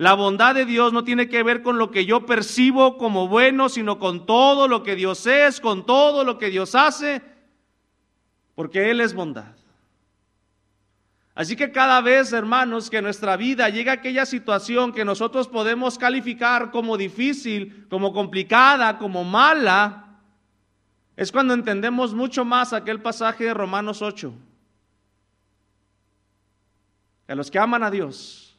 la 0.02 0.16
bondad 0.16 0.56
de 0.56 0.66
Dios 0.66 0.94
no 0.94 1.04
tiene 1.04 1.30
que 1.30 1.44
ver 1.44 1.62
con 1.62 1.78
lo 1.78 1.92
que 1.92 2.08
yo 2.08 2.26
percibo 2.26 2.98
como 2.98 3.28
bueno, 3.28 3.70
sino 3.70 4.00
con 4.00 4.26
todo 4.26 4.68
lo 4.68 4.82
que 4.82 4.96
Dios 4.96 5.28
es, 5.28 5.62
con 5.62 5.86
todo 5.86 6.24
lo 6.24 6.40
que 6.40 6.50
Dios 6.50 6.74
hace, 6.74 7.22
porque 8.56 8.90
Él 8.90 9.00
es 9.00 9.14
bondad. 9.14 9.56
Así 11.36 11.56
que 11.56 11.72
cada 11.72 12.02
vez, 12.02 12.34
hermanos, 12.34 12.90
que 12.90 13.00
nuestra 13.00 13.38
vida 13.38 13.70
llega 13.70 13.92
a 13.92 13.96
aquella 13.96 14.26
situación 14.26 14.92
que 14.92 15.06
nosotros 15.06 15.48
podemos 15.48 16.00
calificar 16.00 16.72
como 16.72 16.98
difícil, 16.98 17.86
como 17.88 18.12
complicada, 18.12 18.98
como 18.98 19.24
mala, 19.24 20.18
es 21.16 21.32
cuando 21.32 21.54
entendemos 21.54 22.16
mucho 22.16 22.44
más 22.44 22.74
aquel 22.74 23.04
pasaje 23.04 23.44
de 23.44 23.54
Romanos 23.54 24.02
8. 24.02 24.34
a 27.28 27.36
los 27.36 27.52
que 27.52 27.60
aman 27.60 27.84
a 27.84 27.92
Dios, 27.92 28.51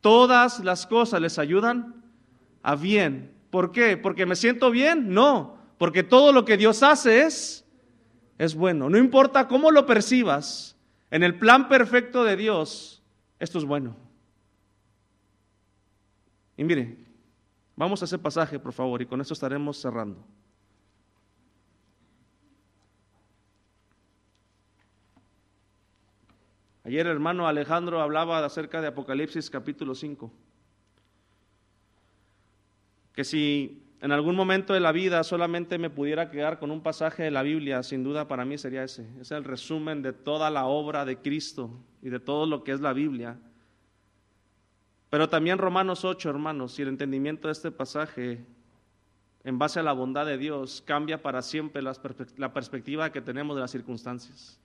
Todas 0.00 0.60
las 0.60 0.86
cosas 0.86 1.20
les 1.20 1.38
ayudan 1.38 2.02
a 2.62 2.76
bien. 2.76 3.32
¿Por 3.50 3.72
qué? 3.72 3.96
¿Porque 3.96 4.26
me 4.26 4.36
siento 4.36 4.70
bien? 4.70 5.12
No, 5.12 5.56
porque 5.78 6.02
todo 6.02 6.32
lo 6.32 6.44
que 6.44 6.56
Dios 6.56 6.82
hace 6.82 7.22
es, 7.22 7.64
es 8.38 8.54
bueno. 8.54 8.90
No 8.90 8.98
importa 8.98 9.48
cómo 9.48 9.70
lo 9.70 9.86
percibas, 9.86 10.76
en 11.10 11.22
el 11.22 11.38
plan 11.38 11.68
perfecto 11.68 12.24
de 12.24 12.36
Dios, 12.36 13.02
esto 13.38 13.58
es 13.58 13.64
bueno. 13.64 13.96
Y 16.56 16.64
mire, 16.64 16.98
vamos 17.76 18.02
a 18.02 18.04
ese 18.04 18.18
pasaje, 18.18 18.58
por 18.58 18.72
favor, 18.72 19.00
y 19.00 19.06
con 19.06 19.20
esto 19.20 19.32
estaremos 19.32 19.80
cerrando. 19.80 20.24
Ayer 26.88 27.06
hermano 27.06 27.46
Alejandro 27.46 28.00
hablaba 28.00 28.42
acerca 28.42 28.80
de 28.80 28.86
Apocalipsis 28.86 29.50
capítulo 29.50 29.94
5. 29.94 30.32
Que 33.12 33.24
si 33.24 33.82
en 34.00 34.10
algún 34.10 34.34
momento 34.34 34.72
de 34.72 34.80
la 34.80 34.90
vida 34.90 35.22
solamente 35.22 35.76
me 35.76 35.90
pudiera 35.90 36.30
quedar 36.30 36.58
con 36.58 36.70
un 36.70 36.82
pasaje 36.82 37.24
de 37.24 37.30
la 37.30 37.42
Biblia, 37.42 37.82
sin 37.82 38.02
duda 38.04 38.26
para 38.26 38.46
mí 38.46 38.56
sería 38.56 38.84
ese. 38.84 39.06
Es 39.20 39.32
el 39.32 39.44
resumen 39.44 40.00
de 40.00 40.14
toda 40.14 40.48
la 40.48 40.64
obra 40.64 41.04
de 41.04 41.18
Cristo 41.18 41.78
y 42.00 42.08
de 42.08 42.20
todo 42.20 42.46
lo 42.46 42.64
que 42.64 42.72
es 42.72 42.80
la 42.80 42.94
Biblia. 42.94 43.36
Pero 45.10 45.28
también 45.28 45.58
Romanos 45.58 46.06
8, 46.06 46.30
hermanos, 46.30 46.78
y 46.78 46.82
el 46.82 46.88
entendimiento 46.88 47.48
de 47.48 47.52
este 47.52 47.70
pasaje 47.70 48.46
en 49.44 49.58
base 49.58 49.78
a 49.78 49.82
la 49.82 49.92
bondad 49.92 50.24
de 50.24 50.38
Dios 50.38 50.82
cambia 50.86 51.20
para 51.20 51.42
siempre 51.42 51.82
la 51.82 52.54
perspectiva 52.54 53.12
que 53.12 53.20
tenemos 53.20 53.56
de 53.56 53.60
las 53.60 53.72
circunstancias. 53.72 54.58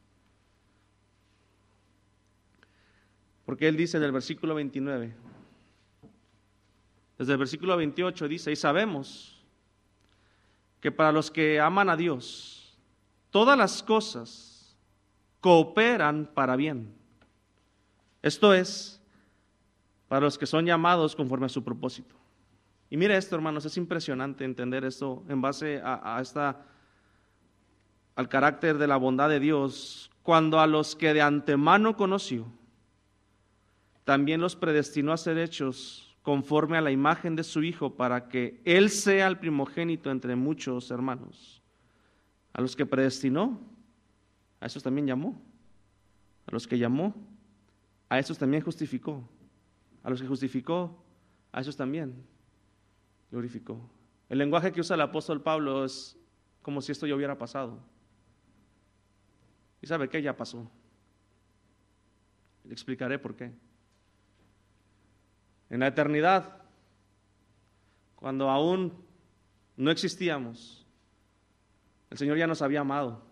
Porque 3.45 3.67
él 3.67 3.75
dice 3.77 3.97
en 3.97 4.03
el 4.03 4.11
versículo 4.11 4.55
29, 4.55 5.13
desde 7.17 7.33
el 7.33 7.37
versículo 7.37 7.77
28 7.77 8.27
dice, 8.27 8.51
y 8.51 8.55
sabemos 8.55 9.43
que 10.79 10.91
para 10.91 11.11
los 11.11 11.31
que 11.31 11.59
aman 11.59 11.89
a 11.89 11.95
Dios, 11.95 12.77
todas 13.29 13.57
las 13.57 13.83
cosas 13.83 14.77
cooperan 15.39 16.29
para 16.33 16.55
bien. 16.55 16.93
Esto 18.21 18.53
es, 18.53 19.01
para 20.07 20.21
los 20.21 20.37
que 20.37 20.45
son 20.45 20.65
llamados 20.65 21.15
conforme 21.15 21.45
a 21.45 21.49
su 21.49 21.63
propósito. 21.63 22.15
Y 22.89 22.97
mire 22.97 23.17
esto, 23.17 23.35
hermanos, 23.35 23.65
es 23.65 23.75
impresionante 23.77 24.45
entender 24.45 24.85
esto 24.85 25.23
en 25.27 25.41
base 25.41 25.81
a, 25.83 26.17
a 26.17 26.21
esta, 26.21 26.65
al 28.15 28.29
carácter 28.29 28.77
de 28.77 28.87
la 28.87 28.97
bondad 28.97 29.29
de 29.29 29.39
Dios, 29.39 30.11
cuando 30.21 30.59
a 30.59 30.67
los 30.67 30.95
que 30.95 31.13
de 31.13 31.21
antemano 31.21 31.97
conoció, 31.97 32.45
también 34.03 34.41
los 34.41 34.55
predestinó 34.55 35.13
a 35.13 35.17
ser 35.17 35.37
hechos 35.37 36.15
conforme 36.21 36.77
a 36.77 36.81
la 36.81 36.91
imagen 36.91 37.35
de 37.35 37.43
su 37.43 37.63
Hijo, 37.63 37.95
para 37.95 38.29
que 38.29 38.61
Él 38.63 38.89
sea 38.89 39.27
el 39.27 39.39
primogénito 39.39 40.09
entre 40.09 40.35
muchos 40.35 40.89
hermanos. 40.89 41.61
A 42.53 42.61
los 42.61 42.75
que 42.75 42.85
predestinó, 42.85 43.59
a 44.59 44.65
esos 44.67 44.83
también 44.83 45.07
llamó. 45.07 45.41
A 46.47 46.51
los 46.51 46.67
que 46.67 46.77
llamó, 46.77 47.13
a 48.09 48.19
esos 48.19 48.37
también 48.37 48.63
justificó. 48.63 49.27
A 50.03 50.09
los 50.09 50.21
que 50.21 50.27
justificó, 50.27 51.03
a 51.51 51.61
esos 51.61 51.75
también 51.75 52.25
glorificó. 53.31 53.79
El 54.29 54.37
lenguaje 54.37 54.71
que 54.71 54.81
usa 54.81 54.95
el 54.95 55.01
apóstol 55.01 55.41
Pablo 55.41 55.83
es 55.83 56.17
como 56.61 56.81
si 56.81 56.91
esto 56.91 57.05
ya 57.05 57.15
hubiera 57.15 57.37
pasado. 57.37 57.79
¿Y 59.81 59.87
sabe 59.87 60.07
qué? 60.07 60.21
Ya 60.21 60.37
pasó. 60.37 60.69
Le 62.63 62.71
explicaré 62.71 63.19
por 63.19 63.35
qué. 63.35 63.51
En 65.73 65.79
la 65.79 65.87
eternidad, 65.87 66.61
cuando 68.15 68.47
aún 68.47 68.93
no 69.75 69.89
existíamos, 69.89 70.85
el 72.11 72.17
Señor 72.19 72.37
ya 72.37 72.45
nos 72.45 72.61
había 72.61 72.81
amado. 72.81 73.23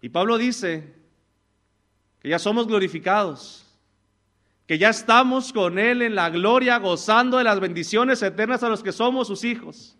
Y 0.00 0.08
Pablo 0.08 0.36
dice 0.36 0.96
que 2.18 2.28
ya 2.28 2.40
somos 2.40 2.66
glorificados, 2.66 3.64
que 4.66 4.78
ya 4.78 4.88
estamos 4.88 5.52
con 5.52 5.78
Él 5.78 6.02
en 6.02 6.16
la 6.16 6.28
gloria, 6.28 6.78
gozando 6.78 7.38
de 7.38 7.44
las 7.44 7.60
bendiciones 7.60 8.20
eternas 8.20 8.64
a 8.64 8.68
los 8.68 8.82
que 8.82 8.90
somos 8.90 9.28
sus 9.28 9.44
hijos. 9.44 9.96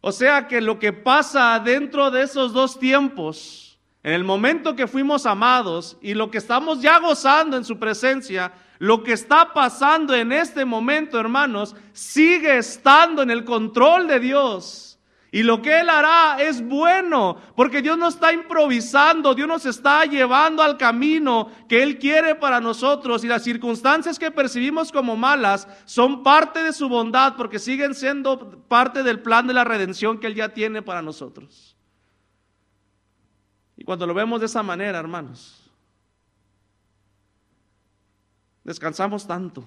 O 0.00 0.12
sea 0.12 0.46
que 0.46 0.60
lo 0.60 0.78
que 0.78 0.92
pasa 0.92 1.58
dentro 1.58 2.12
de 2.12 2.22
esos 2.22 2.52
dos 2.52 2.78
tiempos, 2.78 3.71
en 4.02 4.12
el 4.12 4.24
momento 4.24 4.74
que 4.74 4.88
fuimos 4.88 5.26
amados 5.26 5.96
y 6.00 6.14
lo 6.14 6.30
que 6.30 6.38
estamos 6.38 6.82
ya 6.82 6.98
gozando 6.98 7.56
en 7.56 7.64
su 7.64 7.78
presencia, 7.78 8.52
lo 8.78 9.04
que 9.04 9.12
está 9.12 9.52
pasando 9.52 10.12
en 10.14 10.32
este 10.32 10.64
momento, 10.64 11.20
hermanos, 11.20 11.76
sigue 11.92 12.58
estando 12.58 13.22
en 13.22 13.30
el 13.30 13.44
control 13.44 14.08
de 14.08 14.18
Dios. 14.18 14.98
Y 15.34 15.44
lo 15.44 15.62
que 15.62 15.80
Él 15.80 15.88
hará 15.88 16.42
es 16.42 16.60
bueno, 16.60 17.38
porque 17.56 17.80
Dios 17.80 17.96
no 17.96 18.08
está 18.08 18.34
improvisando, 18.34 19.34
Dios 19.34 19.48
nos 19.48 19.64
está 19.64 20.04
llevando 20.04 20.62
al 20.62 20.76
camino 20.76 21.50
que 21.68 21.82
Él 21.82 21.98
quiere 21.98 22.34
para 22.34 22.60
nosotros 22.60 23.24
y 23.24 23.28
las 23.28 23.42
circunstancias 23.42 24.18
que 24.18 24.30
percibimos 24.30 24.92
como 24.92 25.16
malas 25.16 25.66
son 25.86 26.22
parte 26.22 26.62
de 26.62 26.74
su 26.74 26.86
bondad, 26.88 27.34
porque 27.36 27.58
siguen 27.58 27.94
siendo 27.94 28.62
parte 28.68 29.02
del 29.02 29.20
plan 29.20 29.46
de 29.46 29.54
la 29.54 29.64
redención 29.64 30.18
que 30.18 30.26
Él 30.26 30.34
ya 30.34 30.50
tiene 30.50 30.82
para 30.82 31.00
nosotros. 31.00 31.71
Y 33.82 33.84
cuando 33.84 34.06
lo 34.06 34.14
vemos 34.14 34.38
de 34.38 34.46
esa 34.46 34.62
manera, 34.62 35.00
hermanos, 35.00 35.68
descansamos 38.62 39.26
tanto. 39.26 39.66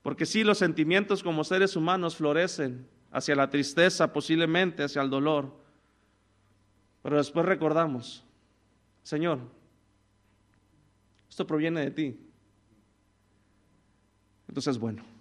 Porque 0.00 0.24
si 0.24 0.44
los 0.44 0.56
sentimientos 0.56 1.22
como 1.22 1.44
seres 1.44 1.76
humanos 1.76 2.16
florecen 2.16 2.88
hacia 3.12 3.36
la 3.36 3.50
tristeza, 3.50 4.14
posiblemente 4.14 4.82
hacia 4.82 5.02
el 5.02 5.10
dolor. 5.10 5.54
Pero 7.02 7.18
después 7.18 7.44
recordamos, 7.44 8.24
Señor, 9.02 9.38
esto 11.28 11.46
proviene 11.46 11.82
de 11.82 11.90
ti. 11.90 12.20
Entonces, 14.48 14.78
bueno. 14.78 15.17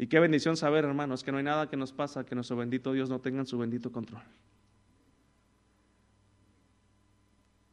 Y 0.00 0.06
qué 0.06 0.18
bendición 0.18 0.56
saber, 0.56 0.86
hermanos, 0.86 1.22
que 1.22 1.30
no 1.30 1.36
hay 1.36 1.44
nada 1.44 1.68
que 1.68 1.76
nos 1.76 1.92
pasa 1.92 2.24
que 2.24 2.34
nuestro 2.34 2.56
bendito 2.56 2.90
Dios 2.94 3.10
no 3.10 3.20
tenga 3.20 3.40
en 3.40 3.46
su 3.46 3.58
bendito 3.58 3.92
control. 3.92 4.22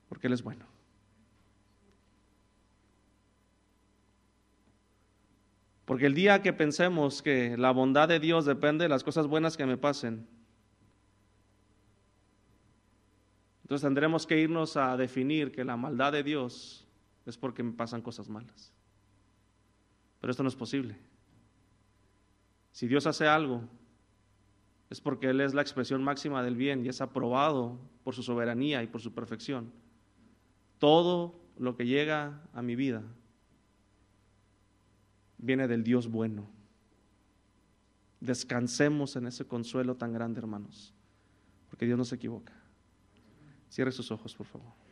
Porque 0.09 0.28
Él 0.28 0.34
es 0.34 0.43
bueno. 0.43 0.65
Porque 5.86 6.05
el 6.05 6.15
día 6.15 6.41
que 6.41 6.51
pensemos 6.51 7.21
que 7.21 7.55
la 7.55 7.71
bondad 7.71 8.09
de 8.09 8.19
Dios 8.19 8.43
depende 8.43 8.84
de 8.84 8.89
las 8.89 9.05
cosas 9.05 9.25
buenas 9.25 9.55
que 9.55 9.65
me 9.65 9.78
pasen, 9.78 10.28
entonces 13.63 13.86
tendremos 13.86 14.28
que 14.28 14.38
irnos 14.38 14.75
a 14.75 14.97
definir 14.97 15.53
que 15.53 15.63
la 15.63 15.78
maldad 15.78 16.11
de 16.11 16.23
Dios 16.23 16.86
es 17.25 17.38
porque 17.38 17.63
me 17.63 17.71
pasan 17.71 18.01
cosas 18.01 18.28
malas. 18.28 18.73
Pero 20.19 20.32
esto 20.32 20.43
no 20.43 20.49
es 20.49 20.55
posible. 20.57 20.97
Si 22.78 22.88
Dios 22.88 23.07
hace 23.07 23.25
algo, 23.25 23.63
es 24.91 25.01
porque 25.01 25.32
Él 25.32 25.41
es 25.41 25.55
la 25.55 25.63
expresión 25.63 26.03
máxima 26.03 26.43
del 26.43 26.55
bien 26.55 26.86
y 26.86 26.89
es 26.89 27.01
aprobado 27.01 27.80
por 28.03 28.13
su 28.13 28.21
soberanía 28.21 28.84
y 28.84 28.88
por 28.88 29.01
su 29.01 29.15
perfección. 29.15 29.71
Todo 30.78 31.41
lo 31.57 31.75
que 31.75 31.88
llega 31.88 32.39
a 32.53 32.61
mi 32.61 32.75
vida 32.75 33.01
viene 35.39 35.67
del 35.67 35.84
Dios 35.84 36.07
bueno. 36.07 36.47
Descansemos 38.19 39.15
en 39.15 39.25
ese 39.25 39.47
consuelo 39.47 39.95
tan 39.95 40.13
grande, 40.13 40.39
hermanos, 40.39 40.93
porque 41.71 41.88
Dios 41.88 41.97
no 41.97 42.05
se 42.05 42.13
equivoca. 42.13 42.53
Cierre 43.71 43.91
sus 43.91 44.11
ojos, 44.11 44.36
por 44.36 44.45
favor. 44.45 44.86